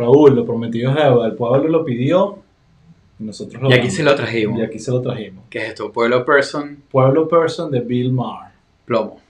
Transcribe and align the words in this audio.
Raúl, 0.00 0.34
lo 0.34 0.46
prometido 0.46 0.90
es 0.90 0.96
deuda. 0.96 1.26
El 1.26 1.34
pueblo 1.34 1.68
lo 1.68 1.84
pidió 1.84 2.38
y 3.18 3.24
nosotros 3.24 3.60
lo 3.62 3.68
Y 3.68 3.72
aquí 3.74 3.80
damos. 3.82 3.94
se 3.94 4.02
lo 4.02 4.14
trajimos. 4.14 4.58
Y 4.58 4.62
aquí 4.62 4.78
se 4.78 4.90
lo 4.90 5.02
trajimos. 5.02 5.44
¿Qué 5.50 5.58
es 5.58 5.68
esto? 5.68 5.92
Pueblo 5.92 6.24
Person, 6.24 6.82
Pueblo 6.90 7.28
Person 7.28 7.70
de 7.70 7.80
Bill 7.80 8.10
Maher. 8.12 8.52
plomo. 8.86 9.20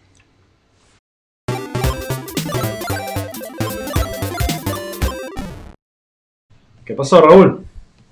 ¿Qué 6.84 6.94
pasó, 6.94 7.20
Raúl? 7.20 7.64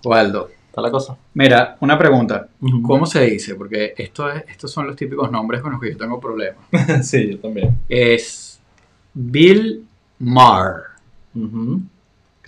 Waldo. 0.04 0.48
Está 0.68 0.80
la 0.80 0.90
cosa. 0.90 1.16
Mira, 1.34 1.76
una 1.80 1.98
pregunta. 1.98 2.48
¿Cómo 2.84 3.06
se 3.06 3.22
dice? 3.24 3.54
Porque 3.54 3.94
esto 3.96 4.30
es, 4.30 4.44
estos 4.48 4.70
son 4.70 4.86
los 4.86 4.94
típicos 4.96 5.30
nombres 5.30 5.60
con 5.60 5.72
los 5.72 5.80
que 5.80 5.92
yo 5.92 5.96
tengo 5.96 6.20
problemas. 6.20 6.64
sí, 7.02 7.32
yo 7.32 7.38
también. 7.38 7.78
Es 7.88 8.60
Bill 9.14 9.84
Maher. 10.18 10.82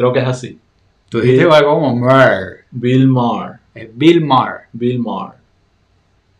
Creo 0.00 0.12
que 0.14 0.20
es 0.20 0.26
así. 0.26 0.58
Tú 1.10 1.20
dijiste 1.20 1.44
Bill- 1.44 1.52
algo 1.54 1.74
como 1.74 1.94
Maher. 1.96 2.64
Bill 2.70 3.06
Maher. 3.06 3.56
Es 3.74 3.88
Bill 3.94 4.24
Maher. 4.24 4.60
Bill 4.72 4.98
Maher. 4.98 5.34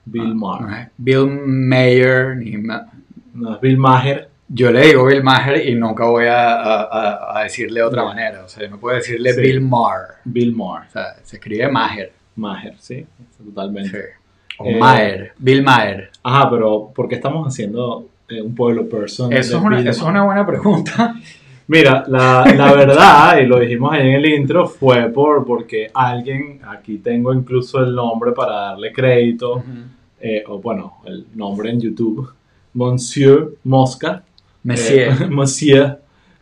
Bill 0.06 0.28
No 0.30 0.34
Maher. 0.34 0.80
es 0.86 0.88
Bill 0.96 1.26
Mayer. 1.28 2.36
Ni 2.38 2.56
Ma- 2.56 2.86
No, 3.34 3.54
es 3.56 3.60
Bill 3.60 3.76
Maher. 3.76 4.28
Yo 4.48 4.70
le 4.72 4.86
digo 4.86 5.04
Bill 5.06 5.22
Maher 5.22 5.68
y 5.68 5.74
nunca 5.74 6.06
voy 6.06 6.24
a, 6.26 6.54
a- 6.54 7.38
a- 7.38 7.42
decirle 7.42 7.80
de 7.80 7.86
otra 7.86 8.02
Ya. 8.02 8.08
manera. 8.08 8.44
O 8.44 8.48
sea, 8.48 8.62
yo 8.64 8.70
no 8.70 8.78
puedo 8.78 8.96
decirle 8.96 9.32
Sí. 9.34 9.40
Bill 9.42 9.60
Maher. 9.60 10.06
Bill 10.24 10.56
Maher. 10.56 10.88
O 10.88 10.90
sea, 10.92 11.16
se 11.22 11.36
escribe 11.36 11.68
Maher. 11.70 12.12
Maher, 12.36 12.74
sí. 12.78 13.06
Totalmente. 13.44 13.90
Sí. 13.90 14.06
O 14.58 14.64
Eh, 14.66 14.76
Maher. 14.78 15.32
Bill 15.38 15.62
Maher. 15.62 16.10
Ajá, 16.22 16.48
pero 16.50 16.90
¿por 16.94 17.08
qué 17.08 17.16
estamos 17.16 17.46
haciendo 17.46 18.08
eh, 18.28 18.40
un 18.40 18.54
pueblo 18.54 18.88
person? 18.88 19.32
Eso 19.32 19.58
es, 19.58 19.62
una, 19.62 19.80
eso 19.80 19.90
es 19.90 20.02
una 20.02 20.24
buena 20.24 20.46
pregunta. 20.46 21.14
Mira, 21.72 22.04
la, 22.08 22.44
la 22.56 22.72
verdad, 22.74 23.38
y 23.40 23.46
lo 23.46 23.60
dijimos 23.60 23.92
ahí 23.92 24.00
en 24.08 24.14
el 24.14 24.26
intro, 24.26 24.66
fue 24.66 25.08
por 25.10 25.44
porque 25.46 25.88
alguien, 25.94 26.60
aquí 26.66 26.98
tengo 26.98 27.32
incluso 27.32 27.78
el 27.78 27.94
nombre 27.94 28.32
para 28.32 28.52
darle 28.70 28.92
crédito, 28.92 29.62
eh, 30.20 30.42
o 30.48 30.58
bueno, 30.58 30.94
el 31.04 31.26
nombre 31.34 31.70
en 31.70 31.80
YouTube, 31.80 32.28
Monsieur 32.74 33.54
Mosca. 33.64 34.24
Messier. 34.64 35.10
eh, 35.22 35.26
Monsieur 35.30 35.98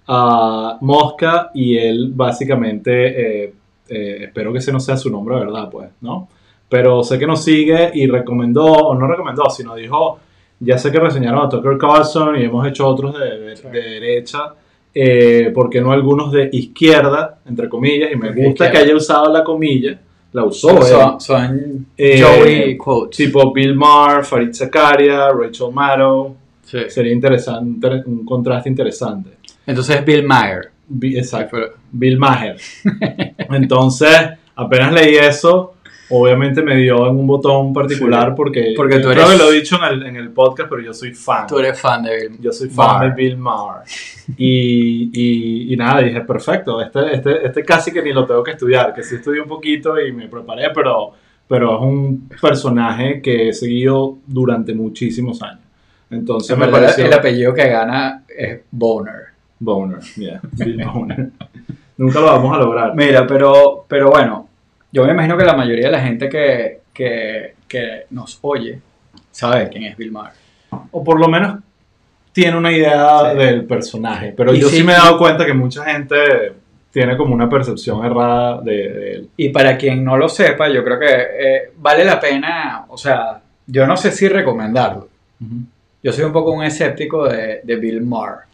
ah, 0.07 0.79
Mosca, 0.81 1.51
y 1.53 1.77
él 1.77 2.11
básicamente, 2.15 3.45
eh, 3.45 3.55
eh, 3.89 4.19
espero 4.25 4.51
que 4.51 4.59
ese 4.61 4.73
no 4.73 4.81
sea 4.81 4.97
su 4.97 5.11
nombre 5.11 5.35
verdad, 5.35 5.69
pues, 5.71 5.91
¿no? 6.01 6.27
Pero 6.71 7.03
sé 7.03 7.19
que 7.19 7.27
nos 7.27 7.45
sigue 7.45 7.91
y 7.93 8.07
recomendó, 8.07 8.65
o 8.65 8.95
no 8.95 9.07
recomendó, 9.07 9.51
sino 9.51 9.75
dijo, 9.75 10.21
ya 10.61 10.79
sé 10.79 10.91
que 10.91 10.99
reseñaron 11.01 11.45
a 11.45 11.49
Tucker 11.51 11.77
Carlson 11.77 12.37
y 12.41 12.45
hemos 12.45 12.67
hecho 12.67 12.87
otros 12.87 13.15
de, 13.19 13.39
de- 13.41 13.57
Sí. 13.57 13.69
de 13.69 13.81
derecha, 13.83 14.55
eh, 14.95 15.51
¿por 15.55 15.69
qué 15.71 15.81
no 15.81 15.93
algunos 15.93 16.33
de 16.33 16.49
izquierda, 16.53 17.39
entre 17.47 17.69
comillas? 17.69 18.11
Y 18.13 18.17
me 18.17 18.29
Porque 18.29 18.45
gusta 18.45 18.71
que 18.71 18.79
haya 18.79 18.95
usado 18.97 19.33
la 19.33 19.45
comilla, 19.45 19.99
la 20.33 20.45
usó 20.45 20.83
son, 20.83 21.21
son 21.21 21.87
Eh, 21.97 22.21
Joey 22.23 22.77
quotes. 22.77 23.17
Tipo 23.17 23.53
Bill 23.53 23.75
Maher, 23.75 24.25
Farid 24.25 24.53
Zakaria, 24.53 25.29
Rachel 25.31 25.73
Maddow, 25.73 26.37
Sí. 26.63 26.79
sería 26.89 27.13
interesante, 27.13 28.03
un 28.07 28.25
contraste 28.27 28.69
interesante. 28.69 29.31
Entonces 29.67 30.05
Bill 30.05 30.23
Maher. 30.27 30.71
Exacto. 31.03 31.57
Bill 31.91 32.19
Maher. 32.19 32.57
Entonces, 33.51 34.11
apenas 34.57 34.93
leí 34.93 35.17
eso, 35.17 35.75
obviamente 36.11 36.63
me 36.63 36.77
dio 36.77 37.07
en 37.09 37.17
un 37.17 37.27
botón 37.27 37.73
particular 37.73 38.29
Sí, 38.31 38.35
porque, 38.37 38.73
porque 38.77 38.97
tú 39.01 39.09
creo 39.11 39.13
eres- 39.27 39.31
que 39.33 39.37
lo 39.45 39.51
he 39.53 39.55
dicho 39.57 39.77
en 39.77 39.85
el, 39.85 40.07
en 40.07 40.17
el 40.17 40.31
podcast, 40.31 40.69
pero 40.71 40.83
yo 40.83 40.93
soy 40.95 41.13
fan. 41.15 41.47
Tú 41.47 41.59
eres 41.59 41.81
fan 41.81 42.03
de 42.03 42.29
Bill 42.29 42.39
Yo 42.41 42.53
soy 42.53 42.69
fan 42.69 42.99
Maher. 42.99 43.15
de 43.15 43.23
Bill 43.23 43.37
Maher. 43.37 43.83
Y, 44.37 45.11
y, 45.13 45.73
y 45.73 45.77
nada, 45.77 46.01
dije, 46.03 46.21
perfecto, 46.23 46.81
este, 46.81 47.15
este, 47.15 47.47
este 47.47 47.65
casi 47.65 47.93
que 47.93 48.03
ni 48.03 48.13
lo 48.13 48.27
tengo 48.27 48.43
que 48.43 48.53
estudiar, 48.53 48.93
que 48.95 49.03
sí 49.03 49.17
estudié 49.17 49.41
un 49.41 49.49
poquito 49.49 50.01
y 50.01 50.13
me 50.13 50.29
preparé, 50.29 50.69
pero, 50.75 51.13
pero 51.47 51.77
es 51.77 51.83
un 51.83 52.29
personaje 52.41 53.21
que 53.23 53.49
he 53.49 53.53
seguido 53.53 54.19
durante 54.27 54.75
muchísimos 54.75 55.43
años. 55.43 55.61
Entonces 56.11 56.51
En 56.51 56.61
me 56.61 56.67
verdad, 56.67 56.81
pareció... 56.83 57.05
el 57.07 57.13
apellido 57.13 57.53
que 57.55 57.69
gana 57.69 58.25
es 58.29 58.61
Boner. 58.71 59.29
Boner, 59.61 59.99
yeah, 60.17 60.41
Bill 60.53 60.85
Boner. 60.85 61.31
Nunca 61.99 62.21
lo 62.21 62.27
vamos 62.27 62.57
a 62.57 62.61
lograr. 62.61 62.95
Mira, 62.95 63.27
pero, 63.27 63.85
pero 63.89 64.11
bueno, 64.11 64.48
yo 65.03 65.07
me 65.07 65.13
imagino 65.15 65.37
que 65.37 65.45
la 65.45 65.57
mayoría 65.57 65.87
de 65.87 65.93
la 65.93 66.01
gente 66.01 66.29
que, 66.29 66.81
que, 66.93 67.55
que 67.67 68.07
nos 68.11 68.39
oye 68.43 68.81
sabe 69.31 69.69
quién 69.69 69.85
es 69.85 69.97
Bill 69.97 70.13
Maher. 70.13 70.33
o 70.91 71.03
por 71.05 71.19
lo 71.21 71.29
menos 71.29 71.59
tiene 72.33 72.57
una 72.57 72.71
idea 72.73 73.33
Sí. 73.33 73.39
del 73.39 73.65
personaje. 73.65 74.33
Pero 74.37 74.55
Y 74.55 74.61
yo 74.61 74.69
sí, 74.69 74.77
sí 74.79 74.85
me 74.85 74.93
he 74.93 74.97
dado 74.97 75.19
cuenta 75.19 75.45
que 75.45 75.55
mucha 75.55 75.85
gente 75.85 76.17
tiene 76.91 77.17
como 77.17 77.35
una 77.35 77.49
percepción 77.49 78.05
errada 78.05 78.61
de, 78.63 78.73
de 78.93 79.13
él. 79.13 79.31
Y 79.37 79.49
para 79.51 79.77
quien 79.77 80.05
no 80.05 80.17
lo 80.17 80.29
sepa, 80.29 80.69
yo 80.69 80.83
creo 80.85 80.99
que 80.99 81.07
eh, 81.09 81.71
vale 81.77 82.05
la 82.05 82.19
pena, 82.21 82.85
o 82.89 82.97
sea, 82.97 83.41
yo 83.67 83.87
no 83.87 83.97
sé 83.97 84.11
si 84.13 84.29
recomendarlo. 84.29 85.09
Yo 86.03 86.13
soy 86.13 86.25
un 86.25 86.33
poco 86.33 86.53
un 86.53 86.65
escéptico 86.65 87.29
de, 87.29 87.61
de 87.65 87.77
Bill 87.77 88.03
Maher. 88.03 88.48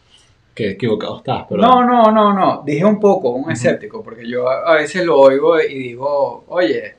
Que 0.55 0.71
equivocado 0.71 1.17
estás, 1.17 1.45
pero... 1.49 1.61
No, 1.61 1.83
no, 1.83 2.11
no, 2.11 2.33
no. 2.33 2.63
Dije 2.65 2.85
un 2.85 2.99
poco, 2.99 3.31
un 3.31 3.51
escéptico, 3.51 4.01
porque 4.01 4.27
yo 4.27 4.49
a 4.49 4.75
veces 4.75 5.05
lo 5.05 5.19
oigo 5.19 5.59
y 5.59 5.77
digo, 5.77 6.45
oye, 6.47 6.95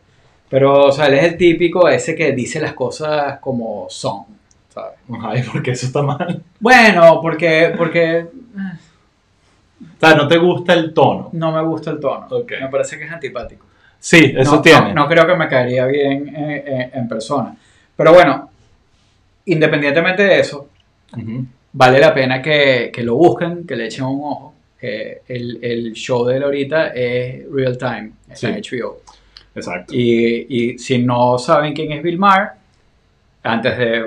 pero, 0.48 0.84
o 0.84 0.92
sea, 0.92 1.06
él 1.06 1.14
es 1.14 1.24
el 1.24 1.36
típico 1.36 1.88
ese 1.88 2.14
que 2.14 2.32
dice 2.32 2.60
las 2.60 2.74
cosas 2.74 3.38
como 3.40 3.86
son, 3.88 4.24
¿sabes? 4.68 4.98
Ay, 5.22 5.42
porque 5.50 5.70
eso 5.72 5.86
está 5.86 6.02
mal. 6.02 6.42
Bueno, 6.60 7.18
porque, 7.22 7.72
porque 7.76 8.26
O 9.80 9.98
sea, 10.00 10.14
no 10.14 10.28
te 10.28 10.36
gusta 10.36 10.74
el 10.74 10.92
tono. 10.92 11.30
no 11.32 11.50
me 11.50 11.62
gusta 11.62 11.90
el 11.90 11.98
tono. 11.98 12.26
Me 12.60 12.68
parece 12.68 12.98
que 12.98 13.04
es 13.04 13.10
antipático. 13.10 13.64
Sí, 13.98 14.34
eso 14.36 14.56
no, 14.56 14.62
tiene. 14.62 14.92
No, 14.92 15.02
no 15.02 15.08
creo 15.08 15.26
que 15.26 15.34
me 15.34 15.48
caería 15.48 15.86
bien 15.86 16.28
eh, 16.28 16.64
eh, 16.66 16.90
en 16.92 17.08
persona. 17.08 17.56
Pero 17.96 18.12
bueno, 18.12 18.50
independientemente 19.46 20.22
de 20.22 20.40
eso, 20.40 20.68
Ujú. 21.16 21.46
Vale 21.78 22.00
la 22.00 22.14
pena 22.14 22.40
que, 22.40 22.90
que 22.92 23.02
lo 23.02 23.16
busquen, 23.16 23.66
que 23.66 23.76
le 23.76 23.84
echen 23.86 24.04
un 24.06 24.20
ojo. 24.24 24.54
Eh, 24.80 25.22
el, 25.28 25.58
el 25.62 25.92
show 25.92 26.24
de 26.26 26.36
él 26.36 26.42
ahorita 26.44 26.88
es 26.88 27.44
Real 27.52 27.76
Time, 27.76 28.12
está 28.30 28.48
en 28.48 28.62
HBO. 28.62 28.98
Exacto. 29.54 29.94
Y, 29.94 30.46
y 30.74 30.78
si 30.78 30.98
no 30.98 31.38
saben 31.38 31.74
quién 31.74 31.92
es 31.92 32.02
Bill 32.02 32.18
Maher, 32.18 32.48
antes 33.42 33.76
de 33.78 33.96
eh, 33.98 34.04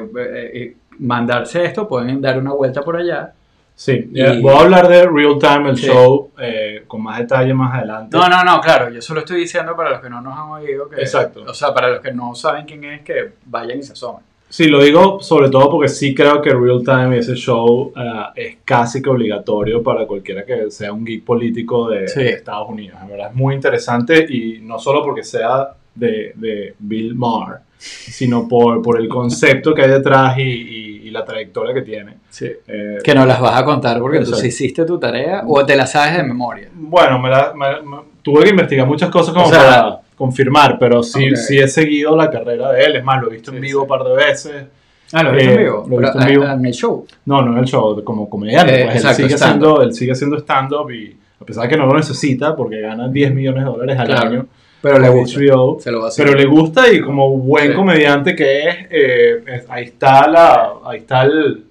eh, 0.53 0.75
mandarse 0.99 1.63
esto, 1.63 1.87
pueden 1.87 2.21
dar 2.21 2.37
una 2.39 2.53
vuelta 2.53 2.81
por 2.81 2.97
allá. 2.97 3.33
Sí, 3.75 4.09
Y- 4.13 4.21
eh, 4.21 4.39
voy 4.41 4.53
a 4.55 4.59
hablar 4.59 4.87
de 4.89 5.07
Real 5.07 5.37
Time, 5.39 5.69
el 5.69 5.77
Sí. 5.77 5.87
show, 5.87 6.31
eh, 6.39 6.83
con 6.87 7.01
más 7.01 7.17
detalle 7.19 7.53
más 7.53 7.75
adelante. 7.77 8.15
No, 8.17 8.27
no, 8.27 8.43
no, 8.43 8.59
claro, 8.61 8.89
yo 8.89 9.01
solo 9.01 9.21
estoy 9.21 9.39
diciendo 9.41 9.75
para 9.75 9.91
los 9.91 10.01
que 10.01 10.09
no 10.09 10.19
nos 10.21 10.37
han 10.37 10.49
oído 10.49 10.89
que... 10.89 10.97
Exacto. 10.97 11.43
O 11.47 11.53
sea, 11.53 11.73
para 11.73 11.89
los 11.89 12.01
que 12.01 12.11
no 12.11 12.35
saben 12.35 12.65
quién 12.65 12.83
es, 12.83 13.01
que 13.01 13.29
vayan 13.45 13.79
y 13.79 13.83
se 13.83 13.93
asomen. 13.93 14.23
Sí, 14.49 14.67
lo 14.67 14.81
digo 14.81 15.19
sobre 15.21 15.49
todo 15.49 15.69
porque 15.69 15.87
sí 15.89 16.15
creo 16.15 16.41
que 16.41 16.49
Real 16.49 16.81
Time 16.83 17.15
y 17.15 17.19
ese 17.19 17.35
show 17.35 17.93
eh, 17.95 18.23
es 18.35 18.57
casi 18.65 19.01
que 19.01 19.09
obligatorio 19.09 19.83
para 19.83 20.05
cualquiera 20.07 20.43
que 20.43 20.71
sea 20.71 20.91
un 20.91 21.05
geek 21.05 21.23
político 21.23 21.89
de, 21.89 22.07
Sí. 22.07 22.19
de 22.23 22.29
Estados 22.31 22.67
Unidos. 22.69 22.97
En 23.01 23.09
verdad 23.09 23.29
es 23.29 23.35
muy 23.35 23.53
interesante 23.53 24.25
y 24.27 24.59
no 24.61 24.79
solo 24.79 25.03
porque 25.03 25.23
sea 25.23 25.69
de, 25.93 26.33
de 26.35 26.73
Bill 26.79 27.13
Maher, 27.15 27.59
sino 27.77 28.47
por, 28.47 28.81
por 28.81 28.99
el 28.99 29.07
concepto 29.07 29.73
que 29.73 29.83
hay 29.83 29.89
detrás 29.91 30.37
y, 30.39 30.41
y- 30.41 30.89
y 31.09 31.11
la 31.11 31.23
trayectoria 31.25 31.73
que 31.73 31.81
tiene. 31.81 32.15
Sí. 32.29 32.45
Eh, 32.67 32.97
Que 33.03 33.15
nos 33.15 33.25
las 33.27 33.39
vas 33.41 33.55
a 33.59 33.65
contar 33.65 33.99
porque 33.99 34.19
tú 34.19 34.33
sí 34.35 34.47
hiciste 34.47 34.85
tu 34.85 34.99
tarea 34.99 35.43
o 35.47 35.65
te 35.65 35.75
la 35.75 35.87
sabes 35.87 36.17
de 36.17 36.23
memoria. 36.23 36.69
Bueno, 36.73 37.17
me 37.19 37.29
la- 37.29 37.53
me- 37.55 37.81
me- 37.81 37.97
tuve 38.21 38.43
que 38.43 38.49
investigar 38.49 38.85
muchas 38.87 39.09
cosas 39.09 39.33
como 39.33 39.45
O 39.47 39.49
sea, 39.49 39.59
para 39.59 39.99
confirmar, 40.19 40.77
pero 40.77 41.01
sí, 41.01 41.35
sí 41.37 41.57
he 41.57 41.67
seguido 41.67 42.15
la 42.15 42.29
carrera 42.29 42.71
de 42.73 42.83
él. 42.83 42.95
Es 42.97 43.03
más, 43.03 43.21
lo 43.21 43.29
he 43.29 43.33
visto 43.33 43.51
en 43.51 43.61
vivo 43.61 43.79
sí. 43.79 43.83
un 43.83 43.87
par 43.87 44.03
de 44.03 44.15
veces. 44.15 44.65
Ah, 45.13 45.23
lo 45.23 45.31
viste 45.31 45.49
Eh, 45.49 45.53
en 45.53 45.59
vivo. 45.63 45.85
lo 45.89 45.95
he 45.97 46.01
visto 46.01 46.19
en 46.21 46.27
vivo. 46.27 46.43
En 46.43 46.65
el 46.65 46.73
show. 46.73 47.05
No, 47.25 47.41
no 47.41 47.53
en 47.53 47.57
el 47.59 47.65
show, 47.65 48.03
como 48.03 48.29
comediante. 48.29 48.81
Eh, 48.81 48.85
pues, 48.85 48.95
exacto, 48.97 49.23
él, 49.23 49.29
sigue 49.29 49.35
haciendo, 49.41 49.81
él 49.81 49.93
sigue 49.93 50.11
haciendo 50.11 50.37
stand-up 50.37 50.91
y 50.91 51.17
a 51.41 51.45
pesar 51.45 51.63
de 51.63 51.69
que 51.69 51.77
no 51.77 51.85
lo 51.87 51.95
necesita 51.95 52.53
porque 52.55 52.81
gana 52.81 53.07
10 53.07 53.33
millones 53.33 53.63
de 53.63 53.69
dólares 53.71 53.97
al 53.97 54.07
Claro, 54.07 54.27
año 54.29 54.45
Pero 54.81 54.99
le 54.99 55.09
gusta. 55.09 55.39
HBO, 55.39 55.79
Se 55.79 55.89
lo 55.91 55.99
va 55.99 56.05
a 56.05 56.07
hacer. 56.09 56.25
pero 56.25 56.37
le 56.37 56.45
gusta 56.45 56.91
y 56.91 56.99
como 57.01 57.29
buen 57.37 57.69
Sí. 57.69 57.73
comediante 57.75 58.35
que 58.35 58.59
es, 58.67 58.75
eh, 58.91 59.43
es- 59.47 59.65
ahí 59.69 59.85
está 59.85 60.27
la, 60.27 60.73
ahí 60.85 60.97
está 60.99 61.23
el, 61.23 61.63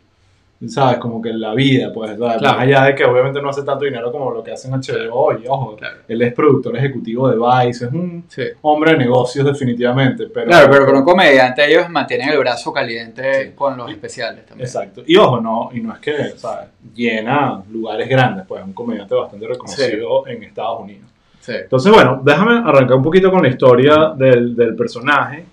sabes, 0.67 0.99
como 0.99 1.23
que 1.23 1.33
la 1.33 1.55
vida, 1.55 1.93
pues, 1.93 2.19
¿sabes? 2.19 2.39
Claro. 2.39 2.57
más 2.59 2.67
allá 2.67 2.85
de 2.87 2.95
que 2.97 3.05
obviamente 3.05 3.41
no 3.41 3.51
hace 3.51 3.63
tanto 3.63 3.85
dinero 3.85 4.11
como 4.11 4.33
lo 4.33 4.43
que 4.43 4.51
hacen 4.53 4.73
HBO 4.73 5.33
y 5.39 5.47
ojo, 5.47 5.77
Claro. 5.77 5.99
él 6.09 6.23
es 6.23 6.33
productor 6.33 6.77
ejecutivo 6.77 7.29
de 7.31 7.37
Vice, 7.37 7.85
es 7.87 7.93
un 7.93 8.25
Sí. 8.29 8.43
hombre 8.63 8.93
de 8.93 8.99
negocios 8.99 9.47
definitivamente, 9.47 10.27
pero 10.27 10.47
Claro, 10.47 10.69
pero 10.71 10.87
con 10.87 10.97
un 10.97 11.05
comediante 11.05 11.65
ellos 11.65 11.89
mantienen 11.89 12.31
el 12.31 12.39
brazo 12.39 12.73
caliente 12.73 13.45
Sí. 13.45 13.51
con 13.55 13.77
los 13.77 13.89
especiales 13.91 14.47
también. 14.47 14.67
Exacto. 14.67 15.03
Y 15.07 15.17
ojo, 15.17 15.41
no, 15.41 15.69
y 15.73 15.81
no 15.81 15.93
es 15.93 16.01
que, 16.01 16.17
¿sabes? 16.37 16.69
Llena 16.95 17.63
lugares 17.71 18.09
grandes, 18.09 18.45
pues 18.47 18.61
es 18.63 18.67
un 18.67 18.73
comediante 18.73 19.15
bastante 19.15 19.47
reconocido 19.47 20.27
en 20.27 20.43
Estados 20.43 20.81
Unidos. 20.81 21.05
Sí. 21.41 21.53
Entonces, 21.55 21.93
bueno, 21.93 22.21
déjame 22.25 22.59
arrancar 22.69 22.97
un 22.97 23.03
poquito 23.03 23.31
con 23.31 23.43
la 23.43 23.49
historia 23.49 24.13
del, 24.17 24.57
del 24.57 24.75
personaje. 24.75 25.45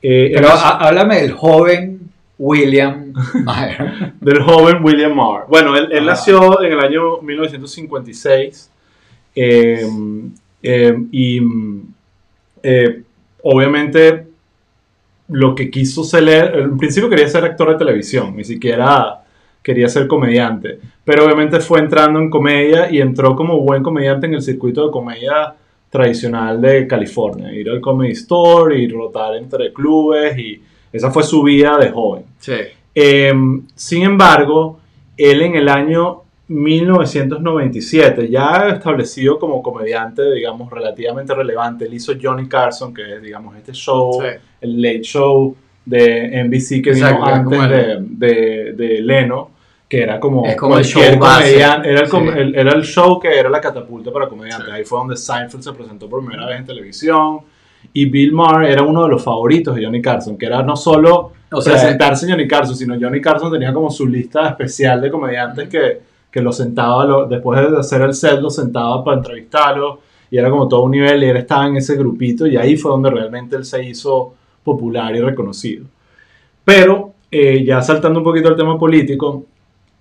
Eh, 0.00 0.32
Pero 0.34 0.48
há- 0.48 0.86
háblame 0.86 1.22
del 1.22 1.32
joven 1.32 1.93
William 2.38 3.12
Maher. 3.44 4.14
del 4.20 4.42
joven 4.42 4.82
William 4.82 5.14
Maher. 5.14 5.44
Bueno, 5.48 5.76
él, 5.76 6.04
nació 6.04 6.62
en 6.62 6.72
el 6.72 6.80
año 6.80 7.20
1956 7.22 8.70
Eh, 9.36 9.86
eh, 10.62 10.96
y 11.10 11.40
eh, 12.62 13.02
obviamente 13.42 14.26
lo 15.28 15.54
que 15.54 15.70
quiso 15.70 16.04
ser, 16.04 16.54
en 16.56 16.78
principio 16.78 17.08
quería 17.08 17.28
ser 17.28 17.44
actor 17.44 17.70
de 17.70 17.76
televisión, 17.76 18.36
ni 18.36 18.44
siquiera 18.44 19.22
quería 19.62 19.88
ser 19.88 20.06
comediante, 20.06 20.78
pero 21.04 21.24
obviamente 21.24 21.58
fue 21.60 21.80
entrando 21.80 22.18
en 22.18 22.30
comedia 22.30 22.90
y 22.90 23.00
entró 23.00 23.34
como 23.34 23.60
buen 23.60 23.82
comediante 23.82 24.26
en 24.26 24.34
el 24.34 24.42
circuito 24.42 24.86
de 24.86 24.92
comedia 24.92 25.54
tradicional 25.90 26.60
de 26.60 26.86
California, 26.86 27.52
ir 27.52 27.70
al 27.70 27.80
Comedy 27.80 28.12
Store 28.12 28.78
y 28.78 28.88
rotar 28.88 29.36
entre 29.36 29.72
clubes 29.72 30.38
y 30.38 30.62
esa 30.94 31.10
fue 31.10 31.22
su 31.22 31.42
vida 31.42 31.76
de 31.78 31.90
joven. 31.90 32.24
Sí. 32.38 32.54
Eh, 32.94 33.32
sin 33.74 34.02
embargo, 34.04 34.80
él 35.16 35.42
en 35.42 35.56
el 35.56 35.68
año 35.68 36.22
1997, 36.48 38.28
ya 38.28 38.68
establecido 38.68 39.38
como 39.38 39.62
comediante, 39.62 40.30
digamos, 40.32 40.70
relativamente 40.70 41.34
relevante, 41.34 41.86
él 41.86 41.94
hizo 41.94 42.12
Johnny 42.20 42.48
Carson, 42.48 42.92
que 42.94 43.16
es, 43.16 43.22
digamos, 43.22 43.56
este 43.56 43.72
show, 43.72 44.20
Sí. 44.20 44.28
el 44.60 44.80
Late 44.82 45.02
Show 45.02 45.56
de 45.84 46.40
NBC 46.44 46.80
que 46.82 46.90
Exacto, 46.90 47.16
vino 47.16 47.26
antes 47.26 47.58
como 47.58 47.68
de, 47.68 47.92
el- 47.92 48.18
de, 48.18 48.72
de 48.74 49.00
Leno, 49.02 49.50
que 49.88 50.02
era 50.02 50.18
como, 50.18 50.46
Es 50.46 50.56
como 50.56 50.78
el 50.78 50.84
show 50.84 51.02
comediante, 51.18 51.90
era 51.90 52.00
el, 52.00 52.08
Sí. 52.10 52.16
el- 52.36 52.54
era 52.54 52.72
el 52.72 52.82
show 52.82 53.20
que 53.20 53.28
era 53.38 53.48
la 53.50 53.60
catapulta 53.60 54.10
para 54.12 54.28
comediantes. 54.28 54.66
Sí. 54.68 54.72
Ahí 54.72 54.84
fue 54.84 54.98
donde 54.98 55.16
Seinfeld 55.16 55.62
se 55.62 55.72
presentó 55.72 56.08
por 56.08 56.20
primera 56.24 56.46
vez 56.46 56.58
en 56.60 56.66
televisión. 56.66 57.40
Y 57.94 58.06
Bill 58.06 58.32
Maher 58.32 58.70
era 58.72 58.82
uno 58.82 59.04
de 59.04 59.08
los 59.08 59.22
favoritos 59.22 59.74
de 59.76 59.84
Johnny 59.84 60.02
Carson, 60.02 60.36
que 60.36 60.46
era 60.46 60.62
no 60.62 60.76
solo 60.76 61.32
O 61.50 61.60
sea, 61.62 61.74
presentarse 61.74 62.26
en 62.26 62.32
Johnny 62.32 62.46
Carson, 62.48 62.76
sino 62.76 62.96
Johnny 63.00 63.20
Carson 63.20 63.50
tenía 63.52 63.72
como 63.72 63.88
su 63.90 64.06
lista 64.06 64.48
especial 64.48 65.00
de 65.00 65.10
comediantes 65.10 65.68
que, 65.68 66.00
que 66.30 66.40
lo 66.42 66.50
sentaba, 66.52 67.04
lo- 67.06 67.26
después 67.26 67.60
de 67.70 67.78
hacer 67.78 68.02
el 68.02 68.12
set, 68.12 68.40
lo 68.40 68.50
sentaba 68.50 69.02
para 69.04 69.18
entrevistarlo, 69.18 70.00
y 70.30 70.36
era 70.36 70.50
como 70.50 70.66
todo 70.66 70.82
un 70.82 70.90
nivel, 70.90 71.22
y 71.22 71.26
él 71.26 71.36
estaba 71.36 71.66
en 71.68 71.76
ese 71.76 71.96
grupito, 71.96 72.46
y 72.48 72.56
ahí 72.56 72.76
fue 72.76 72.90
donde 72.90 73.10
realmente 73.10 73.54
él 73.54 73.64
se 73.64 73.84
hizo 73.84 74.34
popular 74.64 75.14
y 75.14 75.20
reconocido. 75.20 75.84
Pero, 76.64 77.12
eh, 77.30 77.62
ya 77.64 77.80
saltando 77.80 78.18
un 78.18 78.24
poquito 78.24 78.48
al 78.48 78.56
tema 78.56 78.76
político, 78.76 79.44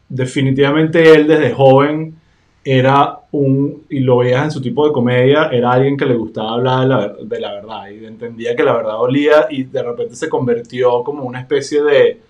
definitivamente 0.09 1.11
él 1.13 1.27
desde 1.27 1.51
joven 1.51 2.15
era 2.63 3.17
un, 3.31 3.83
y 3.89 3.99
lo 3.99 4.17
veías 4.17 4.45
en 4.45 4.51
su 4.51 4.61
tipo 4.61 4.87
de 4.87 4.93
comedia, 4.93 5.49
era 5.51 5.71
alguien 5.71 5.97
que 5.97 6.05
le 6.05 6.15
gustaba 6.15 6.53
hablar 6.53 6.81
de 6.81 6.87
la, 6.87 7.13
de 7.21 7.39
la 7.39 7.53
verdad 7.53 7.89
y 7.89 8.05
entendía 8.05 8.55
que 8.55 8.63
la 8.63 8.73
verdad 8.73 8.93
dolía 8.93 9.47
y 9.49 9.63
de 9.63 9.83
repente 9.83 10.15
se 10.15 10.29
convirtió 10.29 11.03
como 11.03 11.23
una 11.23 11.41
especie 11.41 11.83
de, 11.83 12.21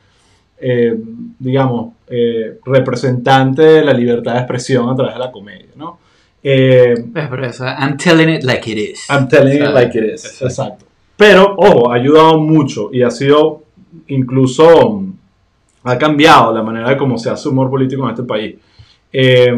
eh, 0.59 0.95
digamos, 1.37 1.93
eh, 2.07 2.57
representante 2.65 3.61
de 3.61 3.85
la 3.85 3.93
libertad 3.93 4.33
de 4.33 4.39
expresión 4.39 4.89
a 4.89 4.95
través 4.95 5.13
de 5.13 5.19
la 5.19 5.31
comedia, 5.31 5.67
¿no? 5.75 5.99
Eh, 6.41 6.93
Es 7.15 7.27
por 7.27 7.43
eso, 7.45 7.65
I'm 7.65 7.95
telling 7.97 8.29
it 8.29 8.43
like 8.43 8.69
it 8.69 8.77
is. 8.77 9.09
I'm 9.09 9.27
telling 9.27 9.55
it 9.63 9.69
like 9.73 9.97
it 9.97 10.13
is. 10.15 10.25
exacto. 10.25 10.45
Exacto. 10.45 10.85
Pero, 11.15 11.53
ojo, 11.57 11.91
ha 11.91 11.95
ayudado 11.95 12.39
mucho 12.39 12.89
y 12.91 13.03
ha 13.03 13.11
sido 13.11 13.63
incluso 14.07 14.89
mm, 14.99 15.13
ha 15.83 15.97
cambiado 15.97 16.51
la 16.53 16.63
manera 16.63 16.89
de 16.89 16.97
cómo 16.97 17.17
se 17.19 17.29
hace 17.29 17.47
humor 17.49 17.69
político 17.69 18.03
en 18.03 18.09
este 18.09 18.23
país. 18.23 18.55
Eh, 19.11 19.53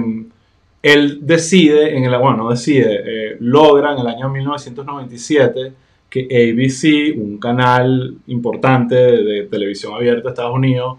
él 0.93 1.19
decide, 1.21 1.97
en 1.97 2.03
el, 2.03 2.11
bueno, 2.19 2.37
no 2.37 2.49
decide, 2.49 3.01
eh, 3.05 3.37
logra 3.39 3.93
en 3.93 3.99
el 3.99 4.07
año 4.07 4.29
1997 4.29 5.73
que 6.09 6.21
ABC, 6.23 7.17
un 7.19 7.37
canal 7.39 8.15
importante 8.27 8.95
de, 8.95 9.23
de 9.23 9.43
televisión 9.43 9.93
abierta 9.93 10.23
de 10.23 10.29
Estados 10.29 10.53
Unidos, 10.55 10.97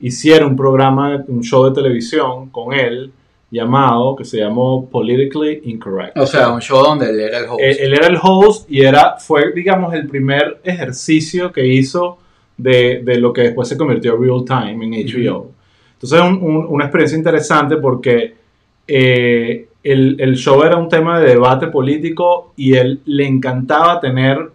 hiciera 0.00 0.46
un 0.46 0.56
programa, 0.56 1.22
un 1.28 1.42
show 1.42 1.64
de 1.64 1.72
televisión 1.72 2.50
con 2.50 2.72
él 2.72 3.10
llamado, 3.50 4.16
que 4.16 4.24
se 4.24 4.38
llamó 4.38 4.88
Politically 4.90 5.60
Incorrect. 5.64 6.16
O 6.18 6.26
sea, 6.26 6.50
un 6.50 6.60
show 6.60 6.82
donde 6.82 7.10
él 7.10 7.20
era 7.20 7.38
el 7.38 7.44
host. 7.44 7.60
Él, 7.60 7.76
él 7.80 7.94
era 7.94 8.06
el 8.08 8.18
host 8.20 8.70
y 8.70 8.80
era, 8.82 9.16
fue, 9.18 9.52
digamos, 9.52 9.94
el 9.94 10.06
primer 10.08 10.60
ejercicio 10.64 11.52
que 11.52 11.66
hizo 11.66 12.18
de, 12.56 13.02
de 13.04 13.18
lo 13.18 13.32
que 13.32 13.42
después 13.42 13.68
se 13.68 13.76
convirtió 13.76 14.14
en 14.16 14.22
Real 14.22 14.44
Time 14.44 14.84
en 14.84 14.90
HBO. 15.06 15.50
Entonces, 15.94 16.20
un- 16.20 16.42
un- 16.42 16.66
una 16.68 16.84
experiencia 16.84 17.16
interesante 17.18 17.76
porque 17.76 18.43
eh, 18.86 19.68
el, 19.82 20.16
el 20.20 20.36
show 20.36 20.62
era 20.62 20.76
un 20.76 20.88
tema 20.88 21.20
de 21.20 21.28
debate 21.30 21.66
político 21.68 22.52
y 22.56 22.74
él 22.74 23.00
le 23.04 23.26
encantaba 23.26 24.00
tener 24.00 24.50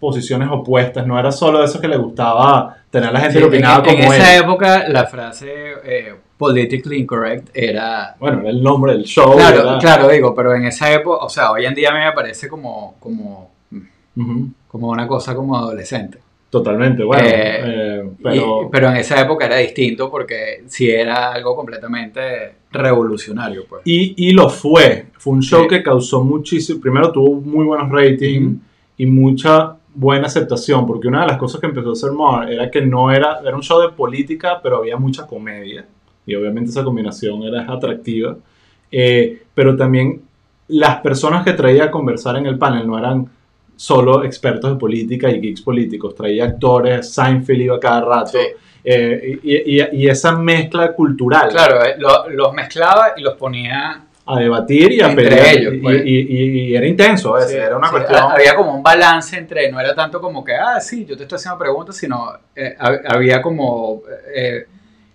posiciones 0.00 0.48
opuestas, 0.50 1.06
no 1.06 1.18
era 1.18 1.32
solo 1.32 1.62
eso 1.64 1.80
que 1.80 1.88
le 1.88 1.96
gustaba 1.96 2.76
tener 2.90 3.08
a 3.08 3.12
la 3.12 3.20
gente 3.20 3.34
Sí, 3.34 3.38
que 3.40 3.44
opinaba 3.44 3.82
en, 3.84 3.90
en 3.90 3.96
como 4.02 4.12
él. 4.12 4.20
esa 4.20 4.36
época 4.36 4.88
la 4.88 5.06
frase 5.06 5.52
eh, 5.84 6.14
politically 6.36 6.98
incorrect 7.00 7.48
era... 7.54 8.14
Bueno, 8.20 8.40
era 8.40 8.50
el 8.50 8.62
nombre 8.62 8.92
del 8.92 9.04
show. 9.04 9.34
Claro, 9.36 9.60
era- 9.62 9.78
claro, 9.78 10.08
digo, 10.08 10.34
pero 10.34 10.54
en 10.54 10.66
esa 10.66 10.92
época, 10.92 11.24
o 11.24 11.28
sea, 11.28 11.52
hoy 11.52 11.64
en 11.64 11.74
día 11.74 11.90
a 11.90 11.94
mí 11.94 12.00
me 12.04 12.12
parece 12.12 12.48
como, 12.48 12.96
como, 13.00 13.50
Ujú, 14.16 14.48
como 14.68 14.88
una 14.88 15.06
cosa 15.08 15.34
como 15.34 15.56
adolescente. 15.56 16.18
Totalmente, 16.58 17.02
bueno. 17.02 17.24
Eh, 17.26 17.60
eh, 17.64 18.04
Y- 18.18 18.22
pero, 18.22 18.68
pero 18.70 18.90
en 18.90 18.96
esa 18.98 19.20
época 19.20 19.46
era 19.46 19.56
distinto 19.56 20.08
porque 20.08 20.62
sí 20.68 20.88
era 20.88 21.32
algo 21.32 21.56
completamente 21.56 22.20
revolucionario, 22.70 23.64
pues. 23.68 23.82
Y, 23.84 24.14
y 24.28 24.30
lo 24.30 24.48
fue. 24.48 25.06
Fue 25.18 25.32
un 25.32 25.42
show 25.42 25.62
Sí. 25.62 25.68
que 25.68 25.82
causó 25.82 26.22
muchísimo. 26.22 26.80
Primero 26.80 27.10
tuvo 27.10 27.40
muy 27.40 27.64
buenos 27.64 27.90
ratings 27.90 28.56
y 28.96 29.06
mucha 29.06 29.74
buena 29.92 30.26
aceptación. 30.26 30.86
Porque 30.86 31.08
una 31.08 31.22
de 31.22 31.26
las 31.26 31.38
cosas 31.38 31.60
que 31.60 31.66
empezó 31.66 31.88
a 31.90 31.92
hacer 31.94 32.12
Mar 32.12 32.52
era 32.52 32.70
que 32.70 32.80
no 32.82 33.10
era. 33.10 33.40
Era 33.44 33.56
un 33.56 33.62
show 33.62 33.80
de 33.80 33.88
política, 33.88 34.60
pero 34.62 34.76
había 34.76 34.96
mucha 34.96 35.26
comedia. 35.26 35.84
Y 36.24 36.36
obviamente 36.36 36.70
esa 36.70 36.84
combinación 36.84 37.42
era 37.42 37.64
atractiva. 37.68 38.36
Eh, 38.92 39.42
pero 39.54 39.74
también 39.76 40.22
las 40.68 41.00
personas 41.00 41.44
que 41.44 41.52
traía 41.54 41.86
a 41.86 41.90
conversar 41.90 42.36
en 42.36 42.46
el 42.46 42.58
panel 42.58 42.86
no 42.86 42.96
eran 42.96 43.26
solo 43.76 44.24
expertos 44.24 44.70
de 44.70 44.76
política 44.76 45.28
y 45.30 45.40
geeks 45.40 45.62
políticos. 45.62 46.14
Traía 46.14 46.44
actores, 46.44 47.12
Seinfeld 47.12 47.60
iba 47.60 47.80
cada 47.80 48.00
rato. 48.00 48.30
Sí. 48.32 48.38
eh, 48.86 49.38
y, 49.42 49.78
y- 49.80 49.88
y 49.92 50.08
esa 50.08 50.36
mezcla 50.36 50.92
cultural 50.92 51.48
Claro, 51.48 51.82
eh, 51.84 51.94
lo- 51.98 52.28
los 52.28 52.52
mezclaba 52.52 53.14
y 53.16 53.22
los 53.22 53.34
ponía... 53.34 54.02
a 54.26 54.38
debatir 54.38 54.92
y 54.92 55.00
a 55.00 55.06
Entre 55.08 55.24
pelear. 55.28 55.56
ellos, 55.56 55.74
y, 55.74 55.78
pues. 55.78 56.02
y- 56.04 56.10
y- 56.20 56.60
y 56.70 56.76
era 56.76 56.86
intenso 56.86 57.34
Sí, 57.40 57.56
era 57.56 57.76
una 57.78 57.88
sí, 57.88 57.92
cuestión. 57.94 58.18
ha- 58.20 58.32
Había 58.34 58.54
como 58.54 58.74
un 58.74 58.82
balance 58.82 59.36
entre, 59.38 59.70
no 59.72 59.80
era 59.80 59.94
tanto 59.94 60.20
como 60.20 60.44
que, 60.44 60.54
ah, 60.54 60.80
sí, 60.80 61.04
yo 61.06 61.16
te 61.16 61.22
estoy 61.24 61.36
haciendo 61.36 61.58
preguntas, 61.58 61.96
sino 61.96 62.30
eh, 62.54 62.74
hab- 62.78 63.02
había 63.08 63.40
como, 63.42 64.02
eh, 64.34 64.66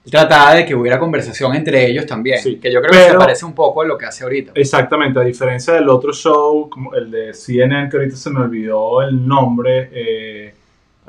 trataba 0.10 0.54
de 0.56 0.66
que 0.66 0.76
hubiera 0.76 1.00
conversación 1.00 1.56
entre 1.56 1.86
ellos 1.88 2.06
también, 2.06 2.40
Sí, 2.40 2.60
que 2.60 2.72
yo 2.72 2.80
creo 2.82 2.92
que 2.92 2.98
se 3.00 3.08
pero- 3.08 3.20
parece 3.20 3.46
un 3.46 3.54
poco 3.54 3.82
a 3.82 3.86
lo 3.86 3.98
que 3.98 4.06
hace 4.06 4.24
ahorita. 4.24 4.52
Exactamente, 4.56 5.20
a 5.20 5.24
diferencia 5.24 5.74
del 5.74 5.88
otro 5.90 6.12
show, 6.14 6.70
como 6.70 6.94
el 6.96 7.10
de 7.12 7.34
CNN, 7.34 7.90
que 7.90 7.98
ahorita 7.98 8.16
se 8.16 8.30
me 8.30 8.40
olvidó 8.42 9.02
el 9.02 9.28
nombre, 9.28 9.90
eh, 9.94 10.54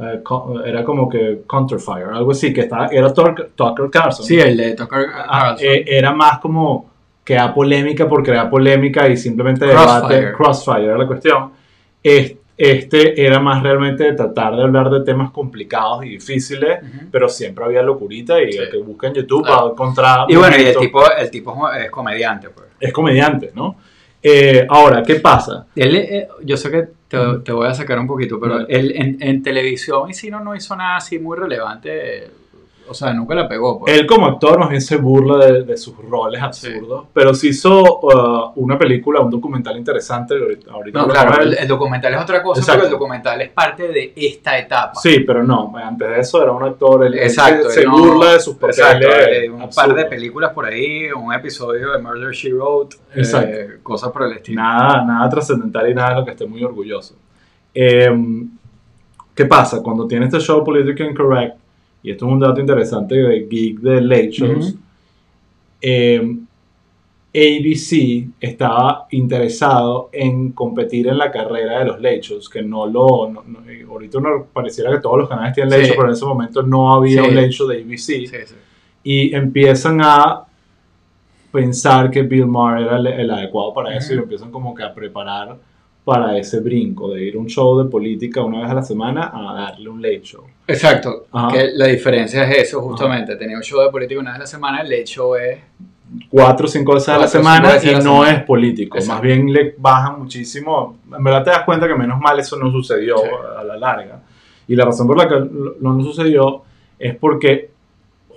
eh, 0.01 0.23
era 0.67 0.83
como 0.85 1.09
que 1.09 1.43
Counterfire, 1.47 2.07
algo 2.13 2.31
así, 2.33 2.53
que 2.53 2.63
estaba, 2.63 2.87
era 2.87 3.13
Tucker, 3.13 3.51
Tucker 3.55 3.91
Carlson. 3.91 4.25
Sí, 4.25 4.39
el 4.41 4.57
de 4.57 4.75
Tucker 4.75 5.07
Ah, 5.15 5.41
Carlson. 5.57 5.67
eh, 5.69 5.85
era 5.87 6.13
más 6.13 6.39
como 6.39 6.89
que 7.25 7.35
da 7.35 7.53
polémica 7.55 8.09
por 8.09 8.23
crear 8.25 8.49
polémica 8.51 9.09
y 9.09 9.17
simplemente 9.17 9.67
Crossfire. 9.69 10.17
debate. 10.21 10.37
Crossfire 10.37 10.85
era 10.85 10.99
la 10.99 11.07
cuestión. 11.07 11.51
Es- 12.03 12.35
Este 12.62 13.25
era 13.25 13.40
más 13.40 13.62
realmente 13.62 14.05
de 14.05 14.12
tratar 14.12 14.55
de 14.55 14.62
hablar 14.64 14.90
de 14.90 15.02
temas 15.02 15.31
complicados 15.31 16.05
y 16.05 16.11
difíciles, 16.11 16.79
pero 17.11 17.26
siempre 17.26 17.64
había 17.64 17.83
locurita 17.83 18.38
y 18.43 18.52
Sí. 18.52 18.59
el 18.59 18.71
que 18.71 18.76
busca 18.76 19.07
en 19.07 19.14
YouTube 19.14 19.45
Claro. 19.47 19.62
va 19.62 19.69
a 19.69 19.73
encontrar. 19.73 20.26
Y 20.29 20.37
bueno, 20.37 20.57
y 20.59 20.62
el 20.67 20.76
tipo, 20.76 21.02
el 21.11 21.31
tipo 21.31 21.71
es 21.73 21.90
comediante, 21.90 22.50
pues. 22.50 22.69
Es 22.79 22.93
comediante, 22.93 23.50
¿no? 23.55 23.76
Eh, 24.23 24.67
ahora, 24.69 25.02
¿qué 25.02 25.14
pasa? 25.14 25.67
Él, 25.75 25.97
eh, 25.97 26.29
yo 26.45 26.59
sé 26.59 26.71
que 26.71 26.88
te, 27.09 27.50
voy 27.52 27.67
a 27.67 27.73
sacar 27.73 27.99
un 27.99 28.07
poquito, 28.07 28.38
pero 28.38 28.69
él 28.69 28.93
en, 28.95 29.17
en 29.21 29.43
televisión 29.43 30.11
y 30.11 30.12
si 30.14 30.31
no, 30.31 30.40
no 30.40 30.55
hizo 30.55 30.76
nada 30.76 30.97
así 30.97 31.19
muy 31.19 31.38
relevante. 31.38 32.29
O 32.91 32.95
sea, 32.95 33.13
nunca 33.15 33.37
la 33.37 33.47
pegó. 33.49 33.79
Pues. 33.79 33.97
Él 33.97 34.05
como 34.05 34.27
actor 34.27 34.59
más 34.59 34.69
bien 34.69 34.81
se 34.81 34.97
burla 34.97 35.37
de, 35.47 35.63
de 35.63 35.77
sus 35.77 35.97
roles 35.97 36.43
absurdos, 36.43 37.05
pero 37.13 37.33
sí 37.35 37.51
hizo 37.51 38.01
uh, 38.01 38.53
una 38.57 38.77
película, 38.77 39.21
un 39.21 39.31
documental 39.31 39.77
interesante. 39.77 40.35
Ahorita, 40.69 41.01
no, 41.01 41.07
claro, 41.07 41.41
el, 41.41 41.55
el 41.57 41.69
documental 41.69 42.15
es 42.15 42.21
otra 42.21 42.43
cosa, 42.43 42.61
Exacto. 42.61 42.81
pero 42.81 42.87
el 42.89 42.93
documental 42.99 43.41
es 43.43 43.51
parte 43.51 43.87
de 43.87 44.13
esta 44.17 44.59
etapa. 44.59 44.95
Sí, 44.97 45.21
pero 45.21 45.45
no, 45.45 45.73
antes 45.77 46.09
de 46.09 46.19
eso 46.19 46.43
era 46.43 46.51
un 46.51 46.65
actor, 46.65 47.07
él, 47.07 47.15
él 47.15 47.21
Exacto, 47.21 47.69
se, 47.69 47.75
se 47.75 47.81
él 47.83 47.87
no- 47.87 47.99
burla 47.99 48.33
de 48.33 48.41
sus 48.41 48.57
papeles. 48.57 48.79
Exacto, 48.81 49.55
un 49.55 49.71
par 49.71 49.95
de 49.95 50.05
películas 50.07 50.53
por 50.53 50.65
ahí, 50.67 51.13
un 51.13 51.33
episodio 51.33 51.93
de 51.93 51.99
Murder 51.99 52.33
She 52.33 52.53
Wrote, 52.53 52.97
eh, 53.15 53.79
cosas 53.85 54.11
por 54.11 54.25
el 54.25 54.33
estilo. 54.33 54.63
Nada, 54.63 55.05
nada 55.05 55.29
trascendental 55.31 55.89
y 55.89 55.95
nada 55.95 56.09
de 56.11 56.15
lo 56.17 56.25
que 56.25 56.33
esté 56.33 56.45
muy 56.45 56.65
orgulloso. 56.65 57.15
Eh, 57.73 58.11
¿Qué 59.33 59.47
pasa? 59.47 59.81
Cuando 59.81 60.09
tiene 60.09 60.27
este 60.27 60.41
show 60.41 60.65
Politically 60.65 61.11
Incorrect, 61.11 61.57
y 62.02 62.11
esto 62.11 62.26
es 62.26 62.33
un 62.33 62.40
dato 62.40 62.61
interesante 62.61 63.14
de 63.16 63.47
geek 63.49 63.78
de 63.80 64.00
late 64.00 64.30
shows, 64.30 64.75
eh, 65.83 66.37
ABC 67.33 68.28
estaba 68.40 69.07
interesado 69.12 70.09
en 70.12 70.50
competir 70.52 71.07
en 71.07 71.16
la 71.19 71.30
carrera 71.30 71.78
de 71.78 71.85
los 71.85 72.00
late 72.00 72.21
shows, 72.23 72.49
que 72.49 72.61
no 72.62 72.87
lo... 72.87 73.30
no- 73.30 73.45
no- 73.47 73.61
ahorita 73.88 74.19
uno 74.19 74.47
pareciera 74.52 74.90
que 74.90 74.99
todos 74.99 75.19
los 75.19 75.28
canales 75.28 75.54
tienen 75.54 75.71
late 75.71 75.85
Sí. 75.85 75.88
show, 75.90 75.97
pero 75.97 76.09
en 76.09 76.14
ese 76.14 76.25
momento 76.26 76.62
no 76.62 76.92
había 76.92 77.23
Sí. 77.23 77.28
un 77.28 77.35
late 77.37 77.50
show 77.52 77.69
de 77.69 77.76
ABC 77.83 77.99
Sí, 77.99 78.26
y 79.04 79.35
empiezan 79.35 80.00
a 80.02 80.42
pensar 81.52 82.11
que 82.11 82.23
Bill 82.23 82.47
Maher 82.47 82.83
era 82.87 82.97
el, 82.97 83.07
el 83.07 83.30
adecuado 83.30 83.73
para 83.75 83.97
eso 83.97 84.12
y 84.12 84.16
lo 84.16 84.23
empiezan 84.25 84.50
como 84.50 84.75
que 84.75 84.83
a 84.83 84.92
preparar 84.92 85.57
para 86.04 86.37
ese 86.38 86.61
brinco 86.61 87.11
de 87.12 87.25
ir 87.25 87.37
a 87.37 87.38
un 87.38 87.47
show 87.47 87.78
de 87.83 87.88
política 87.90 88.42
una 88.42 88.61
vez 88.62 88.71
a 88.71 88.75
la 88.75 88.83
semana 88.83 89.30
a 89.33 89.54
darle 89.54 89.88
un 89.88 90.00
late 90.00 90.23
show. 90.23 90.45
Exacto. 90.66 91.26
Ajá. 91.33 91.52
Que 91.52 91.71
la 91.75 91.87
diferencia 91.87 92.45
es 92.50 92.59
eso, 92.69 92.80
justamente. 92.83 93.37
Tenía 93.37 93.57
un 93.57 93.62
show 93.62 93.80
de 93.83 93.90
política 93.90 94.21
una 94.21 94.30
vez 94.30 94.37
a 94.37 94.40
la 94.40 94.47
semana, 94.47 94.80
el 94.80 94.92
hecho 94.92 95.37
es. 95.37 95.59
Cuatro 96.28 96.66
o 96.66 96.69
cinco 96.69 96.95
veces 96.95 97.11
a 97.11 97.19
la 97.19 97.28
semana 97.28 97.69
y 97.80 97.87
la 97.87 97.92
no 97.99 98.02
semana. 98.25 98.30
es 98.33 98.42
político. 98.42 98.99
Exacto. 98.99 99.14
Más 99.14 99.23
bien 99.23 99.52
le 99.52 99.76
bajan 99.78 100.19
muchísimo. 100.19 100.99
En 101.16 101.23
verdad 101.23 101.45
te 101.45 101.50
das 101.50 101.62
cuenta 101.64 101.87
que 101.87 101.95
menos 101.95 102.19
mal 102.19 102.37
eso 102.40 102.57
no 102.57 102.69
sucedió 102.73 103.16
Sí. 103.19 103.28
a 103.59 103.62
la 103.62 103.76
larga. 103.76 104.21
Y 104.66 104.75
la 104.75 104.87
razón 104.87 105.07
por 105.07 105.16
la 105.16 105.28
que 105.28 105.35
lo- 105.37 105.76
no 105.80 106.02
sucedió 106.02 106.62
es 106.99 107.14
porque 107.14 107.71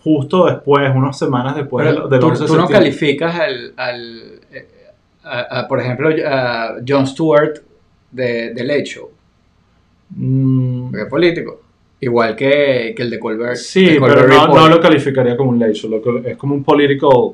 justo 0.03 0.45
después, 0.45 0.91
unas 0.95 1.17
semanas 1.17 1.55
después 1.55 1.87
Pero 1.87 2.01
del, 2.01 2.09
del 2.11 2.19
tú, 2.19 2.27
11 2.27 2.43
de 2.43 2.47
tú 2.47 2.53
no 2.55 2.59
septiembre- 2.67 2.77
calificas 2.91 3.39
al. 3.39 3.73
al 3.77 4.21
a- 5.23 5.59
a, 5.61 5.67
por 5.67 5.79
ejemplo, 5.79 6.09
a 6.27 6.75
Jon 6.87 7.07
Stewart 7.07 7.59
de, 8.11 8.53
de 8.53 8.63
Late 8.63 8.85
Show, 8.85 9.09
Mm, 10.15 10.95
es 10.95 11.05
político. 11.07 11.59
Igual 11.99 12.35
que, 12.35 12.93
que 12.95 13.01
el 13.03 13.09
de 13.09 13.19
Colbert. 13.19 13.55
sí, 13.55 13.85
de 13.85 13.99
Colbert 13.99 14.21
pero 14.27 14.47
no, 14.47 14.53
no 14.55 14.67
lo 14.69 14.79
calificaría 14.81 15.37
como 15.37 15.51
un 15.51 15.59
late 15.59 15.73
show. 15.73 15.89
lo 15.89 16.01
que- 16.01 16.31
es 16.31 16.37
como 16.37 16.53
un 16.53 16.63
political, 16.63 17.31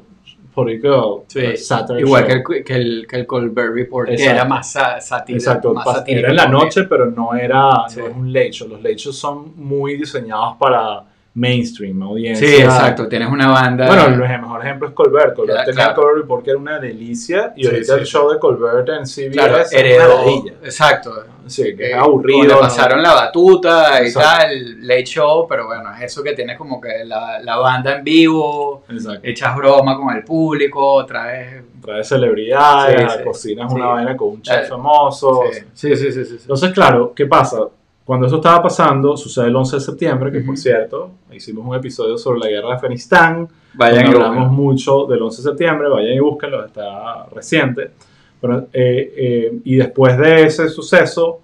political 0.53 1.01
Sí, 1.27 1.39
uh, 1.39 1.57
satire 1.57 1.99
Igual 2.01 2.21
show. 2.27 2.43
que 2.43 2.57
el, 2.59 2.63
que, 2.63 2.73
el, 2.75 3.07
que 3.09 3.15
el 3.17 3.25
Colbert 3.25 3.73
Report, 3.73 4.07
que 4.07 4.13
Exacto. 4.13 4.35
era 4.35 4.45
más 4.45 4.71
sa- 4.71 5.01
satírico. 5.01 5.43
Exacto, 5.43 5.73
más 5.73 5.85
satírico 5.85 6.19
era 6.19 6.29
en 6.29 6.35
la 6.35 6.47
noche, 6.47 6.83
pero 6.83 7.07
no 7.07 7.33
era 7.33 7.69
Sí. 7.89 7.99
no 7.99 8.07
es 8.07 8.15
un 8.15 8.31
late 8.31 8.51
show. 8.51 8.67
Los 8.69 8.77
late 8.81 8.95
shows 8.97 9.17
son 9.17 9.53
muy 9.57 9.97
diseñados 9.97 10.55
para 10.57 11.03
mainstream, 11.39 12.01
audiencia. 12.03 12.47
Sí, 12.47 12.55
exacto. 12.61 13.07
Tienes 13.07 13.29
una 13.29 13.47
banda. 13.49 13.87
Bueno, 13.87 14.05
el 14.07 14.17
mejor 14.41 14.61
ejemplo 14.65 14.87
es 14.89 14.93
Colbert. 14.93 15.35
Colbert 15.35 15.53
Claro, 15.57 15.65
tenía 15.71 15.85
claro. 15.85 15.89
el 15.91 15.95
Colbert 15.95 16.17
Report 16.21 16.43
que 16.43 16.49
era 16.51 16.59
una 16.59 16.79
delicia 16.79 17.53
y 17.55 17.63
Sí, 17.63 17.69
ahorita 17.69 17.93
sí, 17.95 17.99
el 18.01 18.05
show 18.05 18.29
de 18.31 18.39
Colbert 18.39 18.89
en 18.89 19.05
CBS 19.07 19.31
claro, 19.31 19.57
es 19.57 19.71
una 19.71 19.79
heredó. 19.79 20.17
maravilla. 20.17 20.53
Exacto. 20.63 21.23
Sí, 21.47 21.75
que 21.75 21.85
Eh, 21.87 21.91
es 21.91 21.95
aburrido. 21.97 22.43
le 22.43 22.47
¿no? 22.53 22.59
pasaron 22.59 23.01
la 23.01 23.13
batuta 23.13 24.03
y 24.03 24.07
Exacto. 24.07 24.29
tal, 24.37 24.87
late 24.87 25.05
show, 25.05 25.47
pero 25.47 25.65
bueno, 25.65 25.91
es 25.95 26.03
eso 26.03 26.21
que 26.21 26.33
tienes 26.33 26.57
como 26.57 26.79
que 26.79 27.03
la, 27.05 27.39
la 27.41 27.55
banda 27.57 27.95
en 27.97 28.03
vivo, 28.03 28.83
Exacto. 28.89 29.21
echas 29.23 29.55
broma 29.55 29.97
con 29.97 30.15
el 30.15 30.23
público, 30.23 31.03
traes... 31.05 31.63
Trae 31.81 32.03
celebridades, 32.03 33.13
Sí, 33.13 33.17
sí. 33.19 33.23
cocinas 33.23 33.71
Sí. 33.71 33.75
una 33.77 33.85
vaina 33.87 34.17
con 34.17 34.27
un 34.29 34.41
chef 34.41 34.67
famoso. 34.69 35.43
Sí, 35.73 35.95
sí, 35.95 36.11
sí, 36.11 36.11
sí. 36.11 36.25
sí. 36.25 36.37
Entonces, 36.41 36.71
claro, 36.71 37.13
¿qué 37.15 37.25
pasa? 37.25 37.61
Cuando 38.09 38.25
eso 38.25 38.37
estaba 38.37 38.63
pasando, 38.63 39.15
sucede 39.15 39.49
el 39.49 39.55
11 39.55 39.75
de 39.75 39.79
septiembre, 39.81 40.31
que 40.31 40.39
por 40.39 40.55
Ujú. 40.55 40.57
cierto, 40.57 41.11
hicimos 41.31 41.63
un 41.63 41.75
episodio 41.75 42.17
sobre 42.17 42.39
la 42.39 42.47
guerra 42.47 42.69
de 42.69 42.73
Afganistán, 42.73 43.47
Vayan 43.75 44.05
y 44.07 44.09
hablamos 44.09 44.51
mucho 44.51 45.05
del 45.05 45.21
11 45.21 45.43
de 45.43 45.49
septiembre, 45.49 45.89
vayan 45.89 46.15
y 46.15 46.19
búsquenlo, 46.19 46.65
está 46.65 47.27
reciente. 47.27 47.91
Pero, 48.41 48.61
eh, 48.73 49.13
eh, 49.15 49.59
y 49.63 49.75
después 49.75 50.17
de 50.17 50.41
ese 50.47 50.69
suceso, 50.69 51.41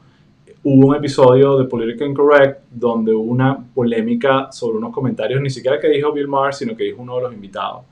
hubo 0.63 0.87
un 0.87 0.95
episodio 0.95 1.55
de 1.59 1.65
Political 1.65 2.07
Incorrect 2.09 2.61
donde 2.71 3.13
hubo 3.13 3.31
una 3.31 3.63
polémica 3.75 4.51
sobre 4.51 4.79
unos 4.79 4.91
comentarios, 4.91 5.39
ni 5.41 5.51
siquiera 5.51 5.79
que 5.79 5.87
dijo 5.87 6.11
Bill 6.13 6.27
Maher, 6.27 6.55
sino 6.55 6.75
que 6.75 6.85
dijo 6.85 6.99
uno 6.99 7.17
de 7.17 7.21
los 7.21 7.33
invitados. 7.35 7.83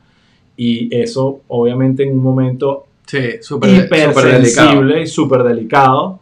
Y 0.58 0.90
eso, 1.00 1.42
obviamente, 1.50 2.02
en 2.02 2.14
un 2.14 2.24
momento 2.24 2.86
Sí, 3.06 3.20
delicado. 3.20 3.86
hipersensible 3.86 5.00
y 5.04 5.06
súper 5.06 5.44
delicado, 5.44 6.22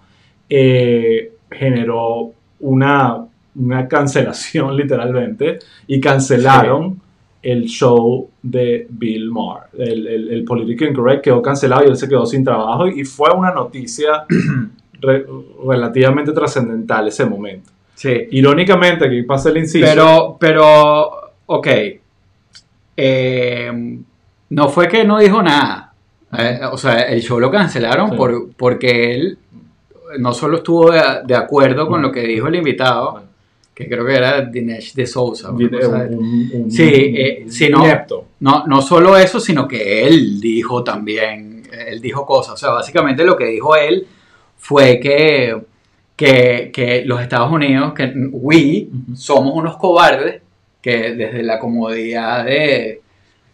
eh, 0.49 1.31
generó 1.49 2.33
una, 2.61 3.17
una 3.55 3.87
cancelación 3.87 4.75
literalmente 4.81 5.59
y 5.87 5.99
cancelaron 5.99 6.99
el 7.43 7.65
show 7.65 8.29
de 8.41 8.85
Bill 8.89 9.31
Maher. 9.31 9.63
El, 9.77 10.07
el, 10.07 10.29
el 10.31 10.43
Political 10.43 10.89
Incorrect 10.89 11.23
quedó 11.23 11.41
cancelado 11.41 11.83
y 11.85 11.89
él 11.89 11.97
se 11.97 12.07
quedó 12.07 12.25
sin 12.25 12.43
trabajo 12.43 12.87
y 12.87 13.03
fue 13.03 13.31
una 13.31 13.51
noticia 13.51 14.25
re- 15.01 15.25
relativamente 15.67 16.31
trascendental 16.33 17.07
ese 17.07 17.25
momento. 17.25 17.71
Sí, 17.95 18.27
Irónicamente, 18.31 19.05
aquí 19.07 19.21
pasa 19.23 19.49
el 19.49 19.57
inciso. 19.57 19.85
pero, 19.87 20.37
pero, 20.39 21.11
ok, 21.47 21.67
Eh, 22.97 23.99
no 24.49 24.69
fue 24.69 24.87
que 24.87 25.03
no 25.03 25.17
dijo 25.19 25.41
nada, 25.41 25.93
Eh, 26.37 26.59
o 26.71 26.77
sea, 26.77 27.01
el 27.01 27.21
show 27.21 27.39
lo 27.39 27.51
cancelaron 27.51 28.11
Sí. 28.11 28.15
por, 28.17 28.49
porque 28.55 29.15
él 29.15 29.37
no 30.19 30.33
solo 30.33 30.57
estuvo 30.57 30.91
de, 30.91 31.01
de 31.25 31.35
acuerdo 31.35 31.87
con 31.87 32.01
lo 32.01 32.11
que 32.11 32.21
dijo 32.21 32.47
el 32.47 32.55
invitado, 32.55 33.23
que 33.73 33.87
creo 33.87 34.05
que 34.05 34.15
era 34.15 34.41
Dinesh 34.41 34.93
de 34.93 35.07
Souza. 35.07 35.49
un, 35.51 35.57
un- 36.13 36.51
un- 36.53 36.71
Sí, 36.71 36.83
eh, 36.93 37.41
un 37.45 37.51
si 37.51 37.69
no-. 37.69 37.83
No, 38.39 38.81
solo 38.81 39.17
eso, 39.17 39.39
sino 39.39 39.67
que 39.67 40.05
él 40.07 40.39
dijo 40.41 40.83
también, 40.83 41.63
él 41.87 42.01
dijo 42.01 42.25
cosas. 42.25 42.53
O 42.53 42.57
sea, 42.57 42.69
básicamente 42.71 43.23
lo 43.23 43.35
que 43.37 43.45
dijo 43.45 43.75
él 43.75 44.05
fue 44.57 44.99
que, 44.99 45.57
que, 46.15 46.69
que 46.73 47.03
los 47.05 47.21
Estados 47.21 47.51
Unidos, 47.51 47.93
que 47.93 48.11
we, 48.31 48.87
somos 49.15 49.53
unos 49.55 49.77
cobardes 49.77 50.41
que 50.81 51.13
desde 51.13 51.41
la 51.43 51.57
comodidad 51.59 52.43
de, 52.45 53.01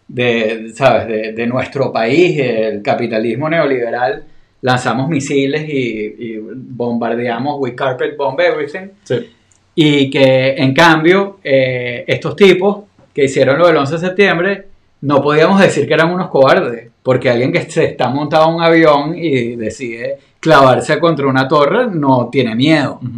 de 0.08 0.72
¿sabes? 0.74 1.08
De, 1.08 1.32
de 1.34 1.48
nuestro 1.48 1.92
país, 1.92 2.40
el 2.40 2.82
capitalismo 2.82 3.50
neoliberal, 3.50 4.24
lanzamos 4.62 5.08
misiles 5.10 5.68
y, 5.70 6.16
y 6.20 6.38
bombardeamos, 6.40 7.56
we 7.60 7.76
carpet 7.76 8.16
bomb 8.18 8.40
everything. 8.40 8.88
Sí. 9.04 9.30
Y 9.76 10.10
que 10.10 10.56
en 10.58 10.74
cambio, 10.74 11.40
eh, 11.44 12.04
estos 12.08 12.36
tipos 12.36 12.80
que 13.14 13.26
hicieron 13.26 13.58
lo 13.60 13.68
del 13.68 13.78
11 13.78 13.94
de 13.94 14.00
septiembre, 14.00 14.66
no 15.02 15.22
podíamos 15.22 15.60
decir 15.62 15.88
que 15.88 15.94
eran 15.94 16.12
unos 16.12 16.30
cobardes, 16.30 16.90
porque 17.04 17.30
alguien 17.30 17.52
que 17.52 17.62
se 17.70 17.86
está 17.86 18.10
montado 18.10 18.50
en 18.50 18.56
un 18.56 18.62
avión 18.64 19.16
y 19.16 19.56
decide 19.56 20.18
clavarse 20.40 20.98
contra 21.00 21.28
una 21.28 21.48
torre 21.48 21.88
no 21.92 22.30
tiene 22.32 22.56
miedo. 22.56 23.00
Ujú. 23.02 23.10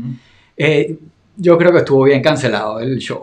Eh, 0.58 0.96
yo 1.38 1.58
creo 1.58 1.72
que 1.72 1.78
estuvo 1.80 2.04
bien 2.04 2.22
cancelado 2.22 2.80
el 2.82 2.98
show. 3.00 3.22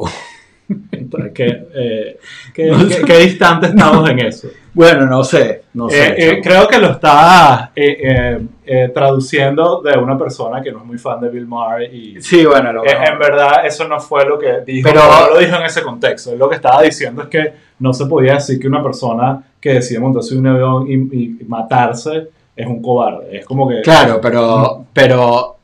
Entonces, 0.90 1.32
¿qué, 1.34 1.66
eh, 1.74 2.18
qué- 2.54 2.66
No 2.70 2.88
qué- 2.88 2.94
sé. 2.94 3.02
qué 3.04 3.18
distante 3.18 3.66
estamos 3.68 4.08
en 4.10 4.18
eso? 4.20 4.48
Bueno, 4.76 5.06
no 5.06 5.24
sé, 5.24 5.62
no 5.72 5.88
sé. 5.88 6.06
Eh, 6.06 6.14
eh, 6.18 6.28
chamo. 6.32 6.42
creo 6.42 6.68
que 6.68 6.78
lo 6.78 6.90
está 6.90 7.70
eh, 7.74 7.96
eh, 7.98 8.38
eh, 8.66 8.90
traduciendo 8.92 9.80
de 9.80 9.96
una 9.98 10.18
persona 10.18 10.60
que 10.60 10.70
no 10.70 10.80
es 10.80 10.84
muy 10.84 10.98
fan 10.98 11.18
de 11.18 11.30
Bill 11.30 11.46
Maher 11.46 11.94
y 11.94 12.20
sí, 12.20 12.44
bueno, 12.44 12.74
lo 12.74 12.84
eh, 12.84 12.90
en 13.10 13.18
verdad 13.18 13.64
eso 13.64 13.88
no 13.88 13.98
fue 13.98 14.26
lo 14.26 14.38
que 14.38 14.60
dijo, 14.66 14.86
Pero- 14.86 15.00
no 15.00 15.30
lo 15.30 15.38
dijo 15.38 15.56
en 15.56 15.62
ese 15.62 15.80
contexto. 15.80 16.36
Lo 16.36 16.46
que 16.50 16.56
estaba 16.56 16.82
diciendo 16.82 17.22
es 17.22 17.28
que 17.28 17.52
no 17.78 17.94
se 17.94 18.04
podía 18.04 18.34
decir 18.34 18.60
que 18.60 18.68
una 18.68 18.82
persona 18.82 19.42
que 19.58 19.72
decide 19.72 19.98
montarse 19.98 20.36
un 20.36 20.46
avión 20.46 20.86
y, 20.86 20.92
y 20.94 21.38
matarse 21.48 22.28
es 22.54 22.66
un 22.66 22.82
cobarde. 22.82 23.38
Es 23.38 23.46
como 23.46 23.66
que... 23.66 23.80
Claro, 23.80 24.20
pero, 24.20 24.84
pero, 24.92 25.56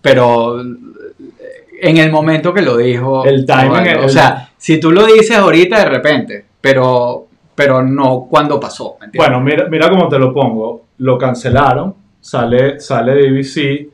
pero 0.00 0.60
en 0.60 1.96
el 1.98 2.10
momento 2.10 2.54
que 2.54 2.62
lo 2.62 2.78
dijo, 2.78 3.26
El 3.26 3.44
timing, 3.44 3.68
bueno, 3.68 4.06
o 4.06 4.08
sea, 4.08 4.48
si 4.56 4.80
tú 4.80 4.90
lo 4.90 5.04
dices 5.04 5.36
ahorita 5.36 5.80
de 5.80 5.84
repente, 5.84 6.44
pero, 6.62 7.26
pero 7.54 7.82
no 7.82 8.26
cuando 8.28 8.58
pasó, 8.60 8.96
¿me? 9.00 9.08
Bueno, 9.14 9.40
mira, 9.40 9.66
mira 9.68 9.88
cómo 9.88 10.08
te 10.08 10.18
lo 10.18 10.32
pongo. 10.32 10.84
Lo 10.98 11.16
cancelaron, 11.18 11.94
sale, 12.20 12.80
sale 12.80 13.14
de 13.14 13.28
ABC 13.28 13.88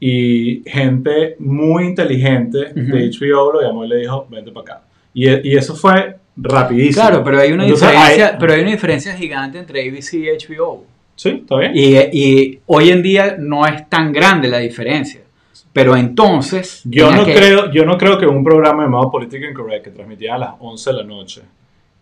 y 0.00 0.62
gente 0.66 1.36
muy 1.38 1.84
inteligente 1.86 2.72
de 2.74 3.08
Ujú. 3.08 3.24
HBO 3.24 3.52
lo 3.54 3.62
llamó 3.62 3.84
y 3.84 3.88
le 3.88 3.96
dijo, 3.98 4.26
vente 4.30 4.50
para 4.52 4.74
acá. 4.76 4.82
Y, 5.14 5.28
y 5.48 5.56
eso 5.56 5.74
fue 5.74 6.16
rapidísimo. 6.36 7.02
claro, 7.06 7.22
pero 7.24 7.38
hay 7.40 7.52
una 7.52 7.64
Entonces, 7.64 7.88
diferencia, 7.90 8.26
hay- 8.28 8.36
pero 8.40 8.52
hay 8.52 8.60
una 8.62 8.70
diferencia 8.72 9.14
gigante 9.14 9.58
entre 9.58 9.88
ABC 9.88 10.14
y 10.14 10.26
HBO. 10.28 10.84
Sí, 11.16 11.28
está 11.42 11.56
bien. 11.58 11.72
Y, 11.74 11.96
y 12.12 12.60
hoy 12.66 12.90
en 12.90 13.02
día 13.02 13.36
no 13.38 13.64
es 13.66 13.88
tan 13.88 14.12
grande 14.12 14.48
la 14.48 14.58
diferencia. 14.58 15.20
Pero 15.72 15.96
entonces. 15.96 16.82
Yo 16.84 17.10
no, 17.12 17.24
que- 17.24 17.34
creo, 17.34 17.70
yo 17.72 17.84
no 17.84 17.96
creo 17.96 18.18
que 18.18 18.26
un 18.26 18.42
programa 18.44 18.82
llamado 18.84 19.10
Political 19.10 19.50
Incorrect 19.50 19.84
que 19.84 19.90
transmitía 19.90 20.34
a 20.34 20.38
las 20.38 20.50
11 20.58 20.90
de 20.90 20.96
la 20.96 21.02
noche, 21.04 21.42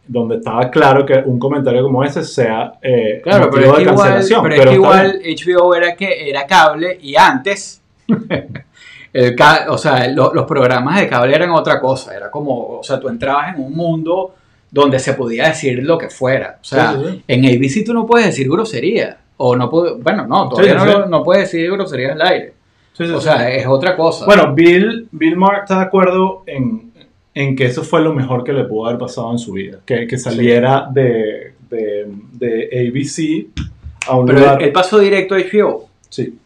donde 0.07 0.37
estaba 0.37 0.71
claro 0.71 1.07
que 1.07 1.15
un 1.25 1.39
comentario 1.39 1.83
como 1.83 2.03
ese 2.05 2.25
sea 2.25 2.75
eh, 2.83 3.21
Claro, 3.23 3.49
pero 3.51 3.71
es 3.71 3.77
de 3.77 3.83
igual, 3.83 3.97
cancelación. 3.97 4.43
pero 4.43 4.55
pero 4.57 4.63
es 4.63 4.69
que 4.69 4.75
igual 4.75 5.21
bien. 5.23 5.37
HBO 5.61 5.75
era, 5.75 5.95
que, 5.97 6.29
era 6.31 6.47
cable 6.47 6.99
y 7.01 7.15
antes, 7.17 7.81
el 9.13 9.37
ca- 9.37 9.67
o 9.69 9.79
sea, 9.79 10.09
lo- 10.09 10.33
los 10.35 10.45
programas 10.47 11.01
de 11.01 11.09
cable 11.09 11.35
eran 11.35 11.51
otra 11.51 11.81
cosa. 11.81 12.17
Era 12.17 12.31
como, 12.31 12.79
o 12.79 12.83
sea, 12.83 12.99
tú 12.99 13.09
entrabas 13.09 13.55
en 13.55 13.63
un 13.63 13.75
mundo 13.75 14.35
donde 14.71 14.99
se 14.99 15.15
podía 15.15 15.49
decir 15.49 15.83
lo 15.83 15.99
que 15.99 16.09
fuera. 16.09 16.59
O 16.61 16.65
sea, 16.65 16.95
Sí, 16.95 16.99
sí, 17.11 17.23
en 17.29 17.45
ABC 17.45 17.85
tú 17.85 17.93
no 17.93 18.07
puedes 18.07 18.27
decir 18.27 18.49
grosería. 18.51 19.19
O 19.37 19.57
no 19.57 19.69
bueno, 19.71 20.27
no, 20.27 20.49
todavía 20.49 20.79
Sí, 20.81 20.87
no, 20.87 21.07
no 21.07 21.23
puedes 21.25 21.45
decir 21.51 21.71
grosería 21.71 22.13
al 22.13 22.23
aire. 22.23 22.55
Sí, 22.93 23.07
sí, 23.07 23.13
O 23.13 23.21
sea, 23.21 23.51
es 23.51 23.67
otra 23.67 23.97
cosa. 23.97 24.25
Bueno, 24.27 24.53
Bill, 24.55 25.09
Bill 25.11 25.37
Maher 25.37 25.63
está 25.63 25.77
de 25.79 25.83
acuerdo 25.85 26.43
en, 26.47 26.92
en 27.35 27.57
que 27.57 27.65
eso 27.65 27.83
fue 27.83 28.03
lo 28.03 28.13
mejor 28.13 28.45
que 28.45 28.53
le 28.53 28.65
pudo 28.65 28.87
haber 28.87 28.99
pasado 28.99 29.31
en 29.33 29.39
su 29.39 29.53
vida. 29.53 29.79
Que, 29.87 30.07
que 30.07 30.19
saliera 30.19 30.89
de, 30.93 31.55
de, 31.71 32.07
de 32.33 32.89
ABC 32.89 33.47
a 34.07 34.17
un 34.17 34.27
pero 34.27 34.39
lugar... 34.41 34.63
él, 34.63 34.73
pasó 34.73 34.99
directo 34.99 35.35
a 35.35 35.39
HBO. 35.39 35.89
Sí. 36.09 36.39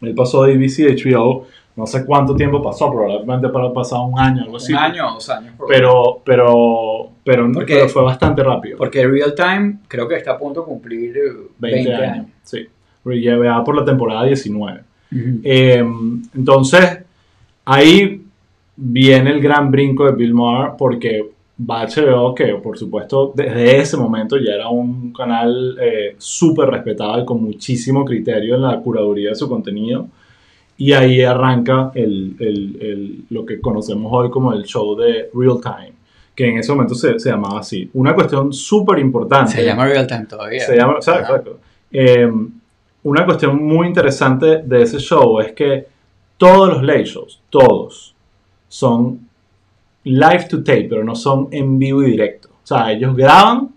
Él 0.00 0.14
pasó 0.14 0.42
de 0.44 0.54
ABC 0.54 0.90
a 0.90 0.94
HBO 0.94 1.46
No 1.76 1.86
sé 1.86 2.04
cuánto 2.04 2.34
tiempo 2.34 2.60
pasó, 2.60 2.90
probablemente 2.90 3.48
para 3.48 3.72
pasado 3.72 4.02
un 4.06 4.18
año, 4.18 4.42
algo 4.42 4.56
así. 4.56 4.72
Un 4.72 4.78
año 4.78 5.08
o 5.08 5.14
dos 5.14 5.30
años. 5.30 5.54
Pero, 5.68 6.20
pero, 6.24 7.10
pero, 7.24 7.50
Porque- 7.52 7.74
pero 7.74 7.88
fue 7.88 8.02
bastante 8.02 8.42
rápido. 8.42 8.76
Porque 8.78 9.06
Real 9.06 9.34
Time 9.34 9.78
creo 9.86 10.08
que 10.08 10.16
está 10.16 10.32
a 10.32 10.38
punto 10.38 10.60
de 10.60 10.66
cumplir 10.66 11.16
eh, 11.16 11.32
20, 11.58 11.94
años. 11.94 12.26
Sí. 12.42 12.66
Ya 13.04 13.62
por 13.64 13.76
la 13.76 13.84
temporada 13.84 14.24
19. 14.24 14.80
Ujú. 15.12 15.40
Eh, 15.44 15.84
entonces, 16.34 16.98
ahí 17.64 18.22
viene 18.76 19.30
el 19.30 19.40
gran 19.40 19.70
brinco 19.70 20.06
de 20.06 20.12
Bill 20.12 20.34
Maher 20.34 20.72
porque 20.78 21.30
va 21.70 21.84
HBO, 21.86 22.34
que 22.34 22.54
por 22.56 22.76
supuesto 22.78 23.32
desde 23.34 23.78
ese 23.78 23.96
momento 23.96 24.36
ya 24.38 24.52
era 24.54 24.68
un 24.68 25.12
canal 25.12 25.76
eh, 25.80 26.14
súper 26.18 26.68
respetado 26.70 27.20
y 27.22 27.24
con 27.24 27.42
muchísimo 27.42 28.04
criterio 28.04 28.54
en 28.56 28.62
la 28.62 28.80
curaduría 28.80 29.30
de 29.30 29.34
su 29.36 29.48
contenido. 29.48 30.06
Y 30.78 30.92
ahí 30.94 31.22
arranca 31.22 31.92
el, 31.94 32.34
el- 32.40 32.78
el- 32.80 33.24
lo 33.30 33.44
que 33.46 33.60
conocemos 33.60 34.10
hoy 34.12 34.30
como 34.30 34.52
el 34.52 34.64
show 34.64 34.96
de 34.96 35.28
Real 35.34 35.58
Time, 35.62 35.92
que 36.34 36.48
en 36.48 36.58
ese 36.58 36.72
momento 36.72 36.94
se, 36.94 37.18
se 37.20 37.30
llamaba 37.30 37.60
así. 37.60 37.88
Una 37.92 38.14
cuestión 38.14 38.52
súper 38.52 38.98
importante. 38.98 39.52
Se 39.52 39.64
llama 39.64 39.84
Real 39.86 40.06
Time 40.06 40.26
todavía. 40.26 40.60
Se 40.60 40.74
llama, 40.76 40.94
o 40.98 41.02
sea, 41.02 41.14
Ajá. 41.14 41.22
exacto. 41.22 41.58
Eh, 41.92 42.28
una 43.04 43.24
cuestión 43.26 43.62
muy 43.62 43.86
interesante 43.86 44.62
de 44.64 44.82
ese 44.82 44.98
show 44.98 45.40
es 45.40 45.52
que 45.52 45.86
todos 46.38 46.68
los 46.70 46.82
late 46.82 47.04
shows, 47.04 47.40
todos, 47.50 48.14
son 48.72 49.28
live 50.04 50.46
to 50.48 50.64
tape, 50.64 50.86
pero 50.88 51.04
no 51.04 51.14
son 51.14 51.48
en 51.50 51.78
vivo 51.78 52.02
y 52.02 52.10
directo. 52.12 52.48
O 52.48 52.66
sea, 52.66 52.90
ellos 52.90 53.14
graban 53.14 53.68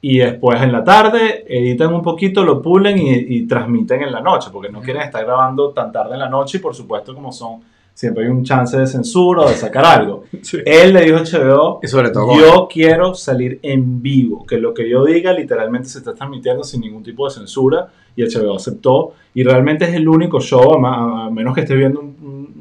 y 0.00 0.18
después 0.18 0.62
en 0.62 0.70
la 0.70 0.84
tarde 0.84 1.44
editan 1.48 1.92
un 1.92 2.02
poquito, 2.02 2.44
lo 2.44 2.62
pulen 2.62 2.98
y, 2.98 3.10
y 3.12 3.46
transmiten 3.48 4.02
en 4.02 4.12
la 4.12 4.20
noche, 4.20 4.50
porque 4.52 4.70
no 4.70 4.80
quieren 4.80 5.02
estar 5.02 5.24
grabando 5.24 5.70
tan 5.70 5.90
tarde 5.90 6.14
en 6.14 6.20
la 6.20 6.28
noche 6.28 6.58
y 6.58 6.60
por 6.60 6.72
supuesto 6.72 7.12
como 7.16 7.32
son, 7.32 7.60
siempre 7.92 8.24
hay 8.24 8.30
un 8.30 8.44
chance 8.44 8.78
de 8.78 8.86
censura 8.86 9.42
o 9.42 9.48
de 9.48 9.56
sacar 9.56 9.84
algo. 9.84 10.22
Él 10.64 10.92
le 10.92 11.02
dijo 11.02 11.16
a 11.16 11.22
HBO, 11.22 11.80
Y 11.82 11.88
sobre 11.88 12.10
todo 12.10 12.38
yo 12.38 12.68
quiero 12.70 13.14
salir 13.14 13.58
en 13.62 14.00
vivo, 14.02 14.46
que 14.46 14.56
lo 14.58 14.72
que 14.72 14.88
yo 14.88 15.04
diga 15.04 15.32
literalmente 15.32 15.88
se 15.88 15.98
está 15.98 16.14
transmitiendo 16.14 16.62
sin 16.62 16.80
ningún 16.82 17.02
tipo 17.02 17.24
de 17.26 17.34
censura 17.34 17.88
y 18.14 18.22
HBO 18.22 18.54
aceptó 18.54 19.14
y 19.34 19.42
realmente 19.42 19.84
es 19.86 19.94
el 19.94 20.06
único 20.08 20.38
show, 20.40 20.84
a, 20.86 21.28
menos 21.30 21.54
que 21.54 21.62
esté 21.62 21.74
viendo 21.74 21.98
un- 22.00 22.12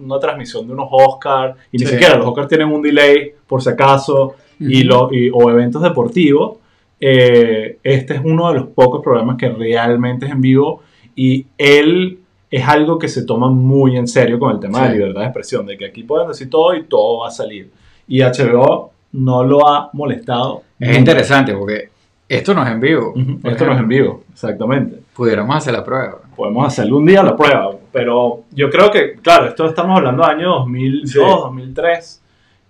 una 0.04 0.20
transmisión 0.20 0.68
de 0.68 0.74
unos 0.74 0.88
Oscars 0.92 1.56
y 1.72 1.78
ni 1.78 1.86
Sí. 1.86 1.92
siquiera 1.94 2.18
los 2.18 2.26
Oscars 2.28 2.48
tienen 2.48 2.68
un 2.72 2.82
delay 2.82 3.32
por 3.48 3.62
si 3.62 3.70
acaso 3.70 4.36
y 4.60 4.88
Ujú. 4.88 4.88
lo, 5.10 5.14
y- 5.14 5.30
o 5.34 5.50
eventos 5.50 5.82
deportivos, 5.82 6.58
eh, 7.00 7.78
este 7.84 8.16
es 8.16 8.22
uno 8.24 8.50
de 8.50 8.60
los 8.60 8.68
pocos 8.68 9.02
programas 9.04 9.38
que 9.38 9.50
realmente 9.50 10.26
es 10.28 10.32
en 10.32 10.42
vivo 10.42 10.82
y 11.16 11.46
él 11.58 12.20
es 12.50 12.68
algo 12.68 13.00
que 13.00 13.08
se 13.08 13.26
toma 13.26 13.50
muy 13.50 13.98
en 13.98 14.08
serio 14.08 14.38
con 14.38 14.52
el 14.52 14.60
tema 14.60 14.84
de 14.84 14.88
Sí. 14.92 14.94
libertad 14.98 15.22
de 15.22 15.26
expresión, 15.28 15.66
de 15.66 15.78
que 15.78 15.86
aquí 15.86 16.04
pueden 16.04 16.28
decir 16.28 16.50
todo 16.50 16.76
y 16.76 16.84
todo 16.84 17.20
va 17.20 17.30
a 17.30 17.32
salir. 17.32 17.72
Y 18.08 18.22
HBO 18.22 18.92
no 19.14 19.44
lo 19.44 19.68
ha 19.68 19.90
molestado. 19.94 20.64
Es 20.80 20.88
nunca. 20.90 21.00
interesante 21.00 21.54
porque 21.54 21.90
esto 22.28 22.54
no 22.54 22.64
es 22.64 22.70
en 22.72 22.80
vivo. 22.80 23.14
Ujú, 23.16 23.40
Por 23.40 23.52
Esto 23.52 23.66
no 23.66 23.74
es 23.74 23.80
en 23.80 23.88
vivo, 23.88 24.24
exactamente. 24.32 24.98
Pudiéramos 25.16 25.56
hacer 25.56 25.74
la 25.74 25.84
prueba. 25.84 26.20
Podemos 26.36 26.68
hacerlo 26.68 26.98
un 26.98 27.06
día 27.06 27.24
la 27.24 27.36
prueba, 27.36 27.72
pero 27.92 28.44
yo 28.52 28.70
creo 28.70 28.90
que, 28.92 29.14
claro, 29.16 29.48
esto 29.48 29.66
estamos 29.66 29.98
hablando 29.98 30.24
de 30.26 30.32
año 30.32 30.50
2002, 30.60 31.10
Sí. 31.12 31.20
2003, 31.20 32.22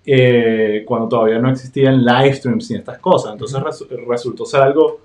eh, 0.05 0.83
cuando 0.85 1.07
todavía 1.07 1.39
no 1.39 1.49
existían 1.51 2.03
live 2.03 2.33
streams 2.33 2.71
y 2.71 2.75
estas 2.75 2.97
cosas. 2.99 3.33
Entonces 3.33 3.59
resu- 3.59 3.87
resultó 4.07 4.45
ser 4.45 4.61
algo 4.61 5.01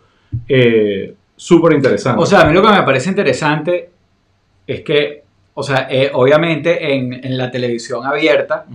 eh, 0.48 1.14
súper 1.36 1.74
interesante. 1.74 2.22
O 2.22 2.26
sea, 2.26 2.40
a 2.40 2.44
mí 2.46 2.54
lo 2.54 2.62
que 2.62 2.68
me 2.70 2.82
parece 2.82 3.10
interesante 3.10 3.90
es 4.66 4.80
que, 4.82 5.22
o 5.54 5.62
sea, 5.62 5.86
eh, 5.90 6.10
obviamente 6.12 6.94
en, 6.94 7.12
en 7.12 7.36
la 7.38 7.50
televisión 7.50 8.04
abierta, 8.06 8.66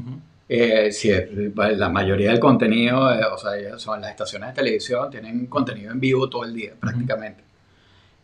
eh, 0.48 0.92
si 0.92 1.10
es- 1.12 1.28
la 1.56 1.90
mayoría 1.90 2.30
del 2.32 2.40
contenido, 2.40 3.12
eh, 3.14 3.22
o 3.26 3.38
sea, 3.38 3.78
son 3.80 4.02
las 4.02 4.12
estaciones 4.12 4.50
de 4.50 4.56
televisión, 4.56 5.10
tienen 5.10 5.48
contenido 5.48 5.92
en 5.92 6.00
vivo 6.00 6.30
todo 6.30 6.44
el 6.46 6.54
día, 6.54 6.74
prácticamente. 6.80 7.44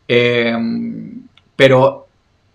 Eh, 0.08 0.56
pero 1.56 2.07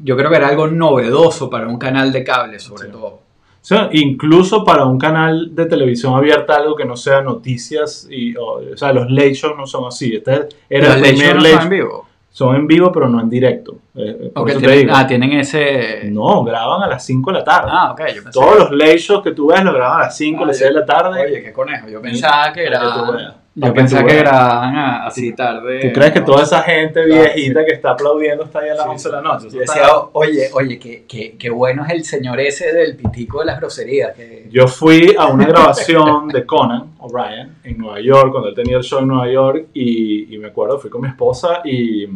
yo 0.02 0.16
creo 0.16 0.30
que 0.30 0.36
era 0.36 0.48
algo 0.48 0.66
novedoso 0.68 1.48
para 1.48 1.68
un 1.68 1.78
canal 1.78 2.12
de 2.12 2.24
cable, 2.24 2.58
sobre 2.58 2.86
Sí. 2.86 2.92
todo. 2.92 3.06
O 3.06 3.64
sea, 3.64 3.88
incluso 3.92 4.64
para 4.64 4.84
un 4.86 4.98
canal 4.98 5.54
de 5.54 5.66
televisión 5.66 6.14
abierta, 6.14 6.56
algo 6.56 6.74
que 6.74 6.84
no 6.84 6.96
sea 6.96 7.20
noticias, 7.20 8.08
y, 8.10 8.34
o, 8.36 8.54
o 8.72 8.76
sea, 8.76 8.92
los 8.92 9.08
late 9.10 9.34
shows 9.34 9.56
no 9.56 9.66
son 9.66 9.86
así. 9.86 10.16
Este 10.16 10.48
era 10.68 10.88
Los 10.88 10.96
el 10.96 11.02
late 11.02 11.12
primer 11.14 11.26
shows 11.36 11.42
no 11.44 11.48
late 11.50 11.62
en 11.62 11.68
vivo. 11.70 12.06
Son 12.30 12.56
en 12.56 12.66
vivo, 12.66 12.90
pero 12.90 13.08
no 13.08 13.20
en 13.20 13.28
directo. 13.28 13.76
Eh, 13.94 14.16
eh, 14.20 14.30
por 14.34 14.42
Ok, 14.44 14.48
eso 14.48 14.58
te 14.60 14.66
tienen, 14.66 14.86
digo. 14.86 14.96
ah, 14.96 15.06
tienen 15.06 15.32
ese... 15.34 16.08
No, 16.10 16.42
graban 16.42 16.82
a 16.82 16.86
las 16.88 17.04
5 17.04 17.30
de 17.30 17.38
la 17.38 17.44
tarde. 17.44 17.68
Ah, 17.70 17.92
ok, 17.92 18.00
yo 18.08 18.22
pensé... 18.24 18.30
Todos 18.32 18.58
los 18.58 18.70
late 18.72 18.98
shows 18.98 19.22
que 19.22 19.32
tú 19.32 19.48
ves 19.48 19.62
los 19.62 19.74
graban 19.74 20.00
a 20.00 20.04
las 20.06 20.16
5, 20.16 20.42
a 20.42 20.46
las 20.46 20.56
Oye, 20.56 20.64
6 20.64 20.74
de 20.74 20.80
la 20.80 20.86
tarde. 20.86 21.20
Oye, 21.26 21.42
qué 21.42 21.52
conejo. 21.52 21.88
Yo 21.90 22.00
pensaba 22.00 22.52
que 22.52 22.62
que 22.62 22.66
era... 22.66 22.80
veas. 23.12 23.34
Yo 23.54 23.60
Para 23.74 23.84
que 23.86 23.94
que 23.96 24.02
veas. 24.02 24.22
grababan 24.22 24.76
a- 24.76 25.06
así 25.06 25.34
tarde. 25.34 25.80
¿Tú 25.80 25.92
crees 25.92 26.12
que 26.12 26.20
¿no? 26.20 26.24
toda 26.26 26.42
esa 26.44 26.62
gente 26.62 27.04
viejita 27.04 27.66
que 27.66 27.72
está 27.72 27.90
aplaudiendo 27.90 28.44
está 28.44 28.60
ahí 28.60 28.70
a 28.70 28.74
las 28.74 28.84
Sí, 28.84 28.90
11 28.92 29.08
de 29.10 29.14
la 29.14 29.20
noche? 29.20 29.48
Yo 29.50 29.60
decía, 29.60 29.82
oye, 30.12 30.48
oye, 30.54 30.78
qué, 30.78 31.04
qué, 31.06 31.36
qué 31.38 31.50
bueno 31.50 31.84
es 31.84 31.90
el 31.92 32.04
señor 32.04 32.40
ese 32.40 32.72
del 32.72 32.96
pitico 32.96 33.40
de 33.40 33.44
las 33.46 33.60
groserías. 33.60 34.14
Que... 34.16 34.48
Yo 34.50 34.66
fui 34.68 35.14
a 35.18 35.26
una 35.26 35.44
grabación 35.46 36.28
de 36.28 36.46
Conan 36.46 36.92
O'Brien 36.98 37.56
en 37.62 37.76
Nueva 37.76 38.00
York, 38.00 38.30
cuando 38.30 38.48
él 38.48 38.54
tenía 38.54 38.78
el 38.78 38.82
show 38.84 39.00
en 39.00 39.08
Nueva 39.08 39.30
York, 39.30 39.66
y, 39.74 40.34
y 40.34 40.38
me 40.38 40.48
acuerdo, 40.48 40.78
fui 40.78 40.88
con 40.88 41.02
mi 41.02 41.08
esposa 41.08 41.60
y 41.62 42.06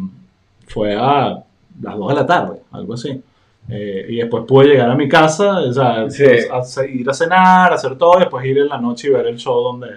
fue 0.67 0.95
a 0.95 1.37
las 1.83 1.95
2 1.97 2.09
de 2.09 2.15
la 2.15 2.25
tarde, 2.25 2.61
algo 2.71 2.95
así. 2.95 3.21
Eh, 3.69 4.05
y 4.09 4.15
después 4.15 4.43
pude 4.47 4.69
llegar 4.69 4.89
a 4.89 4.95
mi 4.95 5.07
casa, 5.07 5.59
o 5.59 5.71
sea, 5.73 6.09
Sí. 6.09 6.23
a- 6.49 6.81
a- 6.81 6.85
ir 6.87 7.07
a 7.07 7.13
cenar, 7.13 7.73
hacer 7.73 7.95
todo, 7.95 8.15
y 8.17 8.21
después 8.21 8.43
ir 8.45 8.57
en 8.57 8.69
la 8.69 8.79
noche 8.79 9.09
y 9.09 9.11
ver 9.11 9.27
el 9.27 9.37
show 9.37 9.61
donde, 9.61 9.87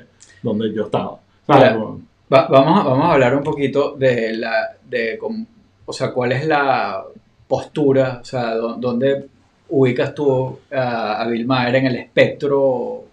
donde 0.43 0.71
yo 0.75 0.85
estaba. 0.85 1.17
Va- 2.33 2.47
vamos, 2.49 2.81
a- 2.81 2.89
vamos 2.89 3.05
a 3.07 3.13
hablar 3.15 3.35
un 3.37 3.43
poquito 3.43 3.97
de 3.97 4.35
la, 4.35 4.71
de, 4.89 5.19
o 5.87 5.93
sea, 5.93 6.13
cuál 6.13 6.33
es 6.33 6.47
la 6.47 7.03
postura, 7.49 8.19
o 8.23 8.25
sea, 8.25 8.55
dó- 8.55 8.77
dónde 8.77 9.27
ubicas 9.71 10.15
tú 10.15 10.59
a, 10.73 11.21
a 11.23 11.27
Bill 11.29 11.47
Maher 11.47 11.75
en 11.77 11.87
el 11.87 11.97
espectro 11.97 13.05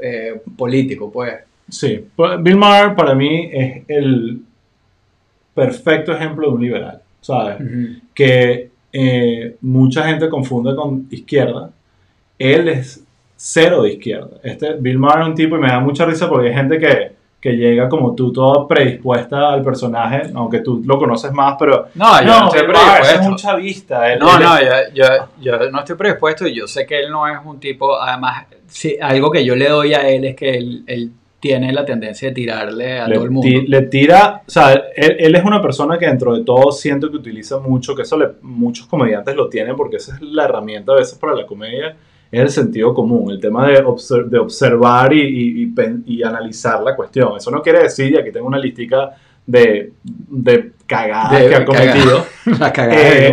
eh, 0.00 0.40
político, 0.56 1.10
pues. 1.10 1.34
Sí, 1.70 2.04
pues, 2.16 2.42
Bill 2.42 2.56
Maher 2.56 2.94
para 2.94 3.14
mí 3.14 3.48
es 3.52 3.82
el 3.88 4.40
perfecto 5.54 6.12
ejemplo 6.12 6.48
de 6.48 6.54
un 6.54 6.62
liberal, 6.62 7.00
¿sabes? 7.20 7.56
Que 8.14 8.70
eh, 8.92 9.56
mucha 9.62 10.04
gente 10.08 10.28
confunde 10.28 10.74
con 10.74 11.06
izquierda. 11.10 11.70
Él 12.38 12.68
es 12.68 13.02
cero 13.36 13.82
de 13.82 13.92
izquierda. 13.94 14.38
Este 14.42 14.74
Bill 14.74 14.98
Maher 14.98 15.22
es 15.22 15.28
un 15.28 15.34
tipo 15.34 15.56
y 15.56 15.60
me 15.60 15.68
da 15.68 15.80
mucha 15.80 16.04
risa 16.06 16.28
porque 16.28 16.48
hay 16.48 16.54
gente 16.54 16.78
que, 16.78 17.12
que 17.40 17.52
llega 17.52 17.88
como 17.88 18.14
tú 18.16 18.32
toda 18.32 18.66
predispuesta 18.66 19.52
al 19.52 19.62
personaje, 19.62 20.30
aunque 20.34 20.58
tú 20.58 20.82
lo 20.84 20.98
conoces 20.98 21.30
más, 21.32 21.54
pero 21.58 21.86
No, 21.94 22.20
yo 22.20 22.26
no, 22.26 22.46
estoy 22.48 22.66
Maher 22.66 22.76
es 22.76 22.82
predispuesto. 23.06 23.28
un 23.30 23.36
chavista. 23.36 24.12
él- 24.12 24.18
No, 24.18 24.36
él 24.36 24.42
no, 24.42 24.60
yo, 24.60 24.70
yo, 24.94 25.04
yo 25.40 25.70
no 25.70 25.78
estoy 25.78 25.96
predispuesto 25.96 26.46
y 26.48 26.54
yo 26.54 26.66
sé 26.66 26.84
que 26.84 26.98
él 26.98 27.10
no 27.10 27.28
es 27.28 27.38
un 27.44 27.60
tipo, 27.60 27.96
además, 28.00 28.46
sí, 28.66 28.96
algo 29.00 29.30
que 29.30 29.44
yo 29.44 29.54
le 29.54 29.68
doy 29.68 29.94
a 29.94 30.08
él 30.08 30.24
es 30.24 30.34
que 30.34 30.50
él, 30.56 30.82
él 30.88 31.12
tiene 31.40 31.72
la 31.72 31.84
tendencia 31.84 32.28
de 32.30 32.34
tirarle 32.34 32.98
a 32.98 33.06
le, 33.06 33.14
todo 33.14 33.24
el 33.26 33.30
mundo. 33.30 33.48
le 33.68 33.82
tira, 33.82 34.42
o 34.44 34.50
sea, 34.50 34.72
él, 34.96 35.16
él 35.20 35.34
es 35.36 35.44
una 35.44 35.62
persona 35.62 35.96
que 35.96 36.06
dentro 36.06 36.34
de 36.36 36.42
todo 36.42 36.72
siento 36.72 37.08
que 37.08 37.16
utiliza 37.18 37.58
mucho, 37.60 37.94
que 37.94 38.02
eso 38.02 38.16
le- 38.18 38.30
muchos 38.42 38.86
comediantes 38.88 39.36
lo 39.36 39.48
tienen 39.48 39.76
porque 39.76 39.98
esa 39.98 40.16
es 40.16 40.20
la 40.22 40.46
herramienta 40.46 40.90
a 40.90 40.96
veces 40.96 41.16
para 41.16 41.34
la 41.36 41.46
comedia, 41.46 41.94
es 42.30 42.40
el 42.40 42.50
sentido 42.50 42.92
común, 42.94 43.30
el 43.30 43.40
tema 43.40 43.66
de, 43.66 43.82
de 44.28 44.38
observar 44.38 45.12
y, 45.12 45.62
y- 45.64 45.72
y 46.06 46.22
analizar 46.22 46.82
la 46.82 46.94
cuestión. 46.96 47.32
Eso 47.36 47.50
no 47.50 47.62
quiere 47.62 47.82
decir, 47.82 48.12
y 48.12 48.16
aquí 48.16 48.30
tengo 48.32 48.46
una 48.46 48.58
listica 48.58 49.10
de, 49.46 49.92
de 50.02 50.72
cagadas 50.86 51.40
De 51.42 51.48
que 51.48 51.54
ha 51.54 51.64
cometido, 51.64 52.24
Eh, 52.90 53.30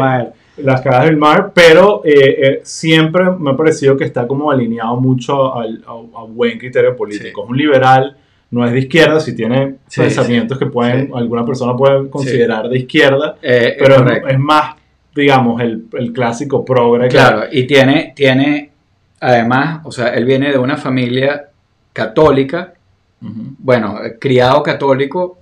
las 0.58 0.80
cagadas 0.82 1.06
del 1.08 1.18
mar, 1.18 1.52
pero 1.54 2.02
eh, 2.06 2.14
eh, 2.16 2.60
siempre 2.64 3.26
me 3.38 3.52
ha 3.52 3.58
parecido 3.58 3.98
que 3.98 4.06
está 4.06 4.26
como 4.26 4.50
alineado 4.50 4.96
mucho 4.96 5.54
al, 5.54 5.84
a, 5.86 5.92
a 6.22 6.24
buen 6.24 6.58
criterio 6.58 6.96
político. 6.96 7.42
Sí. 7.42 7.44
Es 7.46 7.50
un 7.50 7.58
liberal, 7.58 8.16
no 8.52 8.66
es 8.66 8.72
de 8.72 8.80
izquierda, 8.80 9.20
si 9.20 9.36
tiene 9.36 9.76
Sí, 9.88 10.00
pensamientos 10.02 10.58
que 10.58 10.68
pueden, 10.68 11.12
alguna 11.14 11.46
persona 11.46 11.76
puede 11.76 12.10
considerar 12.10 12.70
de 12.70 12.78
izquierda, 12.80 13.36
pero 13.42 14.10
es, 14.10 14.24
es 14.30 14.40
más, 14.40 14.76
digamos, 15.14 15.60
el, 15.62 15.86
el 15.94 16.14
clásico 16.14 16.64
progre. 16.64 17.10
que- 17.10 17.16
Claro, 17.16 17.42
y 17.52 17.68
tiene, 17.68 18.14
tiene, 18.16 18.72
además, 19.20 19.82
o 19.86 19.92
sea, 19.92 20.10
él 20.10 20.26
viene 20.26 20.52
de 20.52 20.58
una 20.58 20.78
familia 20.78 21.50
católica, 21.94 22.74
bueno, 23.20 24.00
criado 24.20 24.62
católico, 24.62 25.40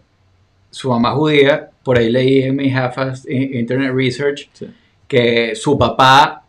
su 0.70 0.90
mamá 0.90 1.12
judía, 1.12 1.70
por 1.84 1.98
ahí 1.98 2.10
leí 2.10 2.44
en 2.44 2.56
mi 2.56 2.74
Half 2.74 3.26
Internet 3.28 3.92
Research 3.94 4.50
Sí. 4.54 4.68
que 5.08 5.56
su 5.56 5.78
papá 5.78 6.44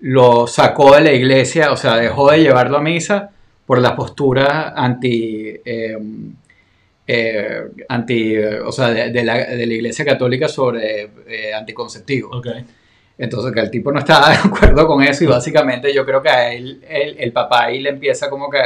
lo 0.00 0.46
sacó 0.46 0.94
de 0.94 1.02
la 1.02 1.12
iglesia, 1.12 1.70
o 1.72 1.76
sea, 1.76 1.96
dejó 1.96 2.30
de 2.30 2.38
llevarlo 2.38 2.78
a 2.78 2.80
misa 2.80 3.30
por 3.66 3.78
la 3.80 3.94
postura 3.94 4.72
anti, 4.74 5.60
eh, 5.64 5.98
eh, 7.06 7.60
anti, 7.88 8.38
o 8.38 8.72
sea, 8.72 8.88
de, 8.90 9.10
de 9.10 9.24
la, 9.24 9.36
de 9.44 9.66
la 9.66 9.74
iglesia 9.74 10.04
católica 10.04 10.48
sobre 10.48 11.10
eh, 11.28 11.52
anticonceptivo. 11.54 12.30
Entonces, 13.20 13.52
que 13.52 13.60
el 13.60 13.70
tipo 13.70 13.92
no 13.92 13.98
estaba 13.98 14.30
de 14.30 14.36
acuerdo 14.36 14.86
con 14.86 15.02
eso 15.02 15.24
y 15.24 15.26
básicamente 15.26 15.92
yo 15.92 16.04
creo 16.06 16.22
que 16.22 16.30
a 16.30 16.52
él, 16.52 16.82
el, 16.88 17.16
el 17.18 17.32
papá 17.32 17.64
ahí 17.64 17.80
le 17.80 17.90
empieza 17.90 18.30
como 18.30 18.48
que 18.48 18.58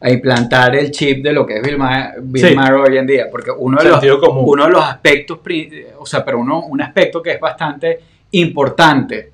a 0.00 0.10
implantar 0.10 0.74
el 0.74 0.90
chip 0.90 1.22
de 1.22 1.32
lo 1.32 1.46
que 1.46 1.58
es 1.58 1.62
Bill 1.62 1.78
Maher, 1.78 2.14
Bill 2.20 2.48
Sí. 2.48 2.54
Maher 2.56 2.74
hoy 2.74 2.98
en 2.98 3.06
día, 3.06 3.28
porque 3.30 3.52
uno 3.56 3.80
de 3.80 3.88
los, 3.88 4.02
uno 4.24 4.64
de 4.64 4.70
los 4.72 4.84
aspectos, 4.84 5.38
o 5.98 6.04
sea, 6.04 6.24
pero 6.24 6.40
uno, 6.40 6.64
un 6.66 6.82
aspecto 6.82 7.22
que 7.22 7.30
es 7.30 7.40
bastante 7.40 8.00
importante 8.32 9.30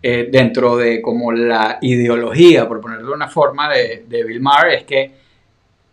eh, 0.00 0.28
dentro 0.30 0.76
de 0.76 1.02
como 1.02 1.32
la 1.32 1.78
ideología, 1.80 2.68
por 2.68 2.80
ponerlo 2.80 3.08
de 3.08 3.14
una 3.14 3.28
forma, 3.28 3.68
de, 3.68 4.04
de 4.06 4.22
Bill 4.22 4.40
Maher 4.40 4.74
es 4.74 4.84
que 4.84 5.10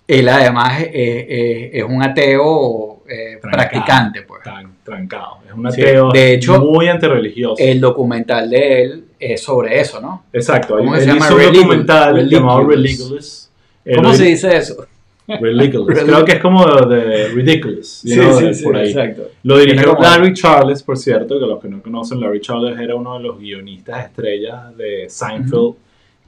él 0.07 0.29
además 0.29 0.81
eh, 0.81 0.89
eh, 0.93 1.69
es 1.73 1.83
un 1.83 2.03
ateo 2.03 2.98
eh, 3.09 3.37
Trancado. 3.41 3.51
practicante, 3.69 4.21
pues. 4.23 4.43
Tan 4.43 4.71
trancado. 4.83 5.37
Es 5.47 5.53
un 5.53 5.71
Sí, 5.71 5.81
ateo 5.81 6.11
de 6.11 6.33
hecho, 6.35 6.59
muy 6.61 6.87
antirreligioso. 6.87 7.55
El 7.57 7.79
documental 7.81 8.49
de 8.49 8.83
él 8.83 9.03
es 9.19 9.41
sobre 9.41 9.79
eso, 9.79 9.99
¿no? 9.99 10.23
Exacto. 10.31 10.77
¿cómo 10.77 10.93
él 10.95 11.01
se 11.01 11.07
llama? 11.07 11.25
hizo 11.25 11.35
un 11.35 11.53
documental 11.53 12.29
llamado. 12.29 12.67
Religulous. 12.67 13.49
Eh, 13.85 13.95
¿Cómo 13.95 14.13
se 14.13 14.25
dice 14.25 14.55
eso? 14.55 14.85
Ridiculous. 15.27 15.99
Creo 16.03 16.25
que 16.25 16.31
es 16.33 16.39
como 16.39 16.65
de 16.87 17.27
Ridiculous. 17.27 18.01
you 18.03 18.15
know, 18.15 18.39
de- 18.39 18.63
por 18.63 18.75
ahí. 18.77 18.87
exacto. 18.89 19.29
Lo 19.43 19.59
dirigió 19.59 19.95
Larry 19.99 20.33
Charles, 20.33 20.81
por 20.81 20.97
cierto, 20.97 21.39
que 21.39 21.45
los 21.45 21.61
que 21.61 21.69
no 21.69 21.81
conocen, 21.83 22.19
Larry 22.19 22.41
Charles 22.41 22.79
era 22.79 22.95
uno 22.95 23.17
de 23.17 23.23
los 23.23 23.37
guionistas 23.39 24.05
estrellas 24.05 24.75
de 24.75 25.05
Seinfeld 25.07 25.75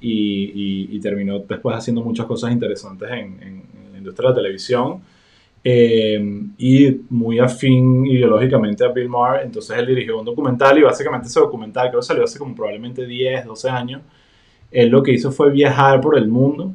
y, 0.01 0.51
y- 0.53 0.95
y 0.95 0.99
terminó 0.99 1.39
después 1.39 1.75
haciendo 1.75 2.01
muchas 2.03 2.25
cosas 2.27 2.51
interesantes 2.51 3.09
en, 3.09 3.17
en- 3.41 3.63
en 3.85 3.91
la 3.91 3.97
industria 3.97 4.29
de 4.29 4.35
la 4.35 4.41
televisión. 4.41 5.01
Eh, 5.63 6.19
y 6.57 7.01
muy 7.09 7.39
afín 7.39 8.05
ideológicamente 8.07 8.83
a 8.83 8.87
Bill 8.87 9.09
Maher, 9.09 9.45
entonces 9.45 9.77
él 9.77 9.85
dirigió 9.85 10.17
un 10.19 10.25
documental 10.25 10.77
y 10.79 10.81
básicamente 10.81 11.27
ese 11.27 11.39
documental 11.39 11.89
creo 11.89 11.99
que 11.99 12.05
salió 12.05 12.23
hace 12.23 12.39
como 12.39 12.55
probablemente 12.55 13.05
10, 13.05 13.45
12 13.45 13.69
años. 13.69 14.01
Él 14.71 14.89
lo 14.89 15.03
que 15.03 15.11
hizo 15.11 15.31
fue 15.31 15.51
viajar 15.51 16.01
por 16.01 16.17
el 16.17 16.27
mundo 16.27 16.71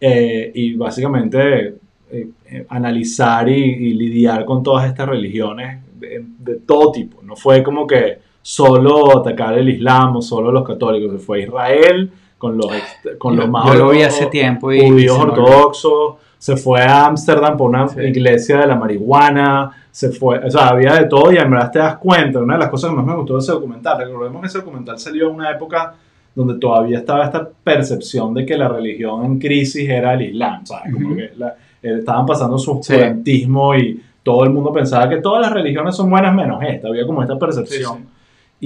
eh, 0.00 0.50
y 0.54 0.74
básicamente 0.74 1.74
eh, 2.10 2.28
eh, 2.46 2.66
analizar 2.68 3.48
y, 3.48 3.62
y 3.62 3.94
lidiar 3.94 4.44
con 4.44 4.62
todas 4.62 4.86
estas 4.86 5.08
religiones 5.08 5.82
de, 5.98 6.24
de 6.38 6.56
todo 6.56 6.92
tipo. 6.92 7.22
No 7.22 7.36
fue 7.36 7.62
como 7.62 7.86
que 7.86 8.18
solo 8.42 9.18
atacar 9.18 9.56
el 9.56 9.68
Islam 9.68 10.16
o 10.16 10.22
solo 10.22 10.50
los 10.50 10.66
católicos, 10.66 11.12
se 11.12 11.18
fue 11.18 11.38
a 11.38 11.42
Israel 11.42 12.12
con 12.36 12.58
los, 12.58 12.72
con 13.18 13.36
los 13.36 13.48
más 13.48 13.66
Yo 13.66 13.74
lo 13.74 13.90
vi 13.90 14.02
hace 14.02 14.26
tiempo 14.26 14.72
y 14.72 14.80
judíos 14.80 15.16
ortodoxos, 15.16 16.16
se 16.42 16.56
fue 16.56 16.82
a 16.82 17.06
Ámsterdam 17.06 17.56
por 17.56 17.70
una 17.70 17.86
Sí. 17.86 18.00
iglesia 18.00 18.58
de 18.58 18.66
la 18.66 18.74
marihuana, 18.74 19.70
se 19.92 20.10
fue, 20.10 20.38
o 20.44 20.50
sea, 20.50 20.70
había 20.70 20.94
de 20.94 21.04
todo 21.04 21.30
y 21.30 21.36
en 21.36 21.48
verdad 21.48 21.70
te 21.70 21.78
das 21.78 21.98
cuenta, 21.98 22.40
una 22.40 22.54
de 22.54 22.60
las 22.60 22.68
cosas 22.68 22.90
que 22.90 22.96
más 22.96 23.06
me 23.06 23.14
gustó 23.14 23.34
de 23.34 23.38
ese 23.38 23.52
documental, 23.52 23.98
recordemos 23.98 24.40
que 24.40 24.48
ese 24.48 24.58
documental 24.58 24.98
salió 24.98 25.28
en 25.28 25.36
una 25.36 25.50
época 25.52 25.94
donde 26.34 26.54
todavía 26.58 26.98
estaba 26.98 27.26
esta 27.26 27.48
percepción 27.62 28.34
de 28.34 28.44
que 28.44 28.56
la 28.56 28.66
religión 28.66 29.24
en 29.24 29.38
crisis 29.38 29.88
era 29.88 30.14
el 30.14 30.22
Islam, 30.22 30.66
¿sabes? 30.66 30.92
Como 30.92 31.06
Ujú. 31.10 31.16
que 31.16 31.30
la- 31.36 31.54
eh, 31.80 31.98
estaban 32.00 32.26
pasando 32.26 32.58
su 32.58 32.72
Sí. 32.82 32.92
oscurantismo 32.94 33.76
y 33.76 34.02
todo 34.24 34.42
el 34.42 34.50
mundo 34.50 34.72
pensaba 34.72 35.08
que 35.08 35.18
todas 35.18 35.42
las 35.42 35.52
religiones 35.52 35.94
son 35.94 36.10
buenas 36.10 36.34
menos 36.34 36.60
esta, 36.66 36.88
había 36.88 37.06
como 37.06 37.22
esta 37.22 37.38
percepción. 37.38 37.98
Sí, 37.98 38.04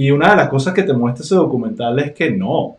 Y 0.01 0.11
una 0.11 0.31
de 0.31 0.37
las 0.37 0.49
cosas 0.49 0.73
que 0.75 0.83
te 0.83 0.93
muestra 0.95 1.25
ese 1.25 1.35
documental 1.35 1.99
es 1.99 2.13
que 2.13 2.31
no, 2.31 2.77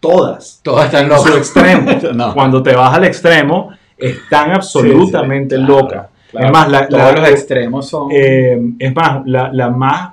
todas, 0.00 0.60
Todos 0.62 0.84
están 0.86 1.04
en 1.04 1.08
locos. 1.10 1.24
su 1.30 1.36
extremo. 1.36 1.90
No. 2.14 2.32
Cuando 2.34 2.62
te 2.62 2.74
vas 2.74 2.94
al 2.94 3.04
extremo, 3.04 3.70
están 3.98 4.52
absolutamente 4.52 5.56
Sí, 5.56 5.60
sí, 5.62 5.66
claro, 5.66 5.82
locas. 5.82 6.06
claro. 6.30 6.46
Es 6.46 6.52
más, 6.52 6.70
la, 6.70 6.88
Todos 6.88 7.02
la- 7.02 7.12
los 7.20 7.28
extremos 7.30 7.88
son. 7.88 8.08
eh, 8.12 8.60
es 8.78 8.94
más, 8.94 9.26
la, 9.26 9.52
la 9.52 9.70
más 9.70 10.12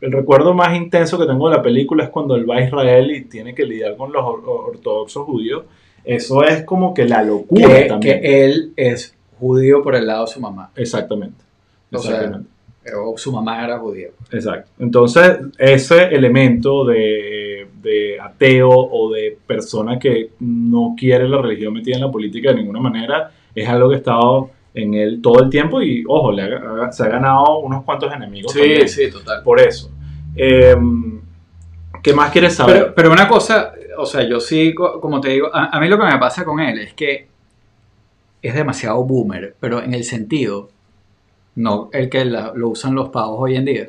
el 0.00 0.12
recuerdo 0.12 0.54
más 0.54 0.76
intenso 0.76 1.18
que 1.18 1.26
tengo 1.26 1.48
de 1.50 1.56
la 1.56 1.62
película 1.62 2.04
es 2.04 2.10
cuando 2.10 2.36
él 2.36 2.48
va 2.48 2.56
a 2.56 2.62
Israel 2.62 3.10
y 3.10 3.22
tiene 3.24 3.54
que 3.54 3.64
lidiar 3.64 3.96
con 3.96 4.12
los 4.12 4.22
or- 4.24 4.42
ortodoxos 4.46 5.24
judíos. 5.26 5.64
Eso 6.04 6.44
es 6.44 6.62
como 6.64 6.94
que 6.94 7.04
la 7.04 7.22
locura 7.22 7.66
que, 7.66 7.84
también. 7.84 8.20
que 8.20 8.44
él 8.44 8.72
es 8.76 9.14
judío 9.40 9.82
por 9.82 9.94
el 9.96 10.06
lado 10.06 10.24
de 10.26 10.32
su 10.32 10.40
mamá. 10.40 10.70
Exactamente. 10.76 11.42
O 11.92 11.98
sea, 11.98 12.14
Exactamente. 12.16 12.50
O 12.96 13.18
su 13.18 13.30
mamá 13.32 13.64
era 13.64 13.78
judía. 13.78 14.08
Exacto. 14.32 14.70
Entonces, 14.78 15.38
ese 15.58 16.04
elemento 16.04 16.84
de, 16.86 17.47
de 17.82 18.18
ateo 18.20 18.68
o 18.70 19.12
de 19.12 19.36
persona 19.46 19.98
que 19.98 20.30
no 20.40 20.94
quiere 20.98 21.28
la 21.28 21.40
religión 21.40 21.72
metida 21.74 21.96
en 21.96 22.02
la 22.02 22.10
política 22.10 22.50
de 22.50 22.56
ninguna 22.56 22.80
manera 22.80 23.30
es 23.54 23.68
algo 23.68 23.88
que 23.88 23.94
ha 23.96 23.98
estado 23.98 24.50
en 24.74 24.94
él 24.94 25.20
todo 25.22 25.42
el 25.42 25.50
tiempo 25.50 25.80
y, 25.82 26.04
ojo, 26.06 26.30
le 26.32 26.42
ha- 26.42 26.92
se 26.92 27.02
ha 27.04 27.08
ganado 27.08 27.58
unos 27.60 27.84
cuantos 27.84 28.12
enemigos 28.12 28.52
también 28.52 28.88
sí, 28.88 29.10
total. 29.10 29.42
por 29.42 29.60
eso. 29.60 29.90
Eh, 30.36 30.76
¿Qué 32.02 32.12
más 32.12 32.30
quieres 32.30 32.54
saber? 32.54 32.76
Pero, 32.82 32.94
pero 32.94 33.12
una 33.12 33.26
cosa, 33.28 33.72
o 33.96 34.06
sea, 34.06 34.22
yo 34.28 34.38
sí, 34.40 34.72
co- 34.74 35.00
como 35.00 35.20
te 35.20 35.30
digo, 35.30 35.48
a, 35.52 35.76
a 35.76 35.80
mí 35.80 35.88
lo 35.88 35.98
que 35.98 36.04
me 36.04 36.18
pasa 36.18 36.44
con 36.44 36.60
él 36.60 36.78
es 36.78 36.94
que 36.94 37.26
es 38.40 38.54
demasiado 38.54 39.02
boomer, 39.04 39.56
pero 39.58 39.82
en 39.82 39.94
el 39.94 40.04
sentido, 40.04 40.68
no 41.56 41.90
el 41.92 42.08
que 42.08 42.24
la- 42.24 42.52
lo 42.54 42.68
usan 42.68 42.94
los 42.94 43.08
pavos 43.08 43.38
hoy 43.40 43.56
en 43.56 43.64
día, 43.64 43.88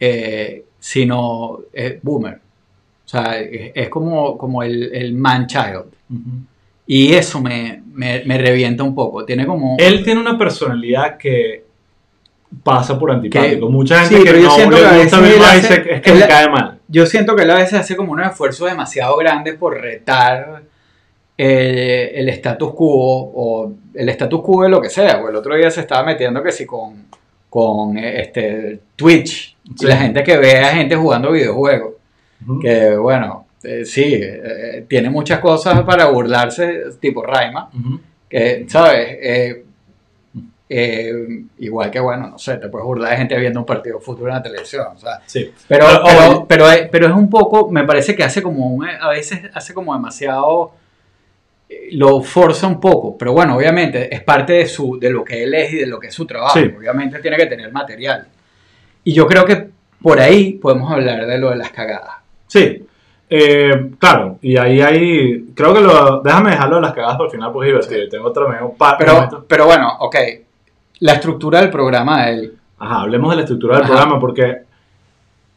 eh, 0.00 0.64
sino 0.78 1.58
es 1.72 2.02
boomer. 2.02 2.40
O 3.08 3.10
sea, 3.10 3.38
es, 3.40 3.72
es 3.74 3.88
como, 3.88 4.36
como 4.36 4.62
el, 4.62 4.94
el 4.94 5.14
man 5.14 5.46
child. 5.46 5.86
Ujú. 6.10 6.30
Y 6.86 7.14
eso 7.14 7.40
me, 7.40 7.82
me, 7.94 8.22
me 8.26 8.36
revienta 8.36 8.82
un 8.82 8.94
poco. 8.94 9.24
Tiene 9.24 9.46
como... 9.46 9.76
Él 9.78 10.04
tiene 10.04 10.20
una 10.20 10.36
personalidad 10.36 11.16
que 11.16 11.64
pasa 12.62 12.98
por 12.98 13.10
antipático. 13.10 13.66
Que- 13.66 13.72
Mucha 13.72 14.00
gente 14.00 14.16
sí, 14.18 14.24
que 14.24 14.32
no 14.32 14.36
le 14.36 14.42
que 14.42 14.46
a 14.46 14.98
gusta 15.04 15.56
es 15.56 16.02
que 16.02 16.12
me 16.12 16.28
cae 16.28 16.50
mal. 16.50 16.78
Yo 16.86 17.06
siento 17.06 17.34
que 17.34 17.44
él 17.44 17.50
a 17.50 17.54
veces 17.56 17.80
hace 17.80 17.96
como 17.96 18.12
un 18.12 18.20
esfuerzo 18.20 18.66
demasiado 18.66 19.16
grande 19.16 19.54
por 19.54 19.80
retar 19.80 20.64
eh, 21.38 22.12
el 22.14 22.28
status 22.28 22.74
quo 22.74 23.32
o 23.34 23.72
el 23.94 24.08
status 24.10 24.42
quo 24.42 24.64
de 24.64 24.68
lo 24.68 24.82
que 24.82 24.90
sea. 24.90 25.18
Pues 25.18 25.30
el 25.30 25.36
otro 25.36 25.54
día 25.56 25.70
se 25.70 25.80
estaba 25.80 26.04
metiendo 26.04 26.42
que 26.42 26.52
sí 26.52 26.66
con, 26.66 27.06
con 27.48 27.96
este, 27.96 28.80
Twitch. 28.96 29.56
Sí. 29.76 29.86
la 29.86 29.96
gente 29.96 30.22
que 30.22 30.36
ve 30.38 30.58
a 30.58 30.68
gente 30.74 30.94
jugando 30.94 31.32
videojuegos. 31.32 31.94
Que 32.60 32.96
bueno, 32.96 33.46
eh, 33.62 33.84
sí, 33.84 34.14
eh, 34.22 34.84
tiene 34.88 35.10
muchas 35.10 35.40
cosas 35.40 35.82
para 35.82 36.06
burlarse, 36.06 36.84
tipo 37.00 37.22
Raima. 37.22 37.68
Ujú. 37.78 38.00
Que, 38.28 38.64
¿sabes? 38.68 39.18
Eh, 39.20 39.64
eh, 40.70 41.44
igual 41.58 41.90
que, 41.90 41.98
bueno, 41.98 42.28
no 42.28 42.38
sé, 42.38 42.56
te 42.58 42.68
puedes 42.68 42.84
burlar 42.84 43.10
de 43.12 43.16
gente 43.16 43.38
viendo 43.38 43.60
un 43.60 43.66
partido 43.66 43.98
de 43.98 44.04
fútbol 44.04 44.28
en 44.28 44.34
la 44.34 44.42
televisión. 44.42 44.86
O 44.94 44.98
sea, 44.98 45.20
Sí. 45.26 45.50
pero, 45.66 45.86
Pero, 46.04 46.46
pero, 46.46 46.64
pero 46.90 47.06
es 47.06 47.12
un 47.14 47.30
poco, 47.30 47.70
me 47.70 47.84
parece 47.84 48.14
que 48.14 48.22
hace 48.22 48.42
como 48.42 48.66
un, 48.68 48.86
a 48.86 49.08
veces 49.08 49.40
hace 49.54 49.72
como 49.72 49.94
demasiado, 49.94 50.72
eh, 51.70 51.88
lo 51.92 52.20
forza 52.22 52.66
un 52.66 52.80
poco, 52.80 53.16
pero 53.16 53.32
bueno, 53.32 53.56
obviamente 53.56 54.14
es 54.14 54.22
parte 54.22 54.52
de, 54.54 54.66
su, 54.66 54.98
de 55.00 55.10
lo 55.10 55.24
que 55.24 55.42
él 55.44 55.54
es 55.54 55.72
y 55.72 55.76
de 55.78 55.86
lo 55.86 55.98
que 55.98 56.08
es 56.08 56.14
su 56.14 56.26
trabajo, 56.26 56.58
Sí. 56.58 56.70
obviamente 56.78 57.18
tiene 57.20 57.36
que 57.38 57.46
tener 57.46 57.72
material. 57.72 58.26
Y 59.04 59.14
yo 59.14 59.26
creo 59.26 59.46
que 59.46 59.68
por 60.02 60.20
ahí 60.20 60.52
podemos 60.54 60.92
hablar 60.92 61.26
de 61.26 61.38
lo 61.38 61.48
de 61.50 61.56
las 61.56 61.70
cagadas. 61.70 62.16
Sí, 62.48 62.84
eh, 63.30 63.90
claro, 63.98 64.38
y 64.42 64.56
ahí 64.56 64.80
hay, 64.80 65.52
creo 65.54 65.72
que 65.72 65.80
lo, 65.80 66.20
déjame 66.22 66.50
dejarlo 66.50 66.76
de 66.76 66.82
las 66.82 66.92
cagadas 66.92 67.16
por 67.16 67.26
el 67.26 67.32
final, 67.32 67.52
pues 67.52 67.68
es 67.68 67.72
divertido, 67.72 68.08
tengo 68.08 68.28
otro 68.28 68.48
medio 68.48 68.72
par, 68.72 68.96
Pero, 68.98 69.44
pero 69.46 69.66
bueno, 69.66 69.86
ok, 70.00 70.16
la 71.00 71.12
estructura 71.12 71.60
del 71.60 71.70
programa 71.70 72.24
de 72.24 72.32
él, 72.32 72.54
Ajá, 72.78 73.02
hablemos 73.02 73.30
de 73.30 73.36
la 73.36 73.42
estructura 73.42 73.76
del 73.76 73.84
Ajá. 73.84 73.92
programa, 73.92 74.20
porque 74.20 74.62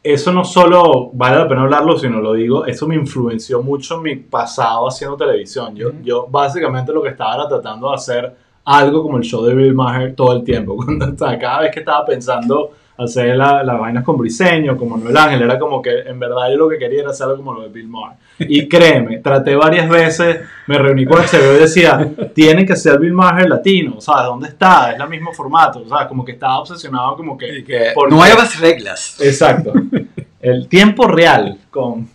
eso 0.02 0.32
no 0.32 0.44
solo 0.44 1.10
vale 1.12 1.38
la 1.38 1.48
pena 1.48 1.62
hablarlo, 1.62 1.96
sino 1.96 2.20
lo 2.20 2.32
digo, 2.32 2.66
eso 2.66 2.86
me 2.88 2.96
influenció 2.96 3.62
mucho 3.62 3.96
en 3.96 4.02
mi 4.02 4.16
pasado 4.16 4.88
haciendo 4.88 5.16
televisión. 5.16 5.76
Yo, 5.76 5.90
yo 6.02 6.26
básicamente 6.28 6.92
lo 6.92 7.02
que 7.02 7.10
estaba 7.10 7.36
era 7.36 7.48
tratando 7.48 7.88
de 7.88 7.94
hacer 7.94 8.36
algo 8.64 9.02
como 9.02 9.18
el 9.18 9.22
show 9.22 9.44
de 9.44 9.54
Bill 9.54 9.74
Maher 9.74 10.14
todo 10.14 10.32
el 10.32 10.44
tiempo. 10.44 10.74
Cuando, 10.84 11.12
o 11.12 11.16
sea, 11.16 11.38
cada 11.38 11.60
vez 11.60 11.72
que 11.72 11.80
estaba 11.80 12.04
pensando 12.04 12.72
hacer 12.98 13.34
la- 13.36 13.62
las 13.62 13.78
vainas 13.80 14.04
con 14.04 14.16
Briseño, 14.18 14.76
como 14.76 14.96
Noel 14.96 15.16
Ángel, 15.16 15.42
era 15.42 15.58
como 15.58 15.80
que 15.82 16.00
en 16.00 16.18
verdad 16.20 16.50
yo 16.50 16.56
lo 16.56 16.68
que 16.68 16.78
quería 16.78 17.00
era 17.00 17.10
hacer 17.10 17.24
algo 17.26 17.38
como 17.38 17.54
lo 17.54 17.62
de 17.62 17.68
Bill 17.68 17.88
Maher. 17.88 18.16
Y 18.40 18.68
créeme, 18.68 19.18
traté 19.18 19.56
varias 19.56 19.88
veces, 19.88 20.40
me 20.66 20.78
reuní 20.78 21.04
con 21.06 21.18
HBO 21.18 21.56
y 21.56 21.60
decía, 21.60 22.08
tiene 22.34 22.64
que 22.66 22.76
ser 22.76 22.98
Bill 22.98 23.12
Maher 23.12 23.48
latino, 23.48 24.00
¿sabes? 24.00 24.24
¿Dónde 24.26 24.48
está? 24.48 24.92
Es 24.92 25.00
el 25.00 25.08
mismo 25.08 25.32
formato, 25.32 25.86
¿sabes? 25.88 26.06
Como 26.06 26.24
que 26.24 26.32
estaba 26.32 26.58
obsesionado 26.60 27.16
como 27.16 27.36
que... 27.38 27.64
Porque- 27.94 28.14
nuevas 28.14 28.60
reglas. 28.60 29.18
Exacto. 29.20 29.72
El 30.40 30.66
tiempo 30.68 31.06
real 31.06 31.58
con... 31.70 32.08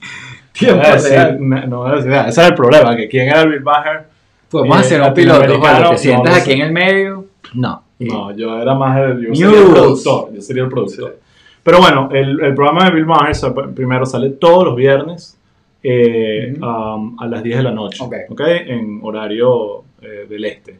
Tiempo 0.52 0.84
no 0.84 0.90
decir- 0.90 1.10
real. 1.12 1.38
no- 1.40 1.66
no 1.68 1.96
decir. 1.96 2.12
Ese 2.12 2.40
era 2.42 2.50
el 2.50 2.56
problema, 2.56 2.96
que 2.96 3.08
quién 3.08 3.30
era 3.30 3.46
Bill 3.46 3.62
Maher. 3.62 4.08
Podemos 4.50 4.78
eh, 4.78 4.80
hacer 4.82 5.02
un 5.02 5.14
piloto, 5.14 5.58
no, 5.58 5.98
sientas 5.98 6.32
no 6.36 6.42
aquí 6.42 6.52
en 6.54 6.62
el 6.62 6.72
medio. 6.72 7.26
No, 7.54 7.84
no, 8.00 8.36
yo 8.36 8.60
era 8.62 8.76
más 8.76 9.00
el, 9.00 9.28
yo 9.28 9.36
sería 9.36 9.62
el 9.62 9.72
productor. 9.74 10.34
Yo 10.34 10.42
sería 10.42 10.64
el 10.64 10.70
productor. 10.70 11.20
Pero 11.64 11.80
bueno, 11.80 12.10
el, 12.12 12.40
el 12.40 12.54
programa 12.54 12.86
de 12.86 12.92
Bill 12.96 13.06
Maher 13.06 13.36
primero 13.76 14.06
sale 14.06 14.30
todos 14.32 14.64
los 14.66 14.76
viernes 14.76 15.38
eh, 15.84 16.54
Ujú. 16.58 16.66
um, 16.66 17.20
a 17.20 17.28
las 17.28 17.44
10 17.44 17.58
de 17.58 17.64
la 17.64 17.72
noche, 17.72 18.04
Ok. 18.04 18.14
¿ok? 18.30 18.42
En 18.42 19.00
horario 19.04 19.84
eh, 20.02 20.26
del 20.30 20.46
este. 20.46 20.80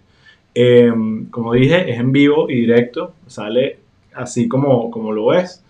Eh, 0.56 0.92
como 1.30 1.54
dije, 1.54 1.92
es 1.92 2.00
en 2.00 2.12
vivo 2.12 2.50
y 2.50 2.62
directo, 2.62 3.14
sale 3.28 3.80
así 4.16 4.48
como, 4.48 4.90
como 4.90 5.12
lo 5.12 5.28
ves. 5.28 5.64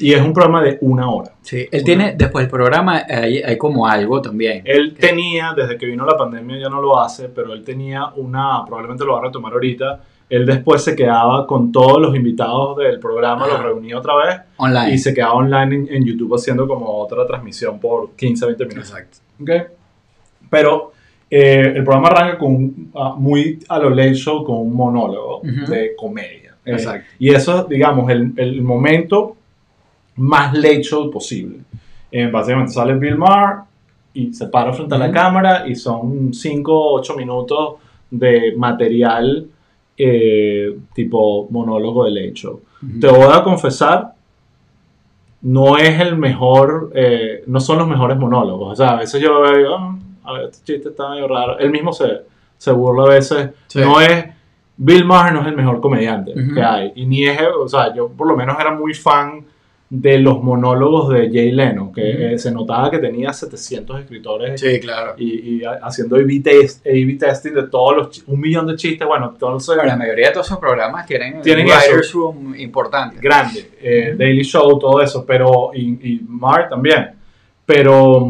Y 0.00 0.12
es 0.12 0.20
un 0.20 0.32
programa 0.32 0.62
de 0.62 0.78
una 0.80 1.08
hora. 1.08 1.32
Sí, 1.42 1.66
él 1.70 1.84
tiene, 1.84 2.14
después 2.16 2.44
del 2.44 2.50
programa 2.50 3.04
hay, 3.08 3.38
hay 3.38 3.56
como 3.56 3.86
algo 3.86 4.20
también. 4.20 4.62
Él 4.64 4.94
tenía, 4.98 5.52
desde 5.56 5.78
que 5.78 5.86
vino 5.86 6.04
la 6.04 6.16
pandemia 6.16 6.58
ya 6.58 6.68
no 6.68 6.82
lo 6.82 6.98
hace, 7.00 7.28
pero 7.28 7.52
él 7.52 7.62
tenía 7.62 8.06
una, 8.16 8.64
probablemente 8.66 9.04
lo 9.04 9.12
va 9.12 9.20
a 9.20 9.22
retomar 9.24 9.52
ahorita, 9.52 10.02
él 10.30 10.46
después 10.46 10.82
se 10.82 10.96
quedaba 10.96 11.46
con 11.46 11.70
todos 11.70 12.00
los 12.00 12.14
invitados 12.16 12.76
del 12.78 12.98
programa, 12.98 13.46
los 13.46 13.62
reunía 13.62 13.98
otra 13.98 14.16
vez 14.16 14.40
online. 14.56 14.92
y 14.94 14.98
se 14.98 15.12
quedaba 15.14 15.34
online 15.34 15.74
en, 15.76 15.88
en 15.94 16.04
YouTube 16.04 16.34
haciendo 16.34 16.66
como 16.66 16.86
otra 16.98 17.26
transmisión 17.26 17.78
por 17.78 18.12
15, 18.16 18.46
20 18.46 18.64
minutos. 18.66 18.90
Exacto. 18.90 19.18
¿ok? 19.40 19.50
Pero 20.50 20.92
eh, 21.30 21.72
el 21.76 21.84
programa 21.84 22.08
arranca 22.08 22.38
con 22.38 22.90
ah, 22.94 23.14
muy 23.16 23.58
a 23.68 23.78
lo 23.78 23.90
late 23.90 24.14
show 24.14 24.44
con 24.44 24.56
un 24.58 24.74
monólogo 24.74 25.38
Ujú. 25.40 25.70
de 25.70 25.94
comedia. 25.96 26.54
Eh, 26.64 26.72
Exacto. 26.72 27.06
y 27.18 27.30
eso, 27.34 27.64
digamos, 27.64 28.10
el, 28.10 28.32
el 28.36 28.62
momento 28.62 29.36
más 30.16 30.54
late 30.54 30.82
show 30.82 31.10
posible. 31.10 31.58
Eh, 32.10 32.28
básicamente 32.28 32.72
sale 32.72 32.94
Bill 32.94 33.16
Maher 33.18 33.56
y 34.12 34.32
se 34.32 34.46
para 34.46 34.72
frente 34.72 34.94
a 34.94 34.98
la 34.98 35.10
cámara 35.10 35.66
y 35.66 35.74
son 35.74 36.32
5 36.32 36.72
o 36.72 36.98
8 37.00 37.16
minutos 37.16 37.74
de 38.10 38.54
material 38.56 39.48
eh, 39.96 40.76
tipo 40.94 41.46
monólogo 41.50 42.04
de 42.04 42.10
late 42.10 42.32
show. 42.34 42.60
Ujú. 42.82 43.00
Te 43.00 43.06
voy 43.08 43.28
a 43.32 43.42
confesar, 43.42 44.12
no 45.42 45.76
es 45.76 46.00
el 46.00 46.16
mejor, 46.16 46.90
eh, 46.94 47.42
no 47.46 47.60
son 47.60 47.78
los 47.78 47.88
mejores 47.88 48.16
monólogos. 48.16 48.72
O 48.72 48.76
sea, 48.76 48.90
a 48.92 48.96
veces 48.96 49.20
yo 49.20 49.32
lo 49.32 49.40
veo 49.42 49.54
y 49.54 49.58
digo, 49.58 49.76
"Ah, 49.76 49.96
a 50.24 50.32
ver, 50.32 50.44
este 50.50 50.72
chiste 50.72 50.88
está 50.88 51.10
medio 51.10 51.28
raro. 51.28 51.58
Él 51.58 51.70
mismo 51.70 51.92
se, 51.92 52.22
se 52.56 52.72
burla 52.72 53.04
a 53.04 53.08
veces. 53.14 53.50
Sí. 53.66 53.80
No 53.80 54.00
es, 54.00 54.24
Bill 54.76 55.04
Maher 55.04 55.34
no 55.34 55.42
es 55.42 55.46
el 55.46 55.56
mejor 55.56 55.80
comediante 55.80 56.32
que 56.54 56.62
hay. 56.62 56.92
Y 56.96 57.04
ni 57.06 57.24
es, 57.26 57.38
o 57.60 57.68
sea, 57.68 57.94
yo 57.94 58.08
por 58.08 58.26
lo 58.26 58.34
menos 58.36 58.56
era 58.58 58.72
muy 58.74 58.94
fan 58.94 59.44
de 59.90 60.18
los 60.18 60.42
monólogos 60.42 61.10
de 61.10 61.28
Jay 61.30 61.52
Leno, 61.52 61.92
que 61.92 62.34
eh, 62.34 62.38
se 62.38 62.50
notaba 62.50 62.90
que 62.90 62.98
tenía 62.98 63.32
700 63.32 64.00
escritores 64.00 64.60
Sí, 64.60 64.80
claro. 64.80 65.14
y, 65.16 65.56
y 65.58 65.64
ha- 65.64 65.78
haciendo 65.82 66.16
A-B, 66.16 66.40
test, 66.42 66.82
testing 66.82 67.52
de 67.52 67.64
todos 67.68 67.96
los, 67.96 68.24
un 68.26 68.40
millón 68.40 68.66
de 68.66 68.74
chistes. 68.76 69.06
Bueno, 69.06 69.30
entonces, 69.32 69.76
la 69.76 69.96
mayoría 69.96 70.28
de 70.28 70.32
todos 70.32 70.46
esos 70.46 70.58
programas 70.58 71.06
tienen, 71.06 71.40
Tienen 71.42 71.66
writer's 71.66 72.12
room 72.12 72.54
importante. 72.56 73.18
grande, 73.20 73.70
eh, 73.80 74.14
Daily 74.18 74.42
Show, 74.42 74.78
todo 74.80 75.00
eso, 75.00 75.24
pero, 75.24 75.70
y, 75.74 75.82
y 76.14 76.20
Mark 76.26 76.70
también, 76.70 77.10
pero, 77.64 78.28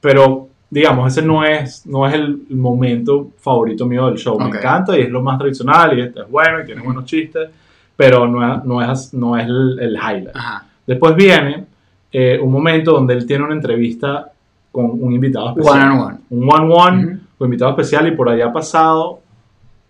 pero, 0.00 0.48
digamos, 0.68 1.12
ese 1.16 1.24
no 1.26 1.44
es, 1.44 1.86
no 1.86 2.06
es 2.06 2.14
el 2.14 2.42
momento 2.50 3.30
favorito 3.38 3.86
mío 3.86 4.06
del 4.06 4.16
show, 4.18 4.38
me 4.38 4.46
Ok. 4.46 4.56
encanta 4.56 4.98
y 4.98 5.02
es 5.02 5.08
lo 5.08 5.22
más 5.22 5.38
tradicional 5.38 5.96
y 5.98 6.02
este 6.02 6.20
es 6.20 6.30
bueno 6.30 6.60
y 6.60 6.66
tiene 6.66 6.82
buenos 6.82 7.04
chistes, 7.06 7.48
pero 7.96 8.26
no 8.28 8.54
es, 8.56 8.64
no 8.64 8.82
es, 8.92 9.14
no 9.14 9.36
es 9.38 9.46
el, 9.46 9.78
el 9.80 9.94
highlight. 9.94 10.36
Ajá. 10.36 10.65
Después 10.86 11.14
viene 11.16 11.66
eh, 12.12 12.38
un 12.40 12.50
momento 12.52 12.92
donde 12.92 13.14
él 13.14 13.26
tiene 13.26 13.44
una 13.44 13.54
entrevista 13.54 14.30
con 14.72 14.90
un 15.02 15.12
invitado 15.12 15.48
especial. 15.50 15.90
One 15.90 15.90
on 15.90 16.00
one. 16.00 16.18
Un 16.30 16.48
one-one 16.52 17.18
con 17.38 17.46
invitado 17.46 17.70
especial 17.72 18.06
y 18.08 18.12
por 18.12 18.28
ahí 18.28 18.40
ha 18.40 18.52
pasado 18.52 19.20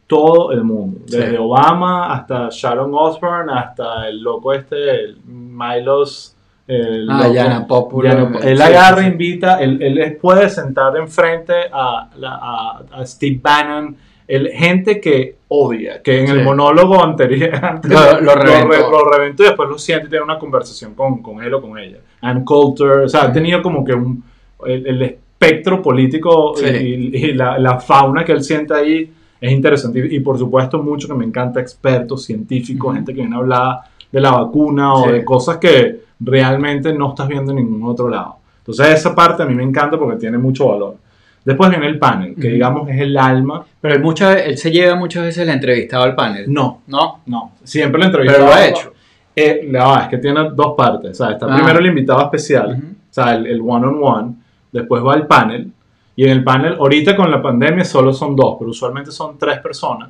todo 0.06 0.52
el 0.52 0.62
mundo. 0.64 1.00
Sí. 1.06 1.16
Desde 1.18 1.38
Obama 1.38 2.12
hasta 2.12 2.48
Sharon 2.50 2.92
Osbourne, 2.94 3.52
hasta 3.52 4.08
el 4.08 4.20
loco 4.22 4.52
este, 4.52 5.04
el 5.04 5.18
Milos. 5.26 6.32
El 6.68 7.08
Ah, 7.08 7.28
Yana 7.28 7.64
Populo. 7.66 8.08
Yana 8.08 8.32
Po- 8.32 8.38
Él 8.40 8.60
agarra, 8.60 9.06
invita, 9.06 9.60
él, 9.60 9.80
él 9.80 10.16
puede 10.20 10.48
sentar 10.50 10.96
enfrente 10.96 11.54
a, 11.72 12.08
a, 12.24 12.82
a 12.92 13.06
Steve 13.06 13.38
Bannon, 13.40 13.96
el, 14.28 14.48
gente 14.48 15.00
que 15.00 15.36
odia, 15.48 16.02
que 16.02 16.20
en 16.20 16.26
Sí. 16.26 16.32
el 16.32 16.42
monólogo 16.44 17.02
anterior 17.02 17.50
antes 17.62 17.90
Lo- 17.90 18.20
lo 18.20 18.34
reventó. 18.34 18.68
re- 18.68 18.78
lo 18.90 19.10
reventó 19.10 19.42
y 19.44 19.46
después 19.46 19.68
lo 19.68 19.78
siente 19.78 20.06
y 20.06 20.10
tiene 20.10 20.24
una 20.24 20.38
conversación 20.38 20.94
con, 20.94 21.22
con 21.22 21.42
él 21.42 21.54
o 21.54 21.60
con 21.62 21.78
ella. 21.78 21.98
Ann 22.22 22.44
Coulter, 22.44 22.88
o 23.04 23.08
sea, 23.08 23.22
ha 23.22 23.24
Ujú. 23.26 23.34
tenido 23.34 23.62
como 23.62 23.84
que 23.84 23.92
un, 23.92 24.22
el, 24.66 24.86
el 24.86 25.02
espectro 25.02 25.80
político 25.82 26.54
Sí. 26.56 26.64
y, 26.66 27.16
y 27.16 27.32
la, 27.34 27.58
la 27.58 27.78
fauna 27.78 28.24
que 28.24 28.32
él 28.32 28.42
siente 28.42 28.74
ahí 28.74 29.12
es 29.40 29.52
interesante. 29.52 30.00
Y, 30.10 30.16
y 30.16 30.20
por 30.20 30.38
supuesto, 30.38 30.82
mucho 30.82 31.06
que 31.08 31.14
me 31.14 31.24
encanta 31.24 31.60
expertos, 31.60 32.24
científicos, 32.24 32.86
Ujú. 32.88 32.94
gente 32.96 33.14
que 33.14 33.20
viene 33.20 33.36
a 33.36 33.38
hablar 33.38 33.76
de 34.10 34.20
la 34.20 34.30
vacuna 34.32 34.94
o 34.94 35.04
Sí. 35.06 35.12
de 35.12 35.24
cosas 35.24 35.58
que 35.58 36.00
realmente 36.18 36.92
no 36.94 37.10
estás 37.10 37.28
viendo 37.28 37.52
en 37.52 37.58
ningún 37.58 37.88
otro 37.88 38.08
lado. 38.08 38.36
Entonces, 38.58 38.88
esa 38.94 39.14
parte 39.14 39.42
a 39.42 39.46
mí 39.46 39.54
me 39.54 39.62
encanta 39.62 39.96
porque 39.98 40.16
tiene 40.16 40.38
mucho 40.38 40.68
valor. 40.68 40.96
Después 41.46 41.70
viene 41.70 41.86
el 41.86 41.98
panel, 41.98 42.34
que 42.34 42.48
digamos 42.48 42.88
es 42.90 43.00
el 43.00 43.16
alma. 43.16 43.64
Pero 43.80 43.94
él, 43.94 44.02
muchas, 44.02 44.36
él 44.44 44.58
se 44.58 44.70
lleva 44.70 44.96
muchas 44.96 45.22
veces 45.24 45.44
el 45.44 45.48
entrevistado 45.50 46.02
al 46.02 46.14
panel. 46.14 46.44
No, 46.52 46.82
¿No? 46.88 47.20
no. 47.26 47.52
Siempre 47.64 48.00
la 48.00 48.06
entrevista. 48.06 48.34
Pero 48.36 48.46
lo 48.48 48.52
ha 48.52 48.66
hecho. 48.66 48.92
Eh, 49.34 49.68
verdad 49.70 50.02
es 50.02 50.08
que 50.08 50.18
tiene 50.18 50.50
dos 50.54 50.74
partes. 50.76 51.12
O 51.12 51.14
sea, 51.14 51.32
está 51.34 51.46
Ah. 51.48 51.54
primero 51.56 51.78
el 51.78 51.86
invitado 51.86 52.20
especial, 52.24 52.70
Ujú. 52.72 52.86
o 53.10 53.12
sea, 53.14 53.34
el, 53.36 53.46
el 53.46 53.60
one-on-one. 53.60 54.34
Después 54.72 55.02
va 55.04 55.14
el 55.14 55.26
panel. 55.26 55.70
Y 56.16 56.24
en 56.24 56.30
el 56.30 56.42
panel, 56.42 56.74
ahorita 56.80 57.14
con 57.14 57.30
la 57.30 57.40
pandemia 57.40 57.84
solo 57.84 58.12
son 58.12 58.34
dos, 58.34 58.56
pero 58.58 58.70
usualmente 58.72 59.10
son 59.12 59.38
tres 59.38 59.58
personas. 59.60 60.08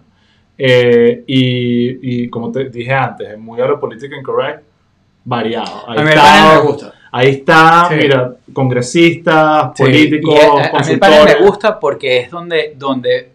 Eh, 0.56 1.22
y, 1.26 2.22
y 2.24 2.28
como 2.30 2.50
te 2.50 2.70
dije 2.70 2.94
antes, 2.94 3.28
es 3.28 3.38
muy 3.38 3.60
a 3.60 3.66
lo 3.66 3.78
político 3.78 4.14
incorrect, 4.16 4.62
variado. 5.24 5.84
Ahí 5.90 5.98
A 5.98 6.02
mí 6.02 6.08
el 6.10 6.16
panel 6.16 6.54
me 6.56 6.62
gusta. 6.70 6.92
Ahí 7.16 7.28
está, 7.30 7.86
Sí. 7.88 7.94
mira, 7.96 8.34
congresistas, 8.52 9.72
Sí, 9.74 9.82
políticos, 9.82 10.38
a- 10.40 10.46
a, 10.46 10.50
a 10.50 10.62
mí 10.64 10.70
consultores. 10.70 11.24
me 11.40 11.46
gusta 11.46 11.80
porque 11.80 12.18
es 12.18 12.30
donde, 12.30 12.74
donde 12.76 13.28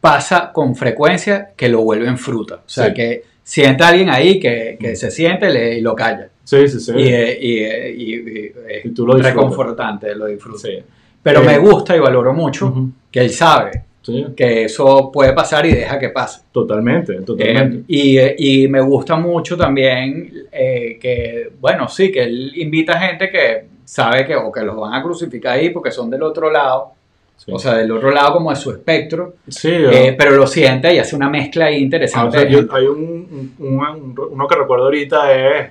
pasa 0.00 0.50
con 0.52 0.74
frecuencia 0.76 1.50
que 1.56 1.68
lo 1.68 1.80
vuelven 1.82 2.18
fruta. 2.18 2.56
O 2.56 2.68
sea, 2.68 2.88
Sí. 2.88 2.94
que 2.94 3.22
sienta 3.42 3.88
alguien 3.88 4.10
ahí 4.10 4.38
que, 4.38 4.76
que 4.78 4.96
se 4.96 5.10
siente 5.10 5.50
le- 5.50 5.78
y 5.78 5.80
lo 5.80 5.94
calla. 5.94 6.28
Sí, 6.44 6.68
sí, 6.68 6.78
sí. 6.80 6.92
Y, 6.96 7.08
eh, 7.08 7.38
y, 7.40 7.58
eh, 7.58 7.94
y- 7.96 8.14
y 8.14 8.52
es 8.68 8.94
tú 8.94 9.06
lo 9.06 9.14
disfrutas. 9.14 9.34
reconfortante, 9.34 10.14
lo 10.14 10.26
disfruto. 10.26 10.58
Sí. 10.58 10.78
Pero 11.22 11.40
Eh, 11.42 11.46
me 11.46 11.58
gusta 11.58 11.96
y 11.96 12.00
valoro 12.00 12.34
mucho 12.34 12.66
Ujú. 12.66 12.90
que 13.10 13.20
él 13.20 13.30
sabe 13.30 13.82
Sí, 14.04 14.22
que 14.36 14.64
eso 14.64 15.10
puede 15.10 15.32
pasar 15.32 15.64
y 15.64 15.72
deja 15.72 15.98
que 15.98 16.10
pase. 16.10 16.42
totalmente, 16.52 17.14
totalmente. 17.22 17.78
Eh, 17.78 17.84
y, 17.88 18.18
eh, 18.18 18.34
y 18.38 18.68
me 18.68 18.80
gusta 18.82 19.16
mucho 19.16 19.56
también 19.56 20.30
eh, 20.52 20.98
que, 21.00 21.50
bueno, 21.58 21.88
sí, 21.88 22.12
que 22.12 22.22
él 22.24 22.52
invita 22.56 23.00
gente 23.00 23.30
que 23.30 23.64
sabe 23.84 24.26
que 24.26 24.36
o 24.36 24.52
que 24.52 24.60
los 24.60 24.76
van 24.76 24.92
a 24.92 25.02
crucificar 25.02 25.54
ahí 25.58 25.70
porque 25.70 25.90
son 25.90 26.10
del 26.10 26.22
otro 26.22 26.50
lado, 26.50 26.90
Sí. 27.36 27.50
o 27.52 27.58
sea, 27.58 27.74
del 27.74 27.90
otro 27.90 28.10
lado 28.10 28.34
como 28.34 28.50
de 28.50 28.56
su 28.56 28.70
espectro, 28.70 29.34
Sí, 29.48 29.70
eh, 29.72 30.14
pero 30.16 30.32
lo 30.32 30.46
siente 30.46 30.94
y 30.94 30.98
hace 30.98 31.16
una 31.16 31.28
mezcla 31.30 31.64
ahí 31.66 31.74
Ah, 31.74 31.78
o 31.78 31.80
interesante. 31.80 32.38
sea, 32.38 32.48
yo- 32.48 32.72
hay 32.72 32.86
un, 32.86 33.52
un- 33.58 33.66
un- 33.66 34.14
uno 34.32 34.46
que 34.46 34.54
recuerdo 34.54 34.84
ahorita 34.84 35.32
es 35.34 35.70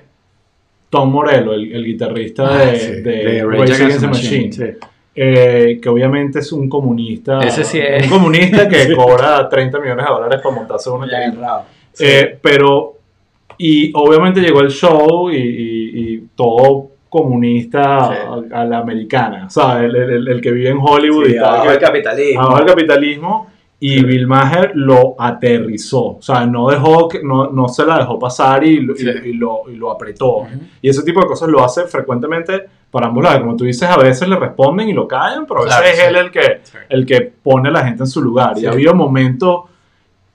Tom 0.90 1.10
Morello, 1.10 1.54
el, 1.54 1.72
el 1.72 1.84
guitarrista 1.84 2.46
Ah, 2.48 2.64
de, 2.66 3.00
de 3.00 3.00
de 3.02 3.44
Rage 3.44 3.58
Rage 3.60 3.72
Against 3.74 4.00
the 4.00 4.06
Machine, 4.08 4.52
sí. 4.52 4.64
Eh, 5.14 5.78
que 5.80 5.88
obviamente 5.88 6.40
es 6.40 6.52
un 6.52 6.68
comunista, 6.68 7.38
Ese 7.40 7.64
sí 7.64 7.78
es. 7.78 8.04
un 8.04 8.10
comunista 8.18 8.68
que 8.68 8.92
cobra 8.96 9.48
30 9.48 9.78
millones 9.80 10.04
de 10.06 10.12
dólares 10.12 10.40
para 10.42 10.54
montarse 10.54 10.90
una 10.90 11.06
Ya 11.06 11.12
tarima. 11.12 11.34
enrado. 11.34 11.62
Sí. 11.92 12.04
Eh, 12.06 12.38
pero, 12.42 12.94
y 13.58 13.92
obviamente 13.94 14.40
llegó 14.40 14.60
el 14.60 14.70
show 14.70 15.30
y, 15.30 15.36
y- 15.36 16.14
y 16.14 16.18
todo 16.34 16.88
comunista 17.08 18.08
Sí. 18.08 18.48
a, 18.52 18.60
a 18.60 18.64
la 18.64 18.78
americana, 18.78 19.48
¿sabes? 19.48 19.84
El, 19.84 19.96
el- 19.96 20.28
el 20.28 20.40
que 20.40 20.50
vive 20.50 20.70
en 20.70 20.78
Hollywood 20.80 21.26
Sí, 21.26 21.32
y 21.32 21.36
tal, 21.36 21.44
abajo 21.44 21.70
el 21.70 21.78
capitalismo. 21.78 22.40
abajo 22.42 22.58
el 22.60 22.66
capitalismo 22.66 23.46
y 23.78 23.98
Sí. 23.98 24.04
Bill 24.04 24.26
Maher 24.26 24.72
lo 24.74 25.14
aterrizó, 25.18 26.16
o 26.16 26.22
sea, 26.22 26.46
no 26.46 26.68
dejó 26.70 27.06
que, 27.08 27.22
no, 27.22 27.50
no 27.50 27.68
se 27.68 27.84
la 27.86 27.98
dejó 27.98 28.18
pasar 28.18 28.64
y, 28.64 28.80
lo- 28.80 28.94
y- 28.96 29.28
y 29.28 29.32
lo, 29.34 29.62
y 29.70 29.76
lo 29.76 29.90
apretó. 29.92 30.38
Ujú. 30.38 30.48
Y 30.82 30.88
ese 30.88 31.02
tipo 31.04 31.20
de 31.20 31.26
cosas 31.26 31.48
lo 31.48 31.62
hace 31.62 31.84
frecuentemente 31.84 32.64
lados. 33.00 33.40
Como 33.40 33.56
tú 33.56 33.64
dices, 33.64 33.88
a 33.88 33.96
veces 33.96 34.28
le 34.28 34.36
responden 34.36 34.88
y 34.88 34.92
lo 34.92 35.06
callan, 35.08 35.46
pero 35.46 35.60
a 35.60 35.64
veces 35.64 35.78
Claro, 35.78 35.92
es 35.92 35.98
sí. 36.00 36.04
él 36.08 36.16
el 36.16 36.30
que, 36.30 36.60
el 36.88 37.06
que 37.06 37.32
pone 37.42 37.68
a 37.68 37.72
la 37.72 37.84
gente 37.86 38.02
en 38.02 38.06
su 38.06 38.22
lugar. 38.22 38.56
Sí. 38.56 38.62
Y 38.62 38.66
ha 38.66 38.70
habido 38.72 38.94
momentos 38.94 39.62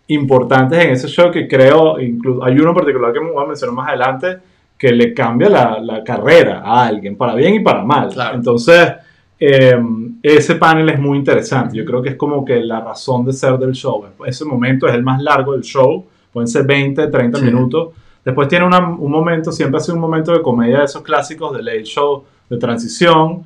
importantes 0.08 0.84
en 0.84 0.92
ese 0.92 1.08
show 1.08 1.32
que 1.32 1.48
creo, 1.48 2.00
incluso 2.00 2.44
hay 2.44 2.54
uno 2.60 2.70
en 2.70 2.76
particular 2.76 3.14
que 3.14 3.20
me 3.20 3.32
voy 3.32 3.44
a 3.44 3.48
mencionar 3.48 3.76
más 3.76 3.90
adelante, 3.90 4.38
que 4.78 4.92
le 4.92 5.14
cambia 5.14 5.50
la, 5.50 5.80
la 5.80 6.04
carrera 6.04 6.62
a 6.66 6.88
alguien, 6.88 7.16
para 7.16 7.36
bien 7.36 7.56
y 7.56 7.60
para 7.60 7.84
mal. 7.84 8.10
Claro. 8.10 8.36
Entonces, 8.36 8.92
eh, 9.40 9.78
ese 10.24 10.56
panel 10.56 10.90
es 10.90 11.00
muy 11.00 11.18
interesante. 11.18 11.78
Yo 11.78 11.86
creo 11.86 12.02
que 12.02 12.10
es 12.10 12.16
como 12.16 12.44
que 12.44 12.60
la 12.62 12.80
razón 12.82 13.26
de 13.26 13.34
ser 13.34 13.58
del 13.58 13.74
show. 13.74 14.06
Ese 14.26 14.46
momento 14.46 14.88
es 14.88 14.94
el 14.96 15.04
más 15.04 15.22
largo 15.22 15.52
del 15.54 15.62
show, 15.62 16.06
pueden 16.32 16.48
ser 16.48 16.66
20, 16.66 17.08
30 17.08 17.38
Sí. 17.40 17.46
minutos. 17.46 17.90
Después 18.24 18.48
tiene 18.48 18.66
una- 18.66 18.88
un 18.90 19.12
momento, 19.12 19.52
siempre 19.52 19.78
hace 19.78 19.92
un 19.92 20.00
momento 20.00 20.32
de 20.32 20.42
comedia 20.42 20.80
de 20.80 20.86
esos 20.86 21.02
clásicos 21.04 21.56
de 21.56 21.62
late 21.64 21.84
show 21.84 22.24
de 22.50 22.58
transición 22.58 23.44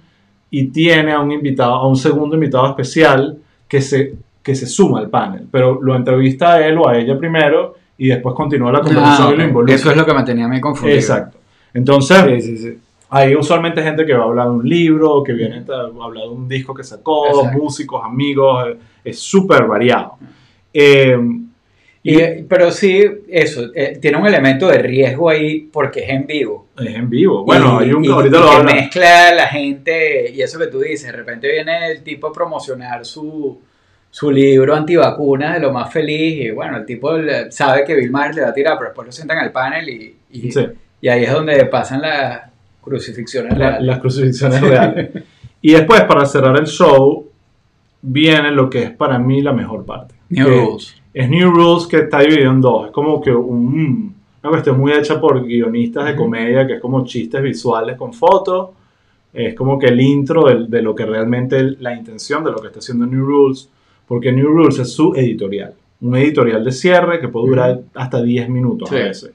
y 0.50 0.68
tiene 0.68 1.12
a 1.12 1.20
un 1.20 1.32
invitado, 1.32 1.74
a 1.76 1.88
un 1.88 1.96
segundo 1.96 2.36
invitado 2.36 2.68
especial 2.70 3.38
que 3.68 3.82
se, 3.82 4.14
que 4.42 4.56
se 4.56 4.68
suma 4.68 5.00
al 5.00 5.10
panel, 5.10 5.48
pero 5.52 5.82
lo 5.82 5.96
entrevista 5.96 6.54
a 6.54 6.68
él 6.68 6.78
o 6.78 6.88
a 6.88 6.98
ella 6.98 7.18
primero 7.18 7.76
y 7.98 8.08
después 8.08 8.36
continúa 8.36 8.72
la 8.72 8.82
conversación 8.82 9.28
Ah, 9.30 9.34
y 9.34 9.38
lo 9.38 9.44
involucra. 9.46 9.76
Eso 9.76 9.92
es 9.92 9.98
lo 9.98 10.06
que 10.06 10.14
me 10.14 10.24
tenía 10.24 10.46
a 10.46 10.50
mí 10.50 10.60
confundido. 10.62 11.00
Exacto. 11.00 11.38
Entonces, 11.74 12.44
Sí, 12.44 12.56
sí, 12.56 12.58
sí. 12.58 12.78
hay 13.10 13.36
usualmente 13.36 13.82
gente 13.82 14.06
que 14.06 14.14
va 14.14 14.24
a 14.24 14.28
hablar 14.28 14.46
de 14.48 14.52
un 14.54 14.68
libro, 14.70 15.24
que 15.24 15.34
viene 15.34 15.64
a 15.70 16.04
hablar 16.04 16.24
de 16.24 16.30
un 16.30 16.48
disco 16.48 16.74
que 16.74 16.84
sacó, 16.84 17.28
Exacto. 17.28 17.58
músicos, 17.58 18.02
amigos, 18.04 18.66
es 19.04 19.20
súper 19.20 19.66
variado. 19.66 20.14
Eh, 20.74 21.18
Y, 22.06 22.18
pero 22.50 22.70
sí, 22.70 23.02
eso, 23.30 23.72
eh, 23.74 23.98
tiene 24.02 24.18
un 24.18 24.28
elemento 24.28 24.68
de 24.68 24.78
riesgo 24.80 25.30
ahí 25.30 25.62
porque 25.72 26.02
es 26.02 26.10
en 26.10 26.28
vivo. 26.28 26.68
Es 26.78 26.94
en 26.96 27.10
vivo. 27.10 27.46
Bueno, 27.46 27.80
Y- 27.82 27.86
hay 27.86 27.94
un 27.94 28.06
ahorita 28.12 28.40
lo 28.40 28.58
que 28.68 28.74
mezcla 28.74 29.34
la 29.34 29.48
gente 29.48 30.30
y 30.32 30.42
eso 30.42 30.60
que 30.60 30.68
tú 30.68 30.82
dices, 30.82 31.06
de 31.08 31.14
repente 31.18 31.50
viene 31.50 31.92
el 31.92 32.04
tipo 32.04 32.28
a 32.28 32.34
promocionar 32.34 33.06
su, 33.06 33.58
su 34.12 34.30
libro 34.32 34.76
antivacuna 34.76 35.54
de 35.54 35.62
lo 35.62 35.72
más 35.72 35.94
feliz 35.94 36.46
y 36.46 36.52
bueno, 36.52 36.76
el 36.78 36.86
tipo 36.86 37.12
sabe 37.50 37.86
que 37.86 37.96
Bill 37.96 38.12
Maher 38.12 38.36
le 38.36 38.42
va 38.42 38.50
a 38.50 38.54
tirar, 38.54 38.78
pero 38.78 38.90
después 38.90 39.06
lo 39.06 39.12
sientan 39.14 39.38
al 39.38 39.54
panel 39.54 39.88
y, 39.88 40.16
y, 40.32 40.52
Sí. 40.52 40.66
y 41.00 41.08
ahí 41.08 41.24
es 41.24 41.32
donde 41.32 41.64
pasan 41.68 42.02
las 42.02 42.42
crucifixiones 42.82 43.58
La- 43.58 43.70
reales. 43.70 43.88
las 43.88 44.00
crucifixiones 44.00 44.60
reales. 44.70 45.10
Y 45.62 45.72
después, 45.72 46.04
para 46.04 46.26
cerrar 46.26 46.60
el 46.60 46.68
show, 46.68 47.30
viene 48.02 48.52
lo 48.52 48.70
que 48.70 48.84
es 48.84 48.92
para 48.92 49.18
mí 49.20 49.42
la 49.42 49.54
mejor 49.54 49.86
parte. 49.86 50.16
New 50.28 50.46
Rules. 50.50 50.96
Es 51.14 51.30
New 51.30 51.52
Rules 51.52 51.86
que 51.88 51.98
está 51.98 52.20
dividido 52.22 52.52
en 52.52 52.62
dos. 52.62 52.88
Es 52.88 52.92
como 52.92 53.22
que 53.22 53.32
un- 53.34 54.16
una 54.42 54.50
cuestión 54.50 54.80
muy 54.80 54.92
hecha 54.92 55.22
por 55.22 55.46
guionistas 55.46 56.06
de 56.06 56.16
comedia, 56.16 56.66
que 56.68 56.74
es 56.76 56.82
como 56.82 57.06
chistes 57.06 57.42
visuales 57.42 57.96
con 57.98 58.14
fotos. 58.14 58.70
Es 59.32 59.56
como 59.56 59.80
que 59.80 59.88
el 59.88 60.00
intro 60.02 60.44
de, 60.46 60.66
de 60.68 60.82
lo 60.82 60.94
que 60.94 61.06
realmente 61.06 61.62
la 61.80 61.96
intención 61.96 62.44
de 62.44 62.52
lo 62.52 62.58
que 62.58 62.68
está 62.68 62.80
haciendo 62.80 63.06
New 63.06 63.24
Rules. 63.26 63.70
Porque 64.08 64.32
New 64.32 64.48
Rules 64.48 64.80
es 64.80 64.92
su 64.92 65.14
editorial. 65.16 65.74
Un 66.02 66.16
editorial 66.18 66.64
de 66.64 66.72
cierre 66.72 67.20
que 67.22 67.30
puede 67.30 67.48
durar 67.48 67.80
hasta 67.96 68.22
10 68.22 68.50
minutos 68.50 68.90
Sí. 68.90 68.96
a 68.96 69.00
veces. 69.00 69.32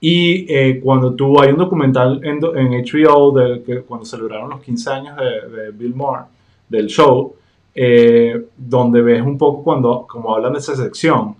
Y 0.00 0.46
eh, 0.48 0.80
cuando 0.82 1.12
tú 1.14 1.38
hay 1.38 1.50
un 1.50 1.58
documental 1.58 2.20
en, 2.24 2.38
en 2.56 2.72
HBO 2.84 3.32
de 3.32 3.62
que 3.62 3.80
cuando 3.82 4.06
celebraron 4.06 4.48
los 4.48 4.62
15 4.62 4.90
años 4.90 5.16
de, 5.18 5.48
de 5.64 5.70
Bill 5.72 5.94
Maher, 5.94 6.24
del 6.70 6.86
show, 6.86 7.34
eh, 7.74 8.46
donde 8.56 9.02
ves 9.02 9.22
un 9.22 9.38
poco 9.38 9.62
cuando 9.62 10.06
como 10.08 10.34
hablan 10.34 10.52
de 10.52 10.58
esa 10.58 10.74
sección 10.76 11.36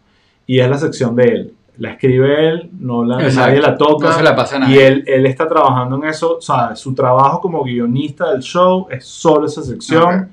y 0.46 0.60
es 0.60 0.68
la 0.68 0.78
sección 0.78 1.14
de 1.16 1.24
él. 1.24 1.54
La 1.78 1.92
escribe 1.92 2.48
él, 2.48 2.70
no 2.78 3.04
la, 3.04 3.22
Exacto. 3.22 3.48
nadie 3.48 3.60
la 3.60 3.76
toca. 3.78 4.08
No 4.08 4.12
se 4.14 4.22
la 4.22 4.36
pasa 4.36 4.62
a 4.62 4.70
y 4.70 4.76
él, 4.78 5.02
él 5.06 5.24
está 5.26 5.48
trabajando 5.48 5.96
en 5.96 6.04
eso, 6.04 6.36
o 6.36 6.40
sea, 6.40 6.76
su 6.76 6.94
trabajo 6.94 7.40
como 7.40 7.62
guionista 7.64 8.32
del 8.32 8.42
show 8.42 8.86
es 8.90 9.04
solo 9.06 9.46
esa 9.46 9.62
sección 9.62 10.28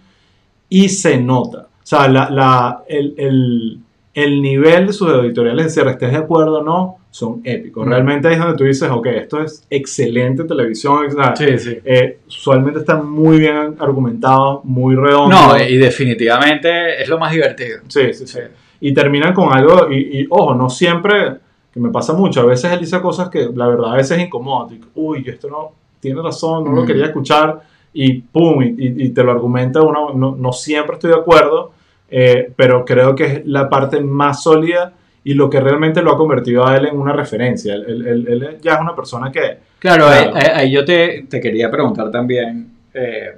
y 0.68 0.90
se 0.90 1.18
nota. 1.22 1.60
O 1.60 1.86
sea, 1.86 2.08
la, 2.10 2.30
la- 2.30 2.84
el, 2.88 3.14
el- 3.18 3.80
el 4.24 4.42
nivel 4.42 4.88
de 4.88 4.94
sus 4.94 5.10
editoriales 5.14 5.66
de 5.66 5.70
cierre, 5.70 5.92
estés 5.92 6.12
de 6.12 6.18
acuerdo 6.18 6.60
o 6.60 6.64
no, 6.64 6.98
son 7.12 7.42
épicos. 7.44 7.86
Mm. 7.86 7.90
Realmente 7.90 8.28
ahí 8.28 8.34
es 8.34 8.40
donde 8.40 8.58
tú 8.58 8.64
dices, 8.64 8.90
ok, 8.90 9.06
esto 9.08 9.42
es 9.44 9.64
excelente 9.70 10.44
televisión. 10.44 11.06
Sí, 11.36 11.60
sí. 11.60 11.78
eh, 11.86 12.18
usualmente 12.28 12.80
están 12.80 13.08
muy 13.10 13.38
bien 13.38 13.76
argumentados, 13.80 14.66
muy 14.66 14.96
redondos. 14.96 15.40
No, 15.40 15.58
y 15.64 15.78
definitivamente 15.78 17.02
es 17.02 17.08
lo 17.10 17.20
más 17.20 17.32
divertido. 17.32 17.80
Sí, 17.88 18.14
sí, 18.14 18.26
sí. 18.28 18.40
Y 18.82 18.94
terminan 18.94 19.34
con 19.34 19.52
algo, 19.56 19.92
y, 19.92 20.22
y, 20.22 20.28
ojo, 20.30 20.56
no 20.56 20.70
siempre, 20.70 21.36
que 21.72 21.80
me 21.80 21.90
pasa 21.90 22.14
mucho, 22.14 22.42
a 22.42 22.46
veces 22.46 22.72
él 22.72 22.80
dice 22.80 23.00
cosas 23.02 23.30
que 23.30 23.50
la 23.54 23.68
verdad 23.68 23.94
a 23.94 23.98
veces 23.98 24.20
incomodan. 24.20 24.70
Tipo, 24.70 24.88
Uy, 24.96 25.24
esto 25.28 25.48
no 25.48 25.72
tiene 26.00 26.22
razón, 26.22 26.64
no 26.66 26.72
lo 26.72 26.84
Mm. 26.84 26.88
quería 26.88 27.06
escuchar, 27.06 27.62
y 27.94 28.14
pum, 28.22 28.62
y, 28.64 28.66
y- 28.78 29.06
y 29.06 29.10
te 29.10 29.24
lo 29.24 29.32
argumenta 29.32 29.82
uno, 29.82 30.12
no, 30.14 30.36
no 30.36 30.52
siempre 30.54 30.96
estoy 30.96 31.12
de 31.12 31.18
acuerdo, 31.18 31.72
eh, 32.10 32.52
pero 32.56 32.84
creo 32.86 33.16
que 33.16 33.24
es 33.26 33.46
la 33.46 33.70
parte 33.70 34.00
más 34.02 34.44
sólida 34.44 34.94
y 35.24 35.34
lo 35.34 35.50
que 35.50 35.60
realmente 35.60 36.02
lo 36.02 36.14
ha 36.14 36.18
convertido 36.18 36.66
a 36.66 36.78
él 36.78 36.86
en 36.88 36.98
una 36.98 37.12
referencia. 37.14 37.74
Él, 37.76 38.06
él- 38.08 38.26
él- 38.30 38.58
ya 38.62 38.76
es 38.76 38.80
una 38.82 38.96
persona 38.96 39.32
que... 39.32 39.58
Claro, 39.80 40.06
Claro. 40.08 40.36
ahí, 40.36 40.42
ahí- 40.44 40.52
ahí 40.56 40.72
yo 40.72 40.86
te, 40.86 41.26
te 41.30 41.40
quería 41.42 41.70
preguntar 41.70 42.10
también, 42.12 42.72
eh, 42.94 43.32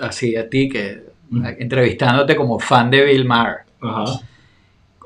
así 0.00 0.36
a 0.36 0.48
ti, 0.48 0.68
que 0.68 1.02
Mm. 1.30 1.46
entrevistándote 1.58 2.36
como 2.36 2.58
fan 2.58 2.90
de 2.90 3.02
Bill 3.04 3.24
Maher, 3.24 3.58
Ajá. 3.80 4.04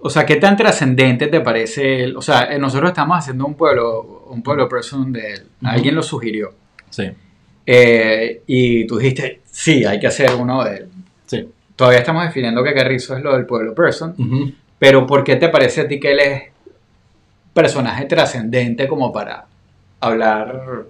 o 0.03 0.11
sea, 0.11 0.27
¿qué 0.27 0.37
tan 0.37 0.57
trascendente 0.57 1.29
te 1.29 1.41
parece 1.41 2.03
él? 2.05 2.17
O 2.17 2.23
sea, 2.23 2.53
eh, 2.53 2.59
nosotros 2.59 2.91
estamos 2.91 3.17
haciendo 3.19 3.47
un 3.47 3.55
pueblo, 3.55 4.25
un 4.29 4.43
pueblo 4.43 4.69
person 4.69 5.13
de 5.13 5.35
él, 5.35 5.43
alguien 5.63 5.95
lo 5.95 6.03
sugirió, 6.03 6.53
Sí. 6.91 7.05
eh, 7.67 8.43
y 8.47 8.87
tú 8.87 8.99
dijiste, 8.99 9.41
sí, 9.51 9.85
hay 9.85 10.01
que 10.01 10.07
hacer 10.09 10.31
uno 10.35 10.65
de 10.65 10.77
él. 10.77 10.89
Sí. 11.27 11.49
Todavía 11.79 12.01
estamos 12.01 12.25
definiendo 12.25 12.65
que 12.65 12.75
Carrizo 12.75 13.17
es 13.17 13.23
lo 13.23 13.37
del 13.37 13.47
pueblo 13.47 13.73
person, 13.73 14.13
Ujú. 14.19 14.51
pero 14.81 15.07
¿por 15.07 15.23
qué 15.23 15.37
te 15.37 15.49
parece 15.49 15.83
a 15.83 15.87
ti 15.89 16.01
que 16.01 16.11
él 16.11 16.19
es 16.19 16.43
personaje 17.55 18.05
trascendente 18.07 18.89
como 18.89 19.13
para 19.13 19.47
hablar 20.01 20.85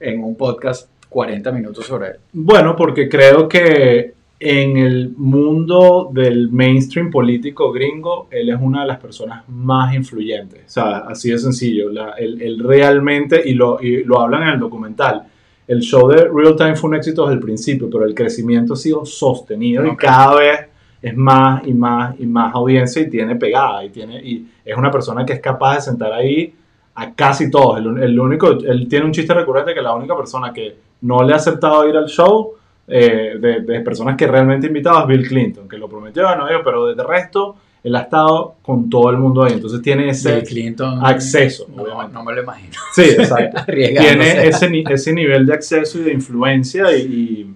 en 0.00 0.24
un 0.24 0.34
podcast 0.34 0.88
40 1.10 1.52
minutos 1.52 1.84
sobre 1.86 2.08
él? 2.08 2.16
Bueno, 2.32 2.74
porque 2.74 3.10
creo 3.10 3.46
que 3.46 4.14
en 4.40 4.76
el 4.78 5.10
mundo 5.16 6.08
del 6.12 6.50
mainstream 6.50 7.10
político 7.10 7.70
gringo, 7.70 8.28
él 8.30 8.48
es 8.48 8.56
una 8.60 8.82
de 8.82 8.86
las 8.88 8.98
personas 8.98 9.44
más 9.48 9.94
influyentes. 9.94 10.62
O 10.66 10.70
sea, 10.70 10.96
así 11.08 11.30
de 11.30 11.38
sencillo. 11.38 11.90
La- 11.90 12.12
él, 12.18 12.40
él 12.40 12.58
realmente, 12.62 13.42
y 13.44 13.52
lo, 13.54 13.78
y 13.82 14.02
lo 14.04 14.18
hablan 14.20 14.44
en 14.44 14.48
el 14.54 14.58
documental, 14.60 15.24
el 15.66 15.80
show 15.80 16.08
de 16.08 16.28
Real 16.32 16.56
Time 16.56 16.76
fue 16.76 16.90
un 16.90 16.96
éxito 16.96 17.22
desde 17.22 17.34
el 17.34 17.40
principio, 17.40 17.88
pero 17.90 18.04
el 18.04 18.14
crecimiento 18.14 18.74
ha 18.74 18.76
sido 18.76 19.04
sostenido 19.04 19.86
y 19.86 19.96
cada 19.96 20.36
vez 20.36 20.60
es 21.02 21.16
más 21.16 21.66
y 21.66 21.74
más 21.74 22.18
y 22.18 22.26
más 22.26 22.54
audiencia 22.54 23.02
y 23.02 23.10
tiene 23.10 23.36
pegada. 23.36 23.84
Y, 23.84 23.90
tiene, 23.90 24.16
y 24.22 24.46
es 24.64 24.76
una 24.76 24.90
persona 24.90 25.24
que 25.24 25.34
es 25.34 25.40
capaz 25.40 25.76
de 25.76 25.80
sentar 25.82 26.12
ahí 26.12 26.54
a 26.94 27.12
casi 27.14 27.50
todos. 27.50 27.78
El, 27.78 28.02
el 28.02 28.18
único, 28.18 28.50
él 28.50 28.86
tiene 28.88 29.04
un 29.04 29.12
chiste 29.12 29.34
recurrente 29.34 29.74
que 29.74 29.82
la 29.82 29.94
única 29.94 30.16
persona 30.16 30.52
que 30.52 30.76
no 31.02 31.22
le 31.22 31.32
ha 31.32 31.36
aceptado 31.36 31.88
ir 31.88 31.96
al 31.96 32.06
show 32.06 32.52
eh, 32.88 33.36
de, 33.40 33.60
de 33.60 33.80
personas 33.80 34.16
que 34.16 34.26
realmente 34.26 34.68
invitaba 34.68 35.00
es 35.02 35.06
Bill 35.08 35.26
Clinton, 35.26 35.68
que 35.68 35.76
lo 35.76 35.88
prometió, 35.88 36.22
no 36.36 36.46
pero 36.64 36.94
de 36.94 37.02
resto 37.02 37.56
él 37.86 37.94
ha 37.94 38.00
estado 38.00 38.56
con 38.62 38.90
todo 38.90 39.10
el 39.10 39.16
mundo 39.16 39.44
ahí. 39.44 39.52
Entonces 39.54 39.80
tiene 39.80 40.08
ese 40.08 40.42
Clinton. 40.42 40.98
acceso, 41.06 41.66
No, 41.74 41.82
obviamente. 41.84 42.12
no 42.14 42.24
me 42.24 42.32
lo 42.34 42.42
imagino. 42.42 42.72
Sí, 42.92 43.02
exacto. 43.02 43.62
Tiene 43.66 44.48
ese, 44.48 44.68
ese 44.90 45.12
nivel 45.12 45.46
de 45.46 45.54
acceso 45.54 45.98
y 46.00 46.02
de 46.02 46.12
influencia 46.12 46.96
y, 46.96 47.54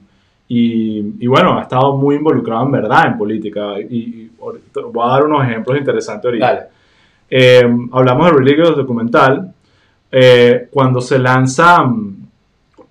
y, 0.48 1.14
y 1.18 1.26
bueno, 1.26 1.58
ha 1.58 1.62
estado 1.62 1.96
muy 1.96 2.14
involucrado 2.16 2.64
en 2.64 2.70
verdad 2.70 3.06
en 3.08 3.18
política. 3.18 3.80
Y, 3.80 4.30
voy 4.38 5.04
a 5.04 5.10
dar 5.12 5.24
unos 5.24 5.44
ejemplos 5.48 5.76
interesantes 5.78 6.24
ahorita. 6.26 6.68
Eh, 7.28 7.68
hablamos 7.92 8.30
de 8.30 8.38
Ridiculous 8.38 8.76
documental. 8.76 9.52
Eh, 10.12 10.68
cuando 10.70 11.00
se 11.00 11.18
lanza 11.18 11.84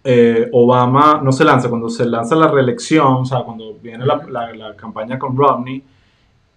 eh, 0.04 0.48
Obama, 0.54 1.20
no 1.24 1.32
se 1.32 1.44
lanza, 1.44 1.70
cuando 1.70 1.90
se 1.90 2.06
lanza 2.06 2.36
la 2.36 2.48
reelección, 2.48 3.08
o 3.14 3.26
sea, 3.26 3.40
cuando 3.42 3.76
viene 3.82 4.06
la, 4.06 4.22
la- 4.30 4.54
la 4.54 4.76
campaña 4.76 5.20
con 5.20 5.36
Romney, 5.36 5.84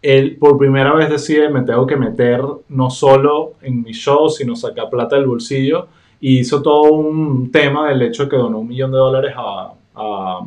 él 0.02 0.36
por 0.38 0.58
primera 0.58 0.92
vez 0.94 1.08
decide, 1.08 1.48
me 1.48 1.62
tengo 1.62 1.86
que 1.86 1.96
meter 1.96 2.42
no 2.68 2.90
solo 2.90 3.54
en 3.62 3.82
mi 3.82 3.92
show, 3.92 4.28
sino 4.28 4.56
sacar 4.56 4.90
plata 4.90 5.16
del 5.16 5.26
bolsillo, 5.26 5.86
y 6.20 6.40
hizo 6.40 6.60
todo 6.62 6.82
un 6.92 7.50
tema 7.50 7.88
del 7.88 8.02
hecho 8.02 8.24
de 8.24 8.28
que 8.30 8.36
donó 8.36 8.58
un 8.58 8.68
millón 8.68 8.90
de 8.92 8.98
dólares 8.98 9.32
a, 9.36 9.72
a, 9.94 10.40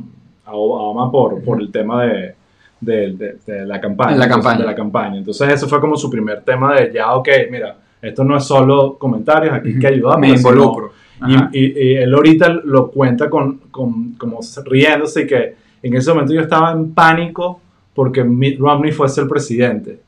a 0.46 0.54
Obama 0.54 1.12
por, 1.12 1.42
por 1.44 1.60
el 1.62 1.72
tema 1.72 2.04
de, 2.06 2.36
de, 2.80 3.12
de- 3.14 3.38
de 3.46 3.66
la 3.66 3.80
campaña. 3.82 4.16
La 4.18 4.26
entonces, 4.26 4.44
campaña. 4.44 4.60
de 4.60 4.66
la 4.66 4.76
campaña. 4.76 5.18
Entonces 5.18 5.50
ese 5.54 5.68
fue 5.68 5.80
como 5.82 5.96
su 5.98 6.10
primer 6.10 6.42
tema 6.42 6.76
de 6.76 6.92
ya, 6.94 7.14
ok, 7.16 7.28
mira, 7.52 7.78
esto 8.02 8.24
no 8.24 8.38
es 8.38 8.44
solo 8.44 8.98
comentarios, 8.98 9.54
aquí 9.54 9.70
hay 9.70 9.80
que 9.80 9.88
ayudar. 9.88 10.20
Me 10.20 10.30
involucro. 10.30 10.92
Y, 11.28 11.34
y- 11.60 11.74
y 11.92 11.96
él 11.96 12.14
ahorita 12.14 12.50
lo 12.66 12.92
cuenta 12.92 13.30
con, 13.30 13.58
con- 13.72 14.14
como 14.18 14.40
riéndose 14.66 15.22
y 15.24 15.28
que 15.28 15.56
en 15.82 15.94
ese 15.94 16.12
momento 16.12 16.34
yo 16.34 16.42
estaba 16.42 16.72
en 16.74 16.94
pánico 16.94 17.62
porque 17.96 18.24
Mitt 18.24 18.60
Romney 18.60 18.92
fuese 18.92 19.22
el 19.22 19.28
presidente. 19.28 20.00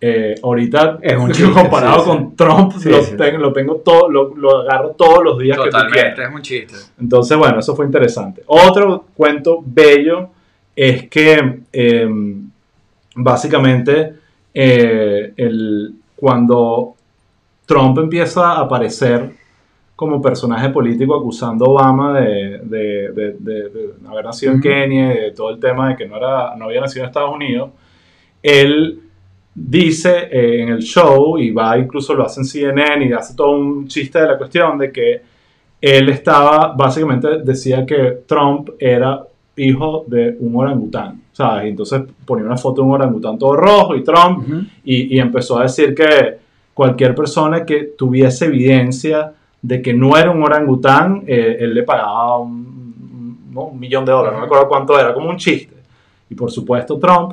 Eh, 0.00 0.34
ahorita 0.42 0.98
Es 1.00 1.16
un 1.16 1.30
chiste, 1.32 1.50
comparado 1.52 2.00
sí, 2.00 2.00
sí. 2.04 2.06
con 2.10 2.36
Trump 2.36 2.72
Sí, 2.78 2.90
lo, 2.90 3.02
sí. 3.02 3.16
tengo, 3.16 3.38
lo 3.38 3.52
tengo 3.54 3.76
todo, 3.76 4.10
lo, 4.10 4.36
lo 4.36 4.58
agarro 4.60 4.90
todos 4.90 5.24
los 5.24 5.38
días 5.38 5.56
que 5.56 5.64
tú 5.64 5.70
Totalmente, 5.70 6.00
quieras. 6.14 6.28
es 6.28 6.34
un 6.34 6.42
chiste. 6.42 6.74
Entonces, 7.00 7.38
bueno, 7.38 7.60
eso 7.60 7.74
fue 7.74 7.86
interesante. 7.86 8.42
Otro 8.46 9.06
cuento 9.14 9.62
bello 9.64 10.28
es 10.76 11.08
que 11.08 11.60
eh, 11.72 12.08
básicamente 13.16 14.14
eh, 14.52 15.32
el, 15.36 15.94
cuando 16.16 16.94
Trump 17.66 17.98
empieza 17.98 18.52
a 18.52 18.60
aparecer 18.60 19.30
como 19.96 20.20
personaje 20.20 20.70
político 20.70 21.14
acusando 21.14 21.64
a 21.66 21.68
Obama 21.68 22.20
de, 22.20 22.58
de- 22.64 23.12
de- 23.12 23.32
de- 23.38 23.70
haber 24.08 24.24
nacido 24.24 24.52
en. 24.52 24.60
Kenia 24.60 25.14
y 25.14 25.20
de 25.22 25.30
todo 25.30 25.50
el 25.50 25.60
tema 25.60 25.90
de 25.90 25.96
que 25.96 26.06
no, 26.06 26.16
era, 26.16 26.54
no 26.56 26.64
había 26.66 26.80
nacido 26.80 27.04
en 27.04 27.08
Estados 27.10 27.34
Unidos, 27.34 27.70
él 28.42 29.00
dice 29.54 30.28
eh, 30.30 30.62
en 30.62 30.68
el 30.70 30.80
show, 30.82 31.38
y 31.38 31.50
va 31.52 31.78
incluso 31.78 32.14
lo 32.14 32.24
hace 32.24 32.40
en 32.40 32.46
CNN 32.46 33.06
y 33.06 33.12
hace 33.12 33.34
todo 33.36 33.52
un 33.52 33.86
chiste 33.86 34.20
de 34.20 34.26
la 34.26 34.36
cuestión 34.38 34.76
de 34.78 34.90
que 34.90 35.22
él 35.80 36.08
estaba, 36.08 36.74
básicamente 36.76 37.38
decía 37.44 37.84
que 37.86 38.22
Trump 38.26 38.70
era 38.78 39.22
hijo 39.56 40.04
de 40.08 40.36
un 40.40 40.56
orangután, 40.56 41.22
¿sabes? 41.30 41.66
Y 41.66 41.68
entonces 41.68 42.02
ponía 42.24 42.44
una 42.46 42.56
foto 42.56 42.82
de 42.82 42.88
un 42.88 42.94
orangután 42.94 43.38
todo 43.38 43.54
rojo 43.54 43.94
y 43.94 44.02
Trump, 44.02 44.38
Ujú. 44.40 44.62
y, 44.84 45.14
y 45.16 45.18
empezó 45.20 45.58
a 45.58 45.62
decir 45.62 45.94
que 45.94 46.38
cualquier 46.72 47.14
persona 47.14 47.64
que 47.64 47.92
tuviese 47.96 48.46
evidencia 48.46 49.32
de 49.66 49.80
que 49.80 49.94
no 49.94 50.14
era 50.16 50.30
un 50.30 50.42
orangután, 50.42 51.24
eh, 51.26 51.56
él 51.60 51.72
le 51.72 51.84
pagaba 51.84 52.36
un, 52.38 52.50
un- 52.50 53.38
¿no? 53.54 53.62
un 53.68 53.80
millón 53.80 54.04
de 54.04 54.12
dólares, 54.12 54.34
no 54.34 54.40
me 54.40 54.44
acuerdo 54.46 54.68
cuánto 54.68 54.98
era, 55.00 55.14
como 55.14 55.30
un 55.30 55.38
chiste. 55.38 55.74
Y 56.28 56.34
por 56.34 56.50
supuesto 56.50 56.98
Trump 56.98 57.32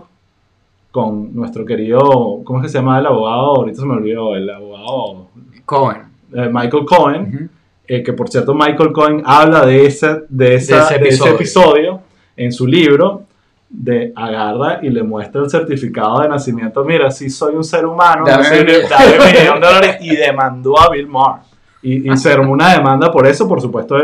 con 0.92 1.34
nuestro 1.36 1.66
querido, 1.66 2.00
¿cómo 2.46 2.60
es 2.60 2.64
que 2.64 2.70
se 2.70 2.78
llama 2.78 3.00
el 3.00 3.06
abogado? 3.06 3.56
Ahorita 3.58 3.82
se 3.82 3.86
me 3.86 3.94
olvidó, 3.96 4.34
el 4.36 4.50
abogado 4.50 5.28
Cohen. 5.66 6.04
eh, 6.34 6.50
Michael 6.52 6.86
Cohen, 6.86 7.22
Ujú. 7.36 7.50
eh, 7.88 8.02
que 8.04 8.14
por 8.14 8.30
cierto 8.30 8.54
Michael 8.54 8.94
Cohen 8.94 9.22
habla 9.26 9.66
de 9.66 9.86
ese, 9.86 10.22
de 10.30 10.56
esa- 10.56 10.86
ese 10.86 11.00
de 11.00 11.10
ese 11.10 11.16
episodio. 11.30 11.36
episodio 11.36 12.00
en 12.38 12.52
su 12.54 12.66
libro, 12.66 13.24
de 13.70 14.12
agarra 14.16 14.80
y 14.82 14.90
le 14.90 15.04
muestra 15.04 15.42
el 15.42 15.50
certificado 15.50 16.20
de 16.22 16.28
nacimiento, 16.30 16.84
mira, 16.86 17.10
si 17.12 17.30
soy 17.30 17.56
un 17.56 17.64
ser 17.64 17.86
humano, 17.86 18.26
no 18.26 18.44
soy- 18.44 18.58
dame 18.90 19.18
un 19.18 19.32
millón 19.42 19.60
de 19.62 19.68
dólares, 19.68 19.98
y 20.02 20.16
demandó 20.16 20.78
a 20.80 20.90
Bill 20.90 21.08
Maher. 21.08 21.42
Y, 21.82 22.12
y 22.12 22.18
se 22.18 22.32
armó 22.32 22.54
una 22.54 22.74
demanda 22.74 23.12
por 23.12 23.26
eso, 23.28 23.48
por 23.48 23.60
supuesto, 23.62 23.98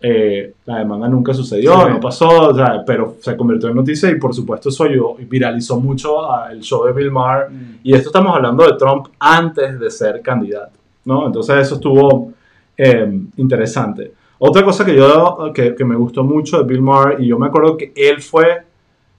eh, 0.00 0.52
la 0.66 0.78
demanda 0.78 1.08
nunca 1.08 1.32
sucedió, 1.32 1.72
Sí. 1.80 1.88
no 1.92 2.00
pasó, 2.00 2.28
o 2.50 2.54
sea, 2.54 2.82
pero 2.86 3.16
se 3.20 3.36
convirtió 3.36 3.70
en 3.70 3.76
noticia 3.76 4.10
y 4.10 4.16
por 4.16 4.34
supuesto 4.34 4.68
eso 4.68 4.84
ayudó 4.84 5.16
y 5.18 5.24
viralizó 5.24 5.80
mucho 5.80 6.18
el 6.50 6.60
show 6.60 6.84
de 6.84 6.92
Bill 6.92 7.10
Maher. 7.10 7.46
Y 7.82 7.94
esto 7.94 8.10
estamos 8.10 8.36
hablando 8.36 8.64
de 8.66 8.74
Trump 8.76 9.06
antes 9.18 9.80
de 9.80 9.90
ser 9.90 10.20
candidato, 10.20 10.72
¿no? 11.06 11.26
Entonces 11.26 11.56
eso 11.58 11.76
estuvo 11.76 12.32
eh, 12.76 13.18
interesante. 13.36 14.12
Otra 14.38 14.62
cosa 14.62 14.84
que 14.84 14.94
yo, 14.94 15.50
que, 15.54 15.74
que 15.74 15.84
me 15.84 15.96
gustó 15.96 16.22
mucho 16.22 16.58
de 16.58 16.64
Bill 16.64 16.82
Maher, 16.82 17.16
y 17.20 17.28
yo 17.28 17.38
me 17.38 17.46
acuerdo 17.46 17.76
que 17.78 17.92
él 17.96 18.20
fue 18.20 18.62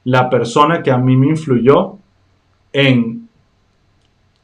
la 0.03 0.30
persona 0.30 0.84
que 0.84 0.91
a 0.91 0.97
mí 0.99 1.17
me 1.17 1.28
influyó 1.30 1.95
en 2.71 3.24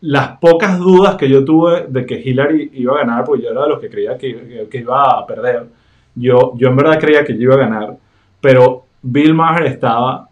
las 0.01 0.37
pocas 0.39 0.79
dudas 0.79 1.15
que 1.15 1.29
yo 1.29 1.45
tuve 1.45 1.85
de 1.87 2.05
que 2.05 2.19
Hillary 2.19 2.71
iba 2.73 2.95
a 2.95 2.99
ganar, 2.99 3.23
porque 3.23 3.43
yo 3.43 3.51
era 3.51 3.63
de 3.63 3.69
los 3.69 3.79
que 3.79 3.89
creía 3.89 4.17
que, 4.17 4.67
que- 4.69 4.77
iba 4.79 5.19
a 5.19 5.25
perder. 5.27 5.67
Yo, 6.15 6.53
yo 6.57 6.69
en 6.69 6.75
verdad 6.75 6.99
creía 6.99 7.23
que 7.23 7.33
ella 7.33 7.43
iba 7.43 7.55
a 7.55 7.59
ganar, 7.59 7.97
pero 8.41 8.85
Bill 9.01 9.33
Maher 9.33 9.65
estaba 9.67 10.27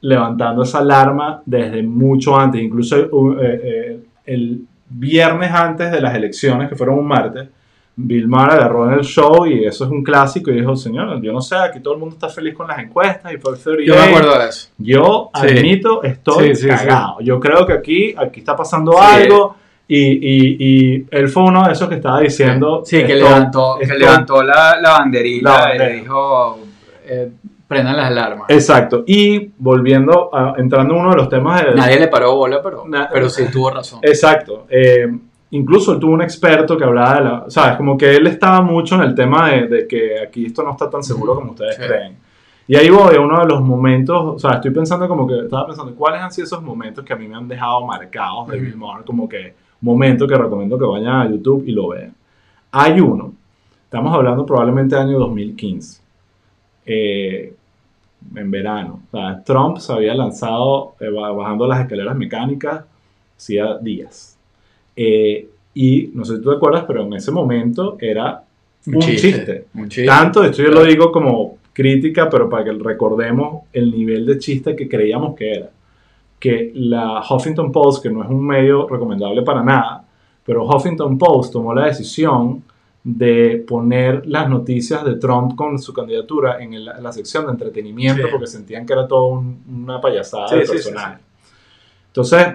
levantando 0.00 0.62
esa 0.62 0.78
alarma 0.78 1.42
desde 1.46 1.82
mucho 1.82 2.36
antes, 2.38 2.60
incluso 2.60 2.96
eh, 3.40 3.60
eh, 3.64 4.00
el 4.26 4.62
viernes 4.88 5.50
antes 5.52 5.90
de 5.90 6.00
las 6.00 6.14
elecciones, 6.14 6.68
que 6.68 6.76
fueron 6.76 6.98
un 6.98 7.06
martes, 7.06 7.48
Bill 7.98 8.28
Maher 8.28 8.50
agarró 8.60 8.86
en 8.92 8.98
el 8.98 9.04
show 9.04 9.46
y 9.46 9.64
eso 9.64 9.84
es 9.86 9.90
un 9.90 10.02
clásico 10.04 10.50
y 10.50 10.56
dijo, 10.60 10.76
señor, 10.76 11.20
yo 11.22 11.32
no 11.32 11.40
sé, 11.40 11.56
aquí 11.56 11.80
todo 11.80 11.94
el 11.94 12.00
mundo 12.00 12.14
está 12.14 12.28
feliz 12.28 12.54
con 12.54 12.68
las 12.68 12.78
encuestas 12.78 13.32
y 13.32 13.38
Fox 13.38 13.62
38. 13.64 13.86
Yo 13.94 13.98
me 13.98 14.14
acuerdo 14.14 14.38
de 14.38 14.48
eso. 14.50 14.68
Yo 14.76 15.30
Sí. 15.34 15.46
admito, 15.48 16.02
estoy 16.02 16.54
Sí, 16.54 16.62
sí, 16.62 16.68
cagado. 16.68 17.20
Yo 17.20 17.40
creo 17.40 17.66
que 17.66 17.72
aquí, 17.72 18.14
aquí 18.18 18.40
está 18.40 18.54
pasando 18.54 18.92
Sí. 18.92 18.98
algo 19.00 19.56
y, 19.88 19.98
y, 19.98 20.56
y 20.58 21.06
él 21.10 21.28
fue 21.30 21.44
uno 21.44 21.66
de 21.66 21.72
esos 21.72 21.88
que 21.88 21.94
estaba 21.94 22.20
diciendo... 22.20 22.82
Sí, 22.84 22.98
que 23.04 23.14
esto- 23.14 23.24
levantó, 23.28 23.76
que 23.80 23.86
levantó 23.98 24.42
la, 24.42 24.78
la 24.80 24.90
banderita 24.98 25.50
La 25.50 25.58
bandera. 25.60 25.84
y 25.88 25.92
le 25.94 26.00
dijo, 26.02 26.58
eh, 27.06 27.30
prendan 27.66 27.96
las 27.96 28.06
alarmas. 28.08 28.46
Exacto. 28.50 29.04
Y 29.06 29.52
volviendo, 29.56 30.28
a, 30.34 30.54
entrando 30.58 30.92
en 30.94 31.00
uno 31.00 31.10
de 31.12 31.16
los 31.16 31.28
temas 31.30 31.64
de... 31.64 31.74
Nadie 31.74 31.98
le 31.98 32.08
paró 32.08 32.34
bola, 32.36 32.60
pero, 32.62 32.84
Na- 32.86 33.08
pero 33.10 33.30
sí 33.30 33.44
tuvo 33.50 33.70
razón. 33.70 34.00
Exacto. 34.02 34.66
Eh, 34.68 35.06
incluso 35.56 35.92
él 35.92 35.98
tuvo 36.00 36.12
un 36.12 36.22
experto 36.22 36.76
que 36.76 36.84
hablaba 36.84 37.14
de 37.16 37.20
la... 37.24 37.44
¿Sabes? 37.48 37.76
Como 37.76 37.96
que 37.98 38.14
él 38.16 38.26
estaba 38.26 38.60
mucho 38.62 38.94
en 38.96 39.02
el 39.02 39.14
tema 39.14 39.50
de, 39.50 39.66
de 39.68 39.86
que 39.88 40.20
aquí 40.20 40.46
esto 40.46 40.62
no 40.62 40.70
está 40.72 40.88
tan 40.90 41.02
seguro 41.02 41.34
como 41.34 41.50
ustedes 41.52 41.76
Sí. 41.76 41.82
creen. 41.86 42.16
Y 42.68 42.74
ahí 42.76 42.90
voy 42.90 43.14
a 43.14 43.20
uno 43.20 43.38
de 43.40 43.46
los 43.46 43.60
momentos, 43.62 44.20
o 44.34 44.38
sea, 44.40 44.52
estoy 44.56 44.72
pensando 44.72 45.06
como 45.06 45.24
que, 45.26 45.38
estaba 45.40 45.66
pensando, 45.66 45.94
¿cuáles 45.94 46.20
han 46.20 46.32
sido 46.32 46.46
esos 46.46 46.62
momentos 46.62 47.04
que 47.04 47.12
a 47.12 47.16
mí 47.16 47.28
me 47.28 47.36
han 47.36 47.46
dejado 47.46 47.86
marcados 47.86 48.48
de. 48.48 48.58
Bill 48.58 48.76
Maher? 48.76 49.04
Como 49.04 49.28
que, 49.28 49.54
momento 49.82 50.26
que 50.26 50.34
recomiendo 50.36 50.76
que 50.76 50.84
vayan 50.84 51.14
a 51.14 51.30
YouTube 51.30 51.62
y 51.66 51.70
lo 51.72 51.88
vean. 51.90 52.12
Hay 52.72 53.00
uno, 53.00 53.32
estamos 53.84 54.12
hablando 54.12 54.44
probablemente 54.44 54.96
del 54.96 55.04
año 55.10 55.18
2015, 55.20 56.00
eh, 56.86 57.54
en 58.34 58.50
verano. 58.50 59.00
O 59.12 59.16
sea, 59.16 59.42
Trump 59.44 59.78
se 59.78 59.92
había 59.92 60.14
lanzado 60.14 60.94
eh, 60.98 61.08
ba- 61.10 61.30
bajando 61.30 61.66
las 61.68 61.80
escaleras 61.80 62.16
mecánicas 62.16 62.84
hacía 63.36 63.78
días. 63.78 64.35
Eh, 64.96 65.48
y 65.74 66.10
no 66.14 66.24
sé 66.24 66.36
si 66.36 66.42
tú 66.42 66.50
te 66.50 66.56
acuerdas, 66.56 66.84
pero 66.88 67.02
en 67.02 67.12
ese 67.12 67.30
momento 67.30 67.96
era 68.00 68.42
un 68.86 68.98
chiste. 69.00 69.66
Un 69.74 69.88
chiste. 69.88 70.06
Tanto, 70.06 70.42
esto 70.42 70.62
yo 70.62 70.70
lo 70.70 70.82
digo 70.84 71.12
como 71.12 71.58
crítica, 71.72 72.30
pero 72.30 72.48
para 72.48 72.64
que 72.64 72.72
recordemos 72.72 73.64
el 73.72 73.90
nivel 73.90 74.24
de 74.24 74.38
chiste 74.38 74.74
que 74.74 74.88
creíamos 74.88 75.36
que 75.36 75.52
era. 75.52 75.70
Que 76.38 76.70
la 76.74 77.22
Huffington 77.28 77.70
Post, 77.72 78.02
que 78.02 78.10
no 78.10 78.22
es 78.22 78.30
un 78.30 78.46
medio 78.46 78.86
recomendable 78.88 79.42
para 79.42 79.62
nada, 79.62 80.04
pero 80.44 80.64
Huffington 80.66 81.18
Post 81.18 81.52
tomó 81.52 81.74
la 81.74 81.86
decisión 81.86 82.62
de 83.04 83.62
poner 83.68 84.26
las 84.26 84.48
noticias 84.48 85.04
de 85.04 85.16
Trump 85.16 85.54
con 85.54 85.78
su 85.78 85.92
candidatura 85.92 86.60
en 86.62 86.74
el- 86.74 86.84
la 86.86 87.12
sección 87.12 87.46
de 87.46 87.52
entretenimiento 87.52 88.22
Sí. 88.24 88.28
porque 88.30 88.46
sentían 88.48 88.84
que 88.86 88.92
era 88.94 89.06
todo 89.06 89.26
un- 89.28 89.60
una 89.84 90.00
payasada 90.00 90.48
Sí, 90.48 90.56
de 90.56 90.60
sí, 90.62 90.66
sí, 90.66 90.72
personaje. 90.90 91.18
Entonces, 92.08 92.46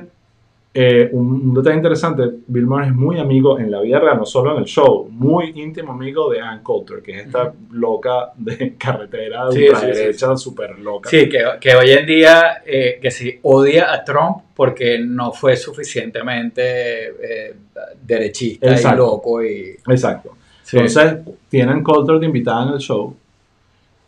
eh, 0.74 1.10
un, 1.12 1.54
detalle 1.54 1.76
interesante, 1.76 2.24
Bill 2.48 2.66
Maher 2.66 2.90
es 2.90 2.96
muy 2.96 3.20
amigo 3.20 3.60
en 3.60 3.70
la 3.70 3.82
vida 3.82 4.00
real, 4.00 4.18
no 4.18 4.26
solo 4.26 4.54
en 4.54 4.60
el 4.60 4.66
show, 4.66 5.10
muy 5.10 5.52
íntimo 5.56 5.92
amigo 5.92 6.32
de 6.32 6.40
Ann 6.40 6.64
Coulter, 6.64 7.02
que 7.02 7.20
es 7.20 7.26
esta 7.26 7.54
loca 7.72 8.32
de 8.38 8.76
carretera 8.80 9.52
Sí, 9.52 9.68
ultraderecha, 9.68 10.38
súper 10.38 10.80
loca. 10.80 11.10
Sí, 11.10 11.28
que, 11.28 11.44
que 11.60 11.76
hoy 11.76 11.92
en 11.92 12.06
día 12.06 12.62
eh, 12.66 13.00
que 13.02 13.12
sí 13.12 13.38
odia 13.42 13.92
a 13.92 14.06
Trump 14.06 14.44
porque 14.56 15.00
no 15.00 15.34
fue 15.34 15.58
suficientemente 15.58 17.08
eh, 17.08 17.56
derechista 18.02 18.72
Exacto. 18.72 18.96
y 18.96 19.06
loco 19.06 19.44
y 19.44 19.76
Exacto. 19.88 20.38
Entonces, 20.72 21.18
tienen 21.50 21.84
Coulter 21.84 22.18
de 22.18 22.28
invitada 22.28 22.64
en 22.68 22.74
el 22.76 22.80
show 22.80 23.14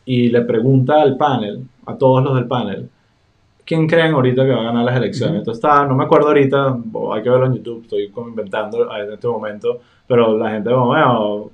y 0.05 0.29
le 0.29 0.41
pregunta 0.43 1.01
al 1.01 1.17
panel, 1.17 1.65
a 1.85 1.97
todos 1.97 2.23
los 2.23 2.35
del 2.35 2.45
panel, 2.45 2.89
¿quién 3.65 3.87
creen 3.87 4.13
ahorita 4.13 4.43
que 4.45 4.51
va 4.51 4.61
a 4.61 4.65
ganar 4.65 4.85
las 4.85 4.97
elecciones? 4.97 5.37
Entonces, 5.39 5.63
está, 5.63 5.85
no 5.85 5.95
me 5.95 6.03
acuerdo 6.03 6.27
ahorita, 6.27 6.77
hay 7.13 7.21
que 7.23 7.29
verlo 7.29 7.45
en 7.47 7.55
YouTube, 7.55 7.83
estoy 7.83 8.09
como 8.09 8.29
inventando 8.29 8.89
en 8.95 9.13
este 9.13 9.27
momento, 9.27 9.79
pero 10.07 10.37
la 10.37 10.51
gente, 10.51 10.69
como, 10.69 10.87
bueno, 10.87 11.51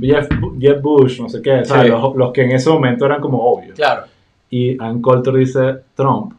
Jeff, 0.00 0.80
Bush, 0.82 1.20
no 1.20 1.28
sé 1.28 1.40
qué, 1.40 1.64
¿sabes? 1.64 1.84
Sí. 1.84 1.88
Los, 1.90 2.14
los 2.16 2.32
que 2.32 2.42
en 2.42 2.52
ese 2.52 2.70
momento 2.70 3.06
eran 3.06 3.20
como 3.20 3.42
obvios. 3.42 3.76
claro. 3.76 4.04
Y 4.50 4.82
Ann 4.82 5.02
Coulter 5.02 5.34
dice 5.34 5.76
Trump. 5.94 6.32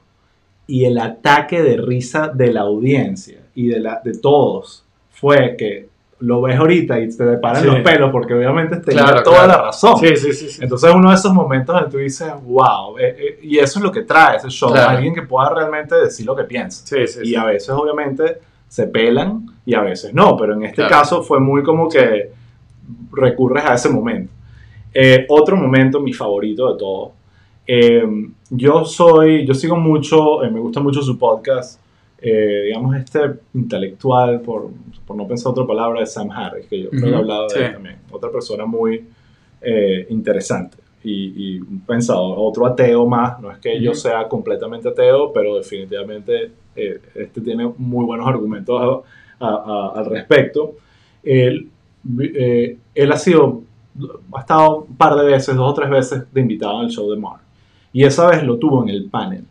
Y 0.68 0.86
el 0.86 0.98
ataque 1.00 1.62
de 1.62 1.78
risa 1.78 2.30
de 2.30 2.52
la 2.54 2.62
audiencia 2.62 3.42
y 3.56 3.68
de, 3.68 3.80
la, 3.80 4.02
de 4.04 4.18
todos 4.18 4.84
fue 5.10 5.56
que 5.58 5.90
lo 6.22 6.42
ves 6.42 6.58
ahorita 6.58 7.00
y 7.00 7.16
te 7.16 7.38
paran 7.38 7.62
Sí. 7.62 7.68
los 7.68 7.80
pelos 7.80 8.12
porque 8.12 8.34
obviamente 8.34 8.78
tenía 8.78 9.04
Claro, 9.06 9.24
toda 9.24 9.46
claro. 9.46 9.52
la 9.60 9.66
razón. 9.68 9.98
Sí, 10.00 10.16
sí, 10.18 10.34
sí. 10.34 10.50
sí. 10.50 10.60
Entonces 10.62 10.94
uno 10.94 11.10
de 11.10 11.16
esos 11.16 11.34
momentos 11.34 11.74
donde 11.76 11.90
tú 11.92 11.98
dices, 11.98 12.28
wow, 12.44 12.98
eh, 12.98 13.16
eh, 13.18 13.40
y 13.44 13.58
eso 13.58 13.80
es 13.80 13.84
lo 13.86 13.92
que 13.92 14.02
trae 14.02 14.36
ese 14.38 14.50
show, 14.50 14.70
Claro. 14.72 14.90
alguien 14.98 15.14
que 15.14 15.22
pueda 15.22 15.50
realmente 15.54 15.96
decir 15.96 16.26
lo 16.26 16.36
que 16.36 16.44
piensa. 16.44 16.86
Sí, 16.86 17.08
sí, 17.08 17.20
Y 17.24 17.28
sí. 17.28 17.36
a 17.36 17.46
veces 17.46 17.70
obviamente 17.70 18.40
se 18.68 18.88
pelan 18.88 19.46
y 19.66 19.74
a 19.74 19.82
veces 19.82 20.14
no, 20.14 20.36
pero 20.36 20.54
en 20.56 20.64
este 20.64 20.76
Claro. 20.76 20.90
caso 20.90 21.24
fue 21.24 21.40
muy 21.40 21.64
como 21.64 21.88
que 21.88 22.32
recurres 23.14 23.66
a 23.66 23.74
ese 23.76 23.90
momento. 23.90 24.32
Eh, 24.94 25.26
otro 25.30 25.56
momento, 25.56 26.00
mi 26.00 26.14
favorito 26.14 26.74
de 26.74 26.80
todo. 26.80 27.12
Eh, 27.66 28.04
yo 28.50 28.84
soy, 28.84 29.46
yo 29.46 29.54
sigo 29.54 29.76
mucho, 29.76 30.44
eh, 30.44 30.50
me 30.50 30.60
gusta 30.60 30.80
mucho 30.80 31.02
su 31.02 31.18
podcast, 31.18 31.80
eh, 32.22 32.64
digamos 32.68 32.96
este 32.98 33.20
intelectual, 33.54 34.42
por, 34.42 34.70
por 35.06 35.16
no 35.16 35.28
pensar 35.28 35.52
otra 35.52 35.66
palabra, 35.66 36.02
de 36.02 36.06
Sam 36.08 36.30
Harris, 36.32 36.68
que 36.68 36.84
yo 36.84 36.90
creo 36.90 37.04
que 37.04 37.10
he 37.10 37.16
hablado 37.16 37.48
de 37.50 37.60
él 37.60 37.68
sí. 37.68 37.74
también. 37.74 37.96
Otra 38.12 38.32
persona 38.32 38.66
muy 38.66 39.06
eh, 39.62 40.06
interesante 40.10 40.78
y, 41.04 41.56
y 41.56 41.60
un 41.60 41.82
pensador, 41.82 42.36
otro 42.38 42.66
ateo 42.66 43.06
más, 43.08 43.40
no 43.40 43.52
es 43.52 43.58
que 43.60 43.80
yo 43.82 43.92
Ujú. 43.92 44.00
sea 44.00 44.28
completamente 44.28 44.90
ateo, 44.90 45.32
pero 45.32 45.56
definitivamente 45.56 46.52
eh, 46.76 47.00
este 47.16 47.42
tiene 47.42 47.72
muy 47.78 48.06
buenos 48.06 48.28
argumentos 48.28 49.04
a- 49.40 49.46
a- 49.46 49.64
a- 49.94 50.00
al 50.00 50.06
respecto. 50.06 50.74
Él, 51.24 51.70
eh, 52.22 52.78
él 52.96 53.12
ha 53.12 53.18
sido, 53.18 53.62
ha 54.34 54.40
estado 54.42 54.82
un 54.90 54.96
par 54.96 55.16
de 55.16 55.26
veces, 55.26 55.56
dos 55.56 55.72
o 55.72 55.74
tres 55.74 55.90
veces 55.90 56.24
de 56.34 56.42
invitado 56.42 56.80
en 56.80 56.86
el 56.88 56.92
show 56.92 57.10
de 57.10 57.18
Mark. 57.18 57.42
Y 57.92 58.04
esa 58.04 58.28
vez 58.28 58.44
lo 58.44 58.58
tuvo 58.58 58.84
en 58.84 58.90
el 58.90 59.06
panel. 59.10 59.44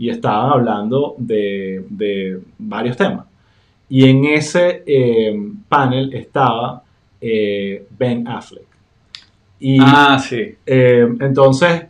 Y 0.00 0.08
estaban 0.10 0.50
hablando 0.50 1.14
de, 1.18 1.84
de 1.90 2.40
varios 2.58 2.96
temas. 2.96 3.26
Y 3.88 4.08
en 4.08 4.24
ese 4.24 4.82
eh, 4.86 5.36
panel 5.68 6.12
estaba 6.14 6.82
eh, 7.20 7.86
Ben 7.98 8.26
Affleck. 8.26 8.66
Y 9.60 9.76
Ah, 9.80 10.18
sí. 10.18 10.54
eh, 10.66 11.06
entonces 11.20 11.84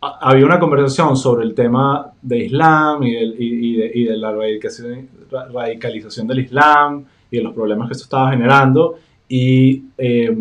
había 0.00 0.44
una 0.44 0.58
conversación 0.60 1.16
sobre 1.16 1.44
el 1.46 1.54
tema 1.54 2.12
de 2.20 2.44
Islam 2.44 3.02
y, 3.02 3.12
del- 3.14 3.34
y- 3.38 3.70
y 3.72 3.76
de, 3.76 3.90
y 3.94 4.04
de 4.04 4.16
la 4.18 4.32
radicalización, 4.32 5.08
ra- 5.32 5.48
radicalización 5.48 6.26
del 6.26 6.40
Islam 6.40 7.04
y 7.30 7.38
de 7.38 7.42
los 7.42 7.54
problemas 7.54 7.88
que 7.88 7.94
eso 7.94 8.04
estaba 8.04 8.30
generando. 8.30 8.98
Y 9.28 9.82
eh, 9.96 10.36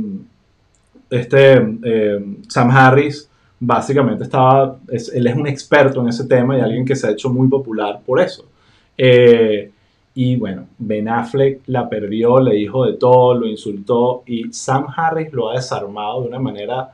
este 1.09 1.53
eh, 1.83 2.25
Sam 2.49 2.69
Harris 2.71 3.29
básicamente 3.59 4.23
estaba, 4.23 4.77
es- 4.89 5.13
él 5.13 5.27
es 5.27 5.35
un 5.35 5.47
experto 5.47 6.01
en 6.01 6.09
ese 6.09 6.25
tema 6.25 6.57
y 6.57 6.61
alguien 6.61 6.85
que 6.85 6.95
se 6.95 7.07
ha 7.07 7.11
hecho 7.11 7.29
muy 7.29 7.47
popular 7.47 7.99
por 8.05 8.19
eso. 8.21 8.45
Eh, 8.97 9.71
y 10.13 10.35
bueno, 10.37 10.67
Ben 10.77 11.09
Affleck 11.09 11.61
la 11.67 11.89
perdió, 11.89 12.39
le 12.39 12.55
dijo 12.55 12.85
de 12.85 12.93
todo, 12.93 13.33
lo 13.33 13.45
insultó 13.47 14.23
y 14.25 14.51
Sam 14.53 14.87
Harris 14.95 15.33
lo 15.33 15.49
ha 15.49 15.55
desarmado 15.55 16.21
de 16.21 16.27
una 16.29 16.39
manera 16.39 16.91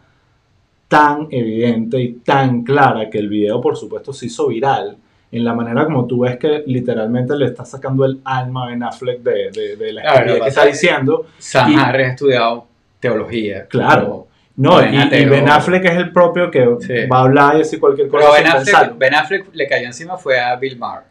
tan 0.88 1.28
evidente 1.32 2.00
y 2.02 2.14
tan 2.14 2.64
clara 2.64 3.10
que 3.10 3.18
el 3.20 3.30
video 3.30 3.62
por 3.62 3.78
supuesto 3.78 4.12
se 4.12 4.26
hizo 4.26 4.48
viral 4.48 4.98
en 5.32 5.44
la 5.46 5.54
manera 5.54 5.86
como 5.86 6.06
tú 6.06 6.20
ves 6.22 6.38
que 6.38 6.64
literalmente 6.68 7.34
le 7.38 7.46
está 7.46 7.64
sacando 7.64 8.04
el 8.04 8.20
alma 8.26 8.66
a 8.66 8.70
Ben 8.72 8.84
Affleck 8.84 9.22
de, 9.22 9.52
de, 9.52 9.76
de 9.78 9.94
la 9.94 10.26
lo 10.26 10.42
que 10.44 10.50
está 10.50 10.66
diciendo. 10.66 11.26
Sam 11.38 11.72
Y- 11.72 11.76
Harris 11.76 12.08
ha 12.08 12.10
estudiado 12.12 12.66
teología. 13.00 13.66
Claro. 13.68 14.28
No, 14.58 14.78
Ben 14.78 14.94
y. 14.94 15.26
Ben 15.26 15.50
Affleck 15.50 15.86
es 15.86 15.96
el 15.98 16.12
propio 16.12 16.52
que 16.52 16.68
Sí. 16.82 16.94
va 17.12 17.20
a 17.20 17.22
hablar 17.22 17.56
y 17.56 17.60
decir 17.60 17.80
cualquier 17.80 18.10
cosa 18.10 18.24
Pero 18.24 18.34
ben 18.34 18.48
Affleck, 18.48 18.66
pensarlo. 18.66 18.96
ben 18.98 19.16
Affleck 19.16 19.46
le 19.54 19.68
cayó 19.68 19.86
encima 19.88 20.18
fue 20.18 20.40
a 20.40 20.56
Bill 20.58 20.78
Maher. 20.78 21.04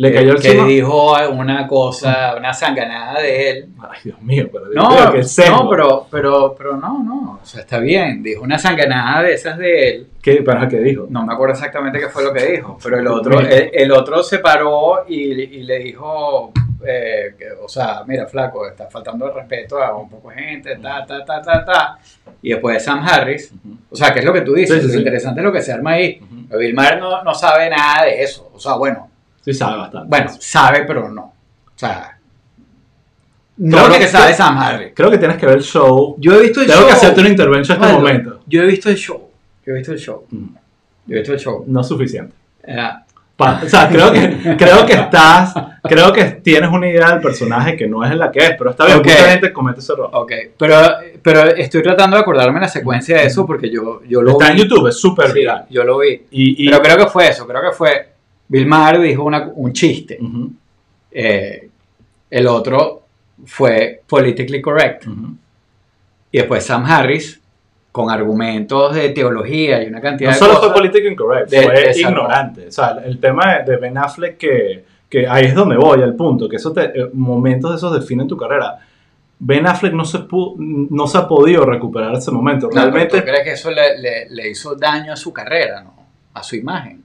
Le 0.00 0.12
cayó 0.14 0.36
que 0.36 0.46
encima. 0.52 0.66
dijo 0.68 1.16
una 1.32 1.66
cosa, 1.66 2.36
una 2.36 2.54
sanganada 2.54 3.20
de 3.20 3.50
él. 3.50 3.66
Ay, 3.80 3.98
Dios 4.04 4.22
mío, 4.22 4.48
pero 4.52 4.68
Dios 4.70 4.76
No, 4.84 5.12
qué 5.12 5.24
seco. 5.24 5.50
no, 5.64 5.68
pero, 5.68 6.06
pero, 6.08 6.54
pero 6.56 6.76
no, 6.76 7.02
no, 7.02 7.40
o 7.42 7.44
sea, 7.46 7.62
está 7.62 7.80
bien. 7.80 8.22
Dijo 8.22 8.42
una 8.42 8.60
sanganada 8.60 9.24
de 9.24 9.34
esas 9.34 9.58
de 9.58 9.88
él. 9.90 10.06
¿Qué, 10.22 10.42
pero, 10.46 10.68
¿qué 10.68 10.78
dijo? 10.78 11.06
No 11.10 11.26
me 11.26 11.32
acuerdo 11.34 11.54
exactamente 11.54 11.98
qué 11.98 12.08
fue 12.08 12.22
lo 12.22 12.32
que 12.32 12.44
dijo, 12.46 12.78
pero 12.80 12.98
el 13.00 13.08
otro, 13.08 13.40
el, 13.40 13.70
el 13.72 13.90
otro 13.90 14.22
se 14.22 14.38
paró 14.38 15.04
y, 15.08 15.16
y 15.16 15.62
le 15.64 15.80
dijo, 15.80 16.52
eh, 16.86 17.34
que, 17.38 17.50
o 17.52 17.68
sea, 17.68 18.02
mira, 18.06 18.26
flaco, 18.26 18.66
está 18.68 18.86
faltando 18.88 19.26
el 19.26 19.34
respeto 19.34 19.82
a 19.82 19.96
un 19.96 20.08
poco 20.08 20.30
de 20.30 20.36
gente, 20.36 20.76
ta, 20.76 21.04
ta, 21.06 21.24
ta, 21.24 21.42
ta, 21.42 21.64
ta. 21.64 21.98
Y 22.42 22.50
después 22.50 22.82
Sam 22.84 23.00
Harris, 23.06 23.50
Ujú. 23.52 23.76
o 23.90 23.96
sea, 23.96 24.12
que 24.12 24.20
es 24.20 24.24
lo 24.24 24.32
que 24.32 24.42
tú 24.42 24.54
dices, 24.54 24.76
Sí, 24.76 24.80
sí, 24.82 24.86
lo 24.86 24.92
sí. 24.92 24.98
interesante 24.98 25.40
es 25.40 25.44
lo 25.44 25.52
que 25.52 25.62
se 25.62 25.72
arma 25.72 25.92
ahí. 25.92 26.20
Ujú. 26.22 26.58
Bill 26.58 26.74
Maher 26.74 26.98
no, 27.00 27.22
no 27.22 27.34
sabe 27.34 27.68
nada 27.70 28.04
de 28.04 28.22
eso, 28.22 28.50
o 28.54 28.58
sea, 28.60 28.74
bueno, 28.74 29.10
Sí 29.44 29.52
sabe 29.54 29.78
bastante. 29.78 30.08
bueno, 30.08 30.30
sabe, 30.38 30.84
pero 30.84 31.08
no. 31.10 31.22
O 31.22 31.32
sea, 31.78 32.18
no 33.58 33.76
Creo 33.78 33.92
que- 33.92 33.98
que 34.00 34.06
sabe 34.08 34.34
Sam 34.34 34.56
Harris. 34.58 34.92
Creo 34.94 35.10
que 35.10 35.18
tienes 35.18 35.36
que 35.36 35.46
ver 35.46 35.56
el 35.56 35.62
show. 35.64 36.14
Yo 36.18 36.34
he 36.34 36.42
visto 36.42 36.60
el 36.60 36.66
Tengo 36.66 36.80
show. 36.80 36.88
que 36.88 36.94
hacerte 36.94 37.20
una 37.20 37.28
intervención 37.28 37.78
en 37.78 37.82
este 37.84 37.96
Osvaldo, 37.96 38.08
momento. 38.22 38.44
Yo 38.46 38.62
he 38.62 38.66
visto 38.66 38.88
el 38.88 38.96
show. 38.96 39.30
Yo 39.66 39.72
he 39.72 39.76
visto 39.78 39.92
el 39.92 39.98
show. 39.98 40.26
Mm. 40.30 40.44
Yo 41.06 41.14
he 41.16 41.18
visto 41.18 41.32
el 41.32 41.40
show. 41.40 41.64
No 41.66 41.80
es 41.80 41.86
suficiente. 41.88 42.34
Eh, 42.62 42.76
Pa- 43.38 43.60
o 43.64 43.68
sea, 43.68 43.88
creo 43.88 44.12
que, 44.12 44.56
creo 44.58 44.84
que 44.84 44.94
estás, 44.94 45.54
creo 45.84 46.12
que 46.12 46.24
tienes 46.24 46.68
una 46.72 46.88
idea 46.90 47.12
del 47.12 47.20
personaje 47.20 47.76
que 47.76 47.86
no 47.86 48.04
es 48.04 48.12
la 48.16 48.32
que 48.32 48.40
es, 48.40 48.54
pero 48.58 48.70
está 48.70 48.84
bien, 48.84 48.98
mucha 48.98 49.30
gente 49.30 49.52
comete 49.52 49.78
ese 49.78 49.92
error. 49.92 50.10
Ok, 50.12 50.32
pero, 50.58 50.74
pero 51.22 51.42
estoy 51.54 51.80
tratando 51.84 52.16
de 52.16 52.22
acordarme 52.22 52.58
la 52.58 52.66
secuencia 52.66 53.16
de 53.18 53.26
eso 53.26 53.46
porque 53.46 53.70
yo, 53.70 54.02
yo 54.08 54.22
lo 54.22 54.32
Está 54.32 54.50
en. 54.50 54.56
YouTube, 54.58 54.88
es 54.88 54.98
súper 55.00 55.28
Sí, 55.28 55.34
viral. 55.34 55.66
yo 55.70 55.84
lo 55.84 55.98
vi. 55.98 56.08
Y, 56.32 56.64
y- 56.64 56.68
Pero 56.68 56.82
creo 56.82 56.96
que 56.96 57.06
fue 57.06 57.28
eso, 57.28 57.46
creo 57.46 57.62
que 57.62 57.70
fue. 57.76 58.08
Bill 58.48 58.66
Maher 58.66 58.98
dijo 59.00 59.22
una- 59.22 59.48
un 59.54 59.72
chiste. 59.72 60.18
Eh, 61.12 61.68
el 62.30 62.46
otro 62.48 63.02
fue 63.46 64.02
politically 64.08 64.60
correct. 64.60 65.04
Y 66.32 66.38
después 66.38 66.64
Sam 66.66 66.84
Harris, 66.86 67.40
con 67.92 68.10
argumentos 68.10 68.94
de 68.94 69.08
teología 69.10 69.82
y 69.82 69.86
una 69.88 70.00
cantidad 70.00 70.30
No 70.30 70.34
de 70.34 70.38
solo 70.38 70.54
cosas. 70.54 70.66
fue 70.70 70.74
politically 70.80 71.12
incorrect, 71.12 71.50
de- 71.50 71.62
fue 71.62 71.74
de 71.92 72.00
ignorante. 72.00 72.66
O 72.68 72.72
sea, 72.72 72.98
el 73.04 73.18
tema 73.18 73.62
de, 73.66 73.76
Ben 73.76 73.96
Affleck 73.98 74.36
que, 74.36 74.84
que 75.08 75.26
ahí 75.26 75.46
es 75.46 75.54
donde 75.54 75.76
voy, 75.76 76.02
al 76.02 76.14
punto, 76.14 76.48
que 76.48 76.56
esos 76.56 76.72
te- 76.74 76.84
eh, 77.00 77.10
momentos 77.14 77.70
de 77.70 77.76
esos 77.78 77.92
definen 77.98 78.28
tu 78.28 78.36
carrera. 78.36 78.78
Ben 79.40 79.66
Affleck 79.66 79.92
no 79.94 80.04
se, 80.04 80.18
pu- 80.18 80.54
no 80.90 81.06
se 81.06 81.16
ha 81.18 81.26
podido 81.28 81.64
recuperar 81.64 82.12
ese 82.14 82.30
momento. 82.30 82.68
No, 82.68 82.80
Realmente 82.80 83.18
¿Tú 83.20 83.24
crees 83.24 83.42
que 83.44 83.52
eso 83.52 83.70
le, 83.70 83.98
le- 83.98 84.28
le 84.30 84.50
hizo 84.50 84.74
daño 84.74 85.12
a 85.12 85.16
su 85.16 85.32
carrera, 85.32 85.80
no? 85.82 85.94
A 86.34 86.42
su 86.42 86.56
imagen. 86.56 87.02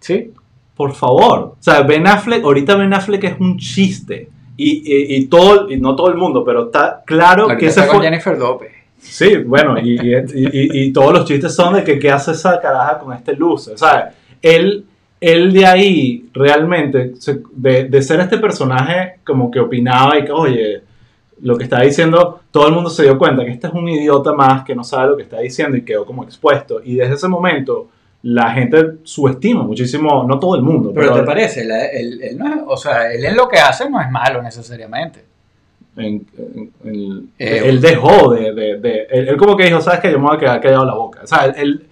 ¿Sí? 0.00 0.32
Por 0.76 0.92
favor. 0.94 1.38
O 1.38 1.56
sea, 1.60 1.82
Ben 1.82 2.06
Affleck, 2.06 2.42
ahorita 2.44 2.74
Ben 2.76 2.92
Affleck 2.92 3.24
es 3.24 3.40
un 3.40 3.58
chiste. 3.58 4.28
Y, 4.56 4.82
y, 4.84 5.16
y 5.16 5.26
todo, 5.26 5.70
y 5.70 5.78
no 5.80 5.94
todo 5.96 6.08
el 6.10 6.16
mundo, 6.16 6.44
pero 6.44 6.66
está 6.66 7.02
claro 7.04 7.44
Ahorita 7.44 7.58
que 7.58 7.66
ese 7.66 7.80
está 7.80 7.90
con 7.90 8.00
fue. 8.00 8.06
Jennifer 8.06 8.38
López. 8.38 8.72
Sí, 9.04 9.36
bueno, 9.36 9.78
y, 9.78 9.94
y, 10.00 10.14
y- 10.16 10.86
y 10.86 10.92
todos 10.92 11.12
los 11.12 11.24
chistes 11.24 11.54
son 11.54 11.74
de 11.74 11.84
que 11.84 11.98
qué 11.98 12.10
hace 12.10 12.32
esa 12.32 12.60
caraja 12.60 12.98
con 12.98 13.12
este 13.12 13.34
luz. 13.34 13.68
O 13.68 13.76
sea, 13.78 14.12
él, 14.42 14.84
él 15.20 15.52
de 15.52 15.66
ahí 15.66 16.28
realmente, 16.32 17.12
de, 17.52 17.84
de 17.84 18.02
ser 18.02 18.20
este 18.20 18.38
personaje 18.38 19.20
como 19.24 19.50
que 19.50 19.60
opinaba 19.60 20.18
y 20.18 20.24
que, 20.24 20.32
oye, 20.32 20.82
lo 21.42 21.56
que 21.56 21.64
está 21.64 21.80
diciendo, 21.82 22.40
todo 22.50 22.68
el 22.68 22.74
mundo 22.74 22.88
se 22.90 23.02
dio 23.02 23.18
cuenta 23.18 23.44
que 23.44 23.50
este 23.52 23.66
es 23.66 23.72
un 23.72 23.88
idiota 23.88 24.32
más 24.32 24.64
que 24.64 24.74
no 24.74 24.82
sabe 24.84 25.08
lo 25.10 25.16
que 25.16 25.24
está 25.24 25.40
diciendo 25.40 25.76
y 25.76 25.82
quedó 25.82 26.04
como 26.06 26.24
expuesto. 26.24 26.80
Y 26.82 26.94
desde 26.96 27.14
ese 27.14 27.28
momento, 27.28 27.88
la 28.22 28.50
gente 28.52 28.94
subestima 29.02 29.62
muchísimo, 29.62 30.24
no 30.26 30.38
todo 30.38 30.56
el 30.56 30.62
mundo, 30.62 30.92
Pero 30.94 31.08
pero, 31.12 31.20
¿te 31.20 31.26
parece? 31.26 31.60
Él, 31.62 32.20
él 32.22 32.38
no 32.38 32.48
es- 32.48 32.62
o 32.66 32.76
sea, 32.76 33.12
él 33.12 33.24
en 33.24 33.36
lo 33.36 33.46
que 33.48 33.58
hace 33.58 33.88
no 33.90 34.00
es 34.00 34.10
malo 34.10 34.42
necesariamente. 34.42 35.24
En- 35.96 36.26
en- 36.36 36.70
en- 36.84 37.28
Eh, 37.38 37.62
él 37.64 37.80
dejó 37.80 38.32
de, 38.34 38.52
de- 38.52 38.78
de- 38.78 39.06
él, 39.10 39.28
él 39.28 39.36
como 39.36 39.56
que 39.56 39.64
dijo, 39.64 39.80
¿sabes 39.80 40.00
qué? 40.00 40.10
Yo 40.12 40.18
me 40.18 40.26
voy 40.26 40.36
a 40.36 40.40
quedar 40.40 40.60
callado 40.60 40.84
la 40.84 40.94
boca. 40.94 41.20
O 41.22 41.26
sea, 41.26 41.44
él, 41.46 41.54
él, 41.56 41.86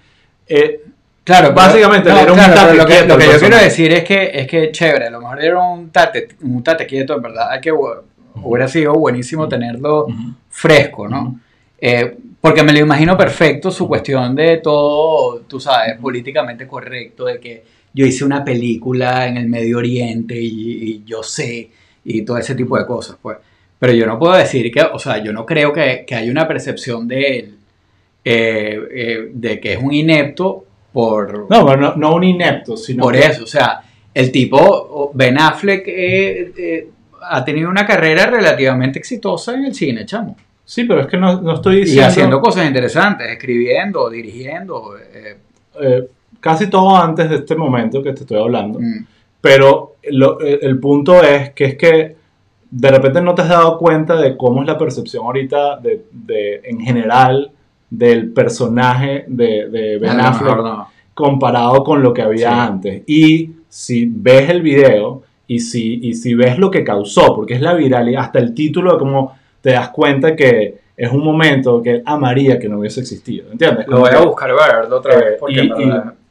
eh, 0.48 0.80
Claro, 1.24 1.50
pero- 1.54 1.54
Básicamente, 1.68 2.10
él 2.10 2.16
era 2.18 2.32
un 2.32 2.36
claro, 2.38 2.54
tate 2.54 2.66
pero 2.72 2.82
lo 2.82 2.86
que, 2.88 2.92
quieto 2.94 3.08
lo 3.14 3.18
que 3.18 3.24
el 3.26 3.30
yo 3.30 3.38
quiero 3.38 3.56
decir 3.56 3.92
es 3.92 4.02
que, 4.02 4.30
es 4.34 4.46
que 4.48 4.72
chévere, 4.72 5.06
a 5.06 5.10
lo 5.10 5.20
mejor 5.20 5.40
era 5.44 5.58
un 5.62 5.90
tate, 5.90 6.28
un 6.42 6.64
tate 6.64 6.84
quieto, 6.84 7.14
en 7.14 7.22
verdad. 7.22 7.48
Hay 7.52 7.60
que, 7.60 7.70
hubiera 7.70 8.66
sido 8.66 8.94
buenísimo 8.94 9.48
tenerlo 9.48 10.08
fresco, 10.50 11.06
¿no? 11.08 11.38
Eh, 11.80 12.16
porque 12.40 12.64
me 12.64 12.72
lo 12.72 12.80
imagino 12.80 13.16
perfecto 13.16 13.70
su 13.70 13.86
cuestión 13.86 14.34
de 14.34 14.56
todo, 14.56 15.42
tú 15.46 15.60
sabes, 15.60 15.96
políticamente 15.98 16.66
correcto, 16.66 17.26
de 17.26 17.38
que 17.38 17.62
yo 17.94 18.04
hice 18.04 18.24
una 18.24 18.44
película 18.44 19.28
en 19.28 19.36
el 19.36 19.48
Medio 19.48 19.78
Oriente 19.78 20.34
y, 20.34 20.48
y 20.90 21.02
yo 21.06 21.22
sé, 21.22 21.70
y 22.04 22.22
todo 22.22 22.36
ese 22.38 22.56
tipo 22.56 22.76
de 22.76 22.84
cosas, 22.84 23.16
pues. 23.22 23.38
Pero 23.82 23.94
yo 23.94 24.06
no 24.06 24.16
puedo 24.16 24.34
decir 24.34 24.70
que, 24.70 24.80
o 24.80 24.96
sea, 25.00 25.18
yo 25.20 25.32
no 25.32 25.44
creo 25.44 25.72
que, 25.72 26.04
que 26.06 26.14
haya 26.14 26.30
una 26.30 26.46
percepción 26.46 27.08
de 27.08 27.38
él, 27.38 27.54
eh, 28.24 28.78
eh, 28.94 29.28
de 29.32 29.58
que 29.58 29.72
es 29.72 29.78
un 29.82 29.92
inepto 29.92 30.64
por, 30.92 31.50
no, 31.50 31.76
no, 31.76 31.96
no 31.96 32.14
un 32.14 32.22
inepto, 32.22 32.76
sino 32.76 33.02
por 33.02 33.14
que- 33.14 33.26
eso, 33.26 33.42
o 33.42 33.46
sea, 33.48 33.80
el 34.14 34.30
tipo, 34.30 35.10
Ben 35.14 35.36
Affleck, 35.36 35.82
eh, 35.88 36.52
eh, 36.56 36.88
ha 37.28 37.44
tenido 37.44 37.68
una 37.68 37.84
carrera 37.84 38.26
relativamente 38.26 39.00
exitosa 39.00 39.54
en 39.54 39.64
el 39.64 39.74
cine, 39.74 40.06
chamo. 40.06 40.36
Sí, 40.64 40.84
pero 40.84 41.00
es 41.00 41.06
que 41.08 41.16
no, 41.16 41.40
no 41.42 41.54
estoy 41.54 41.78
Y 41.78 41.80
diciendo 41.80 42.06
haciendo 42.06 42.40
cosas 42.40 42.64
interesantes, 42.68 43.26
escribiendo, 43.32 44.08
dirigiendo. 44.08 44.94
eh, 45.12 46.08
casi 46.38 46.70
todo 46.70 46.96
antes 46.96 47.28
de 47.28 47.34
este 47.36 47.56
momento 47.56 48.00
que 48.00 48.12
te 48.12 48.20
estoy 48.20 48.38
hablando. 48.38 48.78
mm. 48.78 49.06
Pero 49.40 49.96
lo- 50.04 50.38
el 50.38 50.78
punto 50.78 51.20
es 51.24 51.50
que 51.50 51.64
es 51.64 51.74
que 51.76 52.21
de 52.74 52.90
repente 52.90 53.20
no 53.20 53.34
te 53.34 53.42
has 53.42 53.48
dado 53.50 53.76
cuenta 53.78 54.16
de 54.16 54.34
cómo 54.36 54.62
es 54.62 54.66
la 54.66 54.78
percepción 54.78 55.24
ahorita 55.26 55.76
de, 55.76 56.06
de- 56.10 56.60
en 56.64 56.80
general 56.80 57.50
del 57.90 58.32
personaje 58.32 59.24
de, 59.28 59.68
de 59.68 59.98
Ben 59.98 60.16
lo 60.16 60.22
Affleck 60.24 60.48
mejor 60.56 60.64
no. 60.64 60.88
comparado 61.12 61.84
con 61.84 62.02
lo 62.02 62.14
que 62.14 62.22
había 62.22 62.48
Sí. 62.50 62.58
antes. 62.58 63.02
Y 63.06 63.50
si 63.68 64.06
ves 64.10 64.48
el 64.48 64.62
video 64.62 65.22
y 65.46 65.60
si, 65.60 66.00
y 66.02 66.14
si 66.14 66.34
ves 66.34 66.56
lo 66.58 66.70
que 66.70 66.82
causó, 66.82 67.34
porque 67.36 67.52
es 67.54 67.60
la 67.60 67.74
viralidad, 67.74 68.22
hasta 68.22 68.38
el 68.38 68.54
título 68.54 68.92
de 68.94 68.98
cómo 68.98 69.36
te 69.60 69.72
das 69.72 69.90
cuenta 69.90 70.34
que 70.34 70.80
es 70.96 71.10
un 71.12 71.22
momento 71.24 71.82
que 71.82 71.90
él 71.96 72.02
amaría 72.06 72.58
que 72.58 72.68
no 72.68 72.78
hubiese 72.78 73.00
existido. 73.00 73.52
¿Entiendes? 73.52 73.86
Lo 73.88 74.00
voy 74.00 74.10
a 74.14 74.20
buscar 74.20 74.50
verlo 74.54 74.96
otra 74.96 75.16
vez, 75.16 75.24
eh, 75.32 75.36
porque 75.38 75.54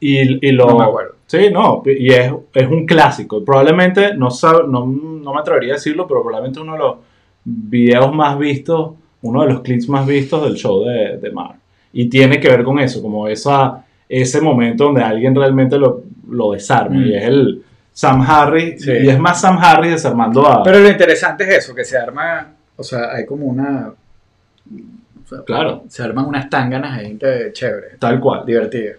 y- 0.00 0.38
y- 0.48 0.52
lo, 0.52 0.66
no 0.66 0.78
me 0.78 0.84
acuerdo. 0.84 1.14
Sí, 1.32 1.48
no, 1.50 1.82
y 1.86 2.12
es, 2.12 2.30
es 2.52 2.68
un 2.68 2.84
clásico. 2.84 3.42
Probablemente, 3.42 4.14
no, 4.14 4.28
sab- 4.28 4.66
no, 4.68 4.84
no 4.86 5.32
me 5.32 5.40
atrevería 5.40 5.72
a 5.72 5.76
decirlo, 5.76 6.06
pero 6.06 6.22
probablemente 6.22 6.60
uno 6.60 6.72
de 6.74 6.78
los 6.78 6.96
videos 7.44 8.14
más 8.14 8.38
vistos, 8.38 8.92
uno 9.22 9.42
de 9.42 9.52
los 9.52 9.60
clips 9.62 9.88
más 9.88 10.06
vistos 10.06 10.42
del 10.44 10.54
show 10.56 10.84
de, 10.84 11.16
de 11.16 11.30
Mar. 11.30 11.54
Y 11.94 12.10
tiene 12.10 12.38
que 12.38 12.48
ver 12.48 12.62
con 12.64 12.78
eso, 12.78 13.00
como 13.00 13.28
esa, 13.28 13.82
ese 14.08 14.40
momento 14.42 14.84
donde 14.84 15.02
alguien 15.02 15.34
realmente 15.34 15.78
lo, 15.78 16.02
lo 16.28 16.52
desarma. 16.52 16.96
Mm. 16.96 17.04
Y 17.06 17.14
es 17.14 17.24
el 17.24 17.62
Sam 17.92 18.22
Harris, 18.28 18.82
Sí. 18.84 18.92
y 19.02 19.08
es 19.08 19.18
más 19.18 19.40
Sam 19.40 19.58
Harris 19.58 19.92
desarmando 19.92 20.46
a... 20.46 20.62
Pero 20.62 20.80
lo 20.80 20.88
interesante 20.90 21.44
es 21.44 21.64
eso, 21.64 21.74
que 21.74 21.84
se 21.84 21.96
arma, 21.96 22.46
o 22.76 22.82
sea, 22.82 23.10
hay 23.14 23.24
como 23.24 23.46
una... 23.46 23.88
o 23.88 25.26
sea, 25.26 25.38
Claro. 25.46 25.84
Se 25.88 26.02
arman 26.02 26.26
unas 26.26 26.50
tanganas 26.50 26.98
ahí 26.98 27.16
que 27.16 27.50
chévere, 27.54 27.96
tal 27.98 28.20
cual. 28.20 28.44
divertido. 28.44 28.94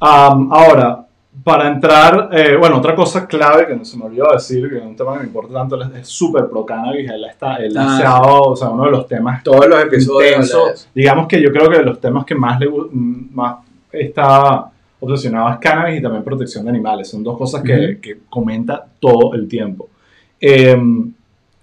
Am, 0.00 0.50
ahora, 0.52 1.06
para 1.44 1.68
entrar, 1.68 2.28
eh, 2.32 2.56
bueno, 2.58 2.78
otra 2.78 2.94
cosa 2.94 3.26
clave 3.26 3.66
que 3.66 3.74
no 3.76 3.84
se 3.84 3.96
me 3.96 4.04
olvidó 4.04 4.26
decir, 4.32 4.68
que 4.68 4.76
es 4.78 4.82
un 4.84 4.96
tema 4.96 5.12
que 5.14 5.20
me 5.20 5.24
importa 5.26 5.54
tanto, 5.54 5.80
es- 5.82 6.08
súper 6.08 6.48
pro 6.48 6.66
cannabis. 6.66 7.08
Él, 7.10 7.24
está, 7.24 7.56
él 7.56 7.74
Ah, 7.78 7.96
se 7.96 8.04
ha 8.04 8.10
dado, 8.10 8.40
o 8.42 8.56
sea, 8.56 8.68
uno 8.68 8.84
de 8.84 8.90
los 8.90 9.06
temas 9.06 9.42
Todos 9.42 9.66
los 9.68 9.80
episodios 9.82 10.32
intensos. 10.32 10.88
Digamos 10.94 11.26
que 11.28 11.40
yo 11.40 11.50
creo 11.52 11.70
que 11.70 11.78
de 11.78 11.84
los 11.84 12.00
temas 12.00 12.24
que 12.24 12.34
más 12.34 12.58
le 12.60 12.68
más 12.92 13.56
está 13.92 14.70
obsesionado 15.00 15.50
es 15.50 15.58
cannabis 15.58 15.98
y 15.98 16.02
también 16.02 16.22
protección 16.24 16.64
de 16.64 16.70
animales. 16.70 17.08
Son 17.08 17.22
dos 17.22 17.38
cosas 17.38 17.62
que, 17.62 17.98
que 18.02 18.18
comenta 18.28 18.84
todo 18.98 19.32
el 19.34 19.48
tiempo. 19.48 19.88
Em, 20.40 21.12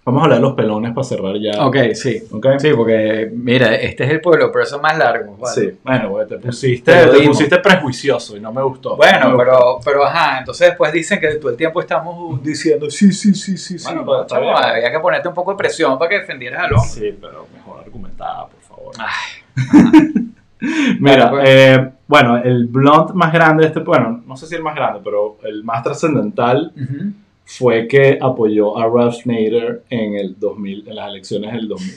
vamos 0.08 0.22
a 0.22 0.24
hablar 0.24 0.40
de 0.40 0.42
los 0.44 0.54
pelones 0.54 0.94
para 0.94 1.04
cerrar 1.04 1.36
ya. 1.38 1.66
Ok, 1.66 1.76
sí. 1.94 2.24
¿ok? 2.32 2.48
Sí, 2.60 2.70
porque 2.76 3.30
mira, 3.34 3.76
este 3.76 4.06
es 4.06 4.10
el 4.12 4.22
pueblo, 4.22 4.50
pero 4.52 4.64
eso 4.64 4.78
es 4.78 4.82
más 4.82 4.98
largo. 4.98 5.36
¿vale? 5.38 5.54
Sí. 5.54 5.78
Bueno, 5.84 6.10
pues, 6.12 6.28
te 6.30 6.38
pusiste, 6.38 6.92
Te 6.92 7.08
te 7.08 7.28
pusiste 7.28 7.58
prejuicioso 7.60 8.38
y 8.38 8.40
no 8.40 8.54
me 8.54 8.62
gustó. 8.64 8.92
No 8.92 8.96
Bueno, 8.96 9.32
me 9.32 9.38
pero, 9.38 9.80
pero 9.84 10.06
ajá, 10.06 10.40
entonces 10.40 10.70
después 10.70 10.92
dicen 10.94 11.20
que 11.20 11.28
todo 11.36 11.52
el 11.52 11.58
tiempo 11.58 11.82
estamos 11.82 12.42
diciendo 12.42 12.90
sí, 12.90 13.12
sí, 13.12 13.34
sí, 13.36 13.58
sí, 13.58 13.78
sí. 13.78 13.84
Bueno, 13.86 14.04
Bueno, 14.06 14.22
pues, 14.28 14.32
está 14.32 14.40
bien. 14.40 14.56
había 14.76 14.92
que 14.92 15.00
ponerte 15.00 15.28
un 15.28 15.34
poco 15.34 15.52
de 15.52 15.58
presión 15.58 16.00
para 16.00 16.10
que 16.10 16.20
defendieras 16.20 16.64
al 16.64 16.74
hombre. 16.74 16.90
Sí, 16.90 17.18
pero 17.22 17.46
mejor 17.54 17.80
argumentada, 17.82 18.48
por 18.48 18.62
favor. 18.62 18.94
Ay, 18.98 19.54
Mira, 20.60 21.26
Bueno, 21.26 21.30
pues. 21.32 21.44
eh, 21.50 21.90
bueno, 22.08 22.38
el 22.38 22.66
blunt 22.68 23.12
más 23.12 23.32
grande 23.32 23.64
de 23.64 23.68
este, 23.68 23.80
bueno, 23.82 24.24
no 24.26 24.36
sé 24.38 24.48
si 24.48 24.56
el 24.56 24.64
más 24.64 24.74
grande, 24.76 25.02
pero 25.04 25.38
el 25.44 25.64
más 25.64 25.84
trascendental 25.84 26.72
Ujú. 26.76 27.12
Fue 27.50 27.88
que 27.88 28.18
apoyó 28.22 28.78
a 28.78 28.88
Ralph 28.88 29.26
Nader 29.26 29.82
en 29.90 30.16
el 30.16 30.36
2000, 30.38 30.90
en 30.90 30.96
las 30.96 31.10
elecciones 31.10 31.54
del 31.54 31.68
2000. 31.70 31.94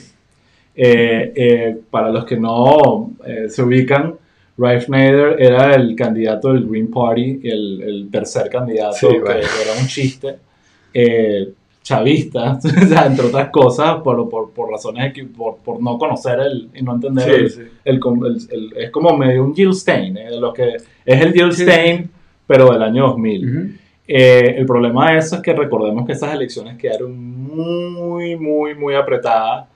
Eh, 0.73 1.33
eh, 1.35 1.77
para 1.89 2.09
los 2.09 2.23
que 2.23 2.37
no 2.37 3.11
eh, 3.25 3.49
se 3.49 3.61
ubican, 3.61 4.15
Ralph 4.57 4.87
Nader 4.87 5.35
era 5.41 5.75
el 5.75 5.95
candidato 5.95 6.53
del 6.53 6.65
Green 6.67 6.89
Party, 6.89 7.41
el, 7.43 7.81
el 7.81 8.09
tercer 8.09 8.49
candidato, 8.49 8.93
Sí, 8.95 9.07
que 9.07 9.19
bueno. 9.19 9.39
era 9.39 9.81
un 9.81 9.87
chiste, 9.87 10.35
eh, 10.93 11.49
chavista, 11.83 12.57
entre 13.05 13.25
otras 13.25 13.49
cosas, 13.49 13.97
por, 14.01 14.29
por, 14.29 14.51
por 14.51 14.69
razones, 14.69 15.13
equi- 15.13 15.31
por, 15.33 15.57
por 15.57 15.81
no 15.81 15.97
conocer 15.97 16.39
el, 16.39 16.69
y 16.73 16.81
no 16.83 16.93
entender 16.95 17.29
el, 17.29 17.49
Sí, 17.49 17.57
sí. 17.63 17.67
el, 17.83 17.99
el- 18.51 18.73
es 18.77 18.89
como 18.91 19.17
medio 19.17 19.43
un 19.43 19.53
Jill 19.53 19.73
Stein, 19.73 20.15
¿eh? 20.15 20.31
lo 20.39 20.53
que 20.53 20.75
es 20.75 21.21
el 21.21 21.33
Jill 21.33 21.51
Sí. 21.51 21.63
Stein, 21.63 22.09
pero 22.47 22.71
del 22.71 22.83
año 22.83 23.07
2000. 23.07 23.49
Ujú. 23.49 23.69
Eh, 24.13 24.55
el 24.57 24.65
problema 24.65 25.11
de 25.11 25.19
eso 25.19 25.37
es 25.37 25.41
que 25.41 25.53
recordemos 25.53 26.05
que 26.05 26.11
esas 26.11 26.33
elecciones 26.33 26.77
quedaron 26.77 27.15
muy, 27.17 28.35
muy, 28.35 28.75
muy 28.75 28.93
apretadas 28.93 29.67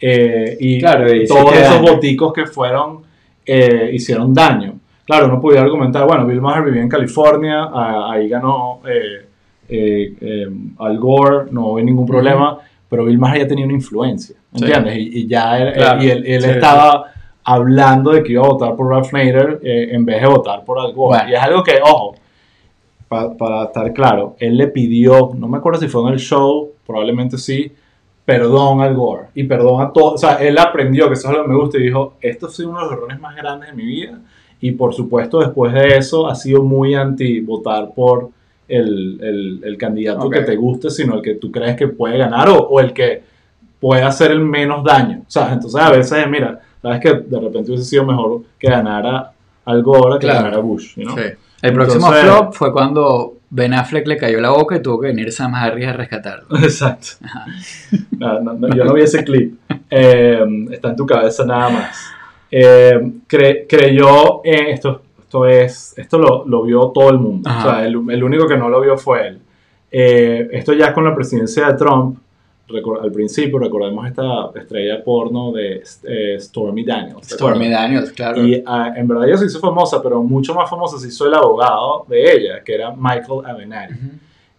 eh, 0.00 0.56
y 0.58 0.80
Claro, 0.80 1.14
y 1.14 1.20
sí 1.26 1.32
todos 1.32 1.54
esos 1.54 1.80
voticos 1.80 2.32
que 2.32 2.44
fueron 2.46 3.02
eh, 3.46 3.90
hicieron 3.92 4.34
daño. 4.34 4.74
Claro, 5.06 5.26
uno 5.26 5.40
podía 5.40 5.60
argumentar, 5.60 6.06
bueno, 6.06 6.26
Bill 6.26 6.40
Maher 6.40 6.64
vivía 6.64 6.82
en 6.82 6.88
California, 6.88 7.64
a- 7.72 8.12
ahí 8.12 8.28
ganó 8.28 8.80
eh, 8.88 9.26
eh, 9.68 10.14
eh, 10.20 10.46
Al 10.78 10.98
Gore, 10.98 11.52
no 11.52 11.68
hubo 11.68 11.80
ningún 11.80 12.06
problema, 12.06 12.58
pero 12.88 13.04
Bill 13.04 13.18
Maher 13.18 13.42
ya 13.42 13.46
tenía 13.48 13.64
una 13.66 13.74
influencia, 13.74 14.34
Sí. 14.54 14.64
¿entiendes? 14.64 14.96
Y, 14.98 15.18
y 15.20 15.26
ya 15.28 15.58
él, 15.58 15.72
Claro, 15.74 16.02
y 16.02 16.10
él, 16.10 16.24
él 16.26 16.42
sí, 16.42 16.50
estaba 16.50 17.12
hablando 17.44 18.10
de 18.12 18.22
que 18.24 18.32
iba 18.32 18.42
a 18.44 18.48
votar 18.48 18.74
por 18.74 18.88
Ralph 18.90 19.12
Nader 19.12 19.60
en 19.62 20.04
vez 20.04 20.20
de 20.20 20.26
votar 20.26 20.64
por 20.64 20.80
Al 20.80 20.92
Gore. 20.92 21.18
Bueno. 21.18 21.30
Y 21.30 21.34
es 21.34 21.40
algo 21.40 21.62
que, 21.62 21.74
ojo, 21.82 22.16
pa- 23.14 23.36
para 23.36 23.64
estar 23.64 23.92
claro, 23.92 24.34
él 24.38 24.56
le 24.56 24.66
pidió, 24.68 25.30
no 25.36 25.46
me 25.48 25.58
acuerdo 25.58 25.80
si 25.80 25.88
fue 25.88 26.02
en 26.02 26.14
el 26.14 26.18
show, 26.18 26.70
probablemente 26.86 27.38
sí, 27.38 27.70
perdón 28.24 28.80
al 28.80 28.94
Gore 28.94 29.28
y 29.34 29.44
perdón 29.44 29.82
a 29.82 29.92
todos. 29.92 30.14
O 30.14 30.18
sea, 30.18 30.34
él 30.36 30.58
aprendió, 30.58 31.08
que 31.08 31.14
eso 31.14 31.28
es 31.30 31.36
lo 31.36 31.42
que 31.42 31.48
me 31.50 31.56
gusta, 31.56 31.78
y 31.78 31.82
dijo, 31.82 32.14
esto 32.20 32.46
ha 32.46 32.50
sido 32.50 32.70
uno 32.70 32.78
de 32.80 32.84
los 32.86 32.92
errores 32.94 33.20
más 33.20 33.36
grandes 33.36 33.70
de 33.70 33.76
mi 33.76 33.84
vida. 33.84 34.18
Y 34.60 34.72
por 34.72 34.94
supuesto, 34.94 35.40
después 35.40 35.72
de 35.74 35.96
eso, 35.98 36.26
ha 36.26 36.34
sido 36.34 36.62
muy 36.62 36.94
anti 36.94 37.40
votar 37.40 37.92
por 37.94 38.30
el, 38.66 39.20
el- 39.22 39.60
el 39.62 39.76
candidato 39.76 40.26
Ok. 40.26 40.32
que 40.34 40.40
te 40.40 40.56
guste, 40.56 40.88
sino 40.90 41.14
el 41.16 41.22
que 41.22 41.34
tú 41.34 41.50
crees 41.52 41.76
que 41.76 41.88
puede 41.88 42.16
ganar 42.16 42.48
o, 42.48 42.58
o 42.68 42.80
el 42.80 42.92
que 42.94 43.22
puede 43.78 44.02
hacer 44.02 44.30
el 44.30 44.40
menos 44.40 44.82
daño. 44.82 45.18
O 45.20 45.30
sea, 45.30 45.52
entonces 45.52 45.78
a 45.80 45.90
veces, 45.90 46.26
mira, 46.28 46.60
sabes 46.80 47.00
que 47.00 47.12
de 47.12 47.40
repente 47.40 47.70
hubiese 47.70 47.84
sido 47.84 48.06
mejor 48.06 48.40
que 48.58 48.68
ganara 48.70 49.32
al 49.64 49.82
Gore 49.82 50.18
que 50.18 50.26
Claro. 50.26 50.42
ganara 50.44 50.58
Bush, 50.60 50.96
¿no? 50.98 51.14
Sí. 51.16 51.22
El 51.62 51.72
próximo 51.72 52.06
Entonces- 52.08 52.24
flop 52.30 52.52
fue 52.54 52.72
cuando 52.72 53.34
Ben 53.50 53.72
Affleck 53.72 54.06
le 54.06 54.16
cayó 54.16 54.40
la 54.40 54.50
boca 54.50 54.76
y 54.76 54.82
tuvo 54.82 55.00
que 55.00 55.06
venir 55.08 55.32
Sam 55.32 55.54
Harris 55.54 55.86
a 55.86 55.92
rescatarlo. 55.92 56.46
Exacto. 56.62 57.08
No, 58.18 58.40
no, 58.40 58.74
yo 58.74 58.84
no 58.84 58.92
vi 58.94 59.02
ese 59.02 59.24
clip. 59.24 59.58
Eh, 59.90 60.40
está 60.70 60.90
en 60.90 60.96
tu 60.96 61.06
cabeza 61.06 61.44
nada 61.44 61.68
más. 61.70 62.06
Eh, 62.50 62.92
cre- 63.28 63.66
creyó 63.68 64.40
en 64.44 64.66
esto. 64.68 65.02
Esto 65.20 65.46
es, 65.46 65.94
esto 65.98 66.18
lo, 66.18 66.44
lo 66.46 66.62
vio 66.62 66.88
todo 66.94 67.10
el 67.10 67.18
mundo. 67.18 67.50
O 67.50 67.62
sea, 67.62 67.84
el, 67.84 67.94
el 68.10 68.22
único 68.24 68.46
que 68.46 68.56
no 68.56 68.68
lo 68.68 68.80
vio 68.80 68.96
fue 68.96 69.28
él. 69.28 69.38
Eh, 69.90 70.48
esto 70.52 70.72
ya 70.72 70.92
con 70.92 71.04
la 71.04 71.14
presidencia 71.14 71.66
de 71.68 71.74
Trump. 71.74 72.18
Al 73.02 73.12
principio 73.12 73.58
recordemos 73.58 74.06
esta 74.06 74.50
estrella 74.54 75.02
porno 75.04 75.52
de 75.52 75.82
eh, 76.04 76.36
Stormy 76.40 76.84
Daniels. 76.84 77.28
¿te 77.28 77.34
Stormy? 77.34 77.68
Daniels, 77.68 78.10
claro. 78.12 78.44
Y 78.44 78.62
ah, 78.66 78.92
en 78.96 79.06
verdad 79.06 79.28
ella 79.28 79.36
se 79.36 79.46
hizo 79.46 79.60
famosa, 79.60 80.02
pero 80.02 80.22
mucho 80.22 80.54
más 80.54 80.68
famosa 80.70 80.98
se 80.98 81.08
hizo 81.08 81.26
el 81.26 81.34
abogado 81.34 82.06
de 82.08 82.32
ella, 82.32 82.64
que 82.64 82.74
era 82.74 82.90
Michael 82.96 83.44
Avenatti. 83.44 83.94
Ujú. 83.94 84.10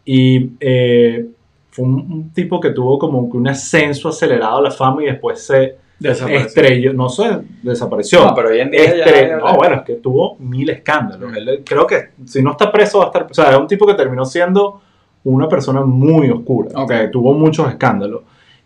Y 0.05 0.51
eh, 0.59 1.25
fue 1.71 1.85
un, 1.85 1.93
un 1.95 2.29
tipo 2.31 2.59
que 2.59 2.69
tuvo 2.69 2.99
como 2.99 3.29
que 3.29 3.37
un 3.37 3.47
ascenso 3.47 4.09
acelerado 4.09 4.57
a 4.57 4.61
la 4.61 4.71
fama 4.71 5.01
y 5.03 5.07
después 5.07 5.43
se 5.43 5.75
estrelló, 6.45 6.93
no 6.93 7.09
sé, 7.09 7.39
desapareció. 7.63 8.23
No, 8.23 8.35
pero 8.35 8.49
hoy 8.49 8.59
en 8.59 8.69
día 8.69 8.95
ya- 8.97 9.05
Estre- 9.05 9.29
ya- 9.29 9.37
no, 9.37 9.55
bueno, 9.55 9.77
es 9.77 9.81
que 9.81 9.95
tuvo 9.95 10.35
mil 10.39 10.69
escándalos. 10.69 11.31
Mm. 11.31 11.35
Él, 11.37 11.63
creo 11.65 11.87
que 11.87 12.09
si 12.25 12.41
no 12.43 12.51
está 12.51 12.71
preso 12.71 12.99
va 12.99 13.05
a 13.05 13.07
estar... 13.07 13.27
O 13.29 13.33
sea, 13.33 13.51
es 13.51 13.57
un 13.57 13.67
tipo 13.67 13.87
que 13.87 13.93
terminó 13.95 14.25
siendo 14.25 14.81
una 15.25 15.49
persona 15.49 15.81
muy 15.83 16.29
oscura, 16.29 16.69
Ok. 16.75 16.89
que 16.89 17.07
tuvo 17.09 17.33
muchos 17.33 17.67
escándalos. 17.69 18.21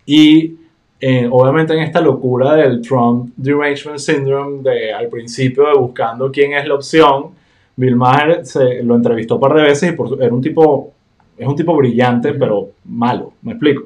Y 0.05 0.55
eh, 0.99 1.27
obviamente 1.31 1.73
en 1.73 1.79
esta 1.79 2.01
locura 2.01 2.55
del 2.55 2.81
Trump 2.81 3.31
Derangement 3.37 3.99
Syndrome, 3.99 4.61
de 4.61 4.93
al 4.93 5.07
principio 5.07 5.65
de 5.67 5.73
buscando 5.73 6.31
quién 6.31 6.53
es 6.53 6.67
la 6.67 6.75
opción, 6.75 7.27
Bill 7.75 7.95
Maher 7.95 8.45
se, 8.45 8.83
lo 8.83 8.95
entrevistó 8.95 9.35
un 9.35 9.41
par 9.41 9.53
de 9.53 9.63
veces 9.63 9.93
y 9.93 9.95
por, 9.95 10.21
era 10.21 10.33
un 10.33 10.41
tipo, 10.41 10.91
es 11.37 11.47
un 11.47 11.55
tipo 11.55 11.73
brillante, 11.75 12.33
pero 12.33 12.71
malo, 12.85 13.33
me 13.41 13.53
explico. 13.53 13.83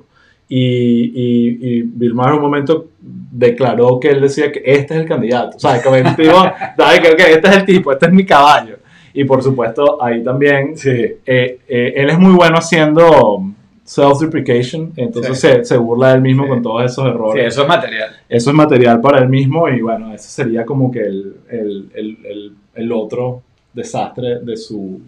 Y, 0.49 0.59
y, 0.59 1.57
y 1.61 1.81
Bill 1.83 2.15
Maher 2.15 2.31
en 2.31 2.35
un 2.37 2.41
momento 2.41 2.87
declaró 2.99 3.99
que 3.99 4.09
él 4.09 4.21
decía 4.21 4.51
que 4.51 4.61
este 4.65 4.95
es 4.95 5.01
el 5.01 5.07
candidato. 5.07 5.57
O 5.57 5.59
sea, 5.59 5.81
que 5.81 5.89
el 5.89 6.15
tipo, 6.15 6.31
¿sabes? 6.77 6.99
Que, 6.99 7.09
ok, 7.09 7.19
este 7.19 7.47
es 7.49 7.57
el 7.57 7.65
tipo, 7.65 7.91
este 7.91 8.07
es 8.07 8.13
mi 8.13 8.25
caballo. 8.25 8.77
Y 9.13 9.25
por 9.25 9.43
supuesto, 9.43 10.01
ahí 10.03 10.23
también, 10.23 10.73
eh, 10.85 11.19
eh, 11.25 11.93
él 11.95 12.09
es 12.09 12.17
muy 12.17 12.33
bueno 12.33 12.57
haciendo 12.57 13.43
self-deprecation, 13.85 14.93
entonces 14.95 15.39
Sí. 15.39 15.47
se, 15.47 15.65
se 15.65 15.77
burla 15.77 16.09
de 16.09 16.15
él 16.15 16.21
mismo 16.21 16.43
Sí. 16.43 16.49
con 16.49 16.61
todos 16.61 16.83
esos 16.85 17.03
Sí, 17.03 17.09
errores. 17.09 17.47
eso 17.47 17.61
es 17.63 17.67
material. 17.67 18.09
Eso 18.29 18.49
es 18.49 18.55
material 18.55 19.01
para 19.01 19.19
él 19.19 19.29
mismo 19.29 19.67
y 19.69 19.81
bueno, 19.81 20.13
eso 20.13 20.29
sería 20.29 20.65
como 20.65 20.89
que 20.91 21.01
el, 21.01 21.35
el, 21.49 21.91
el, 21.93 22.17
el, 22.25 22.51
el 22.75 22.91
otro 22.91 23.41
desastre 23.73 24.39
de 24.39 24.57
su... 24.57 25.01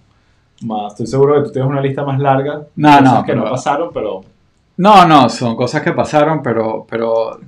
Más, 0.61 0.93
estoy 0.93 1.07
seguro 1.07 1.35
que 1.35 1.47
tú 1.47 1.51
tienes 1.51 1.69
una 1.69 1.81
lista 1.81 2.03
más 2.03 2.19
larga. 2.19 2.61
No, 2.75 2.87
cosas 2.89 3.03
no, 3.03 3.23
que 3.25 3.35
no 3.35 3.41
pero- 3.41 3.51
pasaron, 3.51 3.89
pero 3.93 4.21
No, 4.77 5.05
no, 5.07 5.29
son 5.29 5.55
cosas 5.55 5.81
que 5.81 5.91
pasaron, 5.91 6.41
pero, 6.43 6.85
pero 6.89 7.39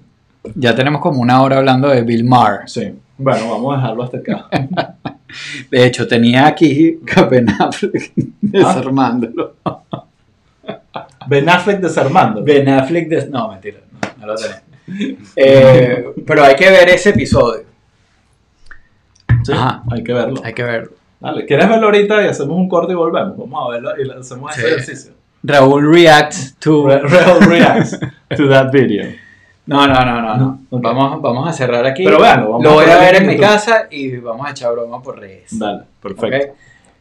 ya 0.55 0.73
tenemos 0.75 1.01
como 1.01 1.21
una 1.21 1.41
hora 1.41 1.57
hablando 1.57 1.87
de 1.89 2.01
Bill 2.01 2.23
Maher. 2.23 2.61
sí. 2.67 2.93
Bueno, 3.19 3.49
vamos 3.49 3.73
a 3.73 3.77
dejarlo 3.77 4.03
hasta 4.03 4.17
acá. 4.17 4.47
De 5.69 5.85
hecho, 5.85 6.07
tenía 6.07 6.47
aquí 6.47 6.99
a 7.15 7.21
Ben 7.29 7.49
Affleck 7.49 8.11
desarmándolo. 8.41 9.55
Ben 11.27 11.49
Affleck 11.49 11.79
desarmando. 11.81 12.43
Ben 12.43 12.67
Affleck 12.69 13.07
des- 13.09 13.29
No, 13.29 13.49
mentira, 13.51 13.79
no, 13.91 14.21
no 14.21 14.27
lo 14.27 14.35
tenía. 14.35 14.61
Eh, 15.35 16.05
pero 16.25 16.43
hay 16.43 16.55
que 16.55 16.69
ver 16.69 16.89
ese 16.89 17.09
episodio. 17.09 17.63
Sí, 19.43 19.51
Ajá. 19.53 19.83
hay 19.91 20.03
que 20.03 20.13
verlo. 20.13 20.41
Hay 20.43 20.53
que 20.53 20.63
verlo. 20.63 20.91
Dale, 21.19 21.45
¿quieres 21.45 21.67
verlo 21.67 21.85
ahorita 21.87 22.23
y 22.23 22.27
hacemos 22.27 22.55
un 22.57 22.69
corte 22.69 22.93
y 22.93 22.95
volvemos? 22.95 23.35
Vamos 23.37 23.67
a 23.67 23.71
verlo 23.73 23.91
y 24.01 24.09
hacemos 24.19 24.51
ese 24.57 24.61
Sí. 24.61 24.67
ejercicio. 24.73 25.11
Raúl 25.43 25.93
reacts 25.93 26.55
to... 26.59 26.87
Real 26.87 27.39
reacts 27.41 27.97
to 28.37 28.47
that 28.49 28.71
video. 28.71 29.07
No, 29.67 29.85
no, 29.87 30.05
no, 30.05 30.21
no. 30.21 30.37
no. 30.37 30.59
Ok. 30.69 30.81
Vamos, 30.81 31.21
vamos 31.21 31.49
a 31.49 31.53
cerrar 31.53 31.85
aquí. 31.85 32.03
Pero 32.05 32.19
véanlo, 32.19 32.49
vamos 32.51 32.63
Lo 32.63 32.73
voy 32.73 32.85
a 32.85 32.97
ver 32.97 33.15
en 33.15 33.27
mi 33.27 33.37
casa 33.37 33.87
y 33.91 34.15
vamos 34.17 34.47
a 34.47 34.51
echar 34.51 34.71
broma 34.73 35.01
por 35.01 35.19
redes. 35.19 35.57
Dale, 35.59 35.83
perfecto. 36.01 36.51
Ok. 36.53 36.57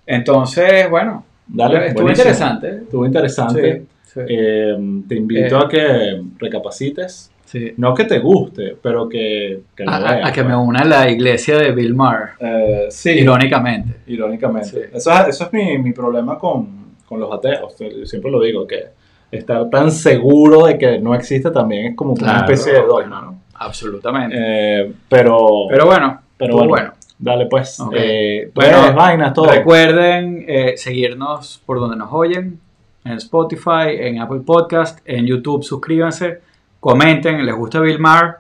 Entonces, 0.07 0.89
bueno, 0.91 1.25
Dale, 1.47 1.87
estuvo 1.89 2.03
buenísimo. 2.03 2.11
interesante. 2.29 2.69
Estuvo 2.83 3.07
interesante. 3.07 3.83
Sí, 4.05 4.11
sí. 4.15 4.21
Eh, 4.29 4.77
te 5.09 5.15
invito 5.15 5.59
Eh. 5.59 5.65
a 5.65 5.69
que 5.69 6.23
recapacites. 6.39 7.31
sí. 7.45 7.73
No 7.77 7.95
que 7.95 8.05
te 8.05 8.19
guste, 8.19 8.77
pero 8.83 9.09
que, 9.09 9.61
que 9.77 9.85
lo 9.85 9.91
A, 9.93 9.99
veas. 10.01 10.29
a 10.29 10.33
que 10.33 10.43
pues. 10.43 10.49
me 10.57 10.57
una 10.61 10.81
a 10.81 10.85
la 10.85 11.09
iglesia 11.11 11.57
de 11.59 11.71
Bill 11.73 11.95
Maher, 11.95 12.31
Eh, 12.41 12.87
sí, 12.91 13.11
irónicamente. 13.11 13.99
irónicamente. 14.09 14.91
Eso, 14.93 15.13
es, 15.13 15.29
eso 15.29 15.45
es 15.45 15.53
mi, 15.53 15.79
mi 15.79 15.93
problema 15.93 16.37
con, 16.39 16.97
con 17.07 17.21
los 17.21 17.33
ateos. 17.33 17.75
Siempre 18.05 18.31
lo 18.31 18.41
digo, 18.41 18.67
que 18.67 18.87
estar 19.31 19.69
tan 19.71 19.91
seguro 19.91 20.67
de 20.67 20.79
que 20.79 20.99
no 20.99 21.15
existe 21.15 21.51
también 21.51 21.87
es 21.89 21.97
como 21.97 22.13
una 22.13 22.23
Claro. 22.23 22.53
especie 22.53 22.73
de 22.75 22.87
dogma, 22.87 23.21
¿no? 23.23 23.41
Absolutamente. 23.55 24.37
Eh, 24.39 24.93
pero, 25.09 25.67
Pero 25.69 25.87
bueno, 25.87 26.21
pero 26.37 26.55
bueno, 26.55 26.69
bueno. 26.69 26.93
dale 27.19 27.47
pues. 27.47 27.79
Eh, 27.95 28.51
Bueno, 28.55 28.83
redes, 28.83 28.95
vainas, 28.95 29.33
todo. 29.33 29.47
Recuerden 29.51 30.45
eh, 30.47 30.75
seguirnos 30.77 31.63
por 31.65 31.81
donde 31.81 31.97
nos 31.97 32.13
oyen, 32.13 32.61
en 33.05 33.13
Spotify, 33.13 33.89
en 33.99 34.21
Apple 34.21 34.41
Podcast, 34.45 34.99
en 35.05 35.27
YouTube, 35.27 35.63
suscríbanse, 35.65 36.41
comenten, 36.81 37.45
les 37.47 37.55
gusta 37.55 37.81
Bill 37.81 37.99
Maher, 37.99 38.37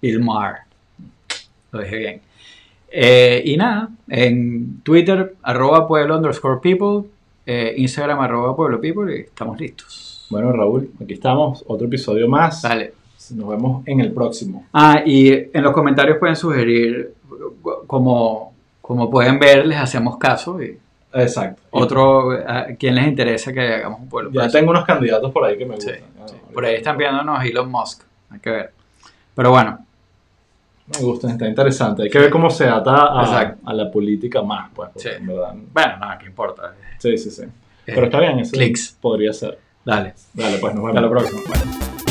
Bill 0.00 0.20
Maher, 0.22 0.56
lo 1.72 1.80
dije 1.80 1.96
bien. 1.96 2.20
Eh, 2.94 3.42
y 3.46 3.56
nada, 3.56 3.88
en 4.08 4.80
Twitter, 4.82 5.34
arroba 5.42 5.88
pueblo 5.88 6.16
underscore 6.16 6.60
people, 6.62 7.08
eh, 7.46 7.72
Instagram, 7.78 8.20
arroba 8.20 8.54
pueblo 8.54 8.80
people, 8.80 9.16
y 9.16 9.20
estamos 9.22 9.58
listos. 9.58 10.11
Bueno, 10.32 10.50
Raúl, 10.50 10.90
aquí 10.98 11.12
estamos. 11.12 11.62
Otro 11.66 11.86
episodio 11.86 12.26
más. 12.26 12.62
Dale. 12.62 12.94
Nos 13.36 13.50
vemos 13.50 13.82
en 13.86 14.00
el 14.00 14.12
próximo. 14.12 14.66
Ah, 14.72 15.02
y 15.04 15.30
en 15.30 15.62
los 15.62 15.72
comentarios 15.72 16.16
pueden 16.16 16.36
sugerir, 16.36 17.12
como, 17.86 18.54
como 18.80 19.10
pueden 19.10 19.38
ver, 19.38 19.66
les 19.66 19.76
hacemos 19.78 20.16
caso 20.16 20.60
y 20.62 20.78
Exacto. 21.12 21.60
otro, 21.70 22.30
a 22.32 22.64
quien 22.78 22.94
les 22.94 23.06
interesa 23.06 23.52
que 23.52 23.60
hagamos 23.60 24.00
un 24.00 24.08
pueblo. 24.08 24.30
Ya 24.32 24.48
tengo 24.48 24.70
unos 24.70 24.86
candidatos 24.86 25.30
por 25.30 25.44
ahí 25.44 25.58
que 25.58 25.66
me 25.66 25.78
Sí, 25.78 25.90
gustan. 25.90 26.08
Ah, 26.18 26.26
sí. 26.28 26.36
Por 26.52 26.64
ahí 26.64 26.76
están 26.76 26.96
viéndonos 26.96 27.44
Elon 27.44 27.70
Musk, 27.70 28.02
hay 28.30 28.40
que 28.40 28.50
ver. 28.50 28.72
Pero 29.34 29.50
bueno, 29.50 29.78
Me 30.98 31.04
gusta, 31.04 31.30
está 31.30 31.46
interesante. 31.46 32.04
Hay 32.04 32.10
que 32.10 32.18
ver 32.18 32.30
cómo 32.30 32.48
se 32.48 32.66
ata 32.68 32.94
a, 33.64 33.74
la 33.74 33.90
política 33.90 34.42
más, 34.42 34.70
pues. 34.74 34.88
Sí. 34.96 35.10
en 35.14 35.26
verdad. 35.26 35.54
Bueno, 35.72 35.98
nada, 35.98 36.18
¿qué 36.18 36.26
importa? 36.26 36.74
Sí, 36.98 37.18
sí, 37.18 37.30
sí. 37.30 37.42
Pero 37.84 38.04
está 38.06 38.18
bien, 38.18 38.38
eso 38.38 38.52
Clics. 38.56 38.96
podría 38.98 39.32
ser. 39.34 39.58
Dale. 39.84 40.14
Dale, 40.32 40.58
pues 40.58 40.74
nos 40.74 40.84
vemos. 40.84 40.96
Hasta 40.96 41.00
la 41.00 41.10
próxima. 41.10 42.01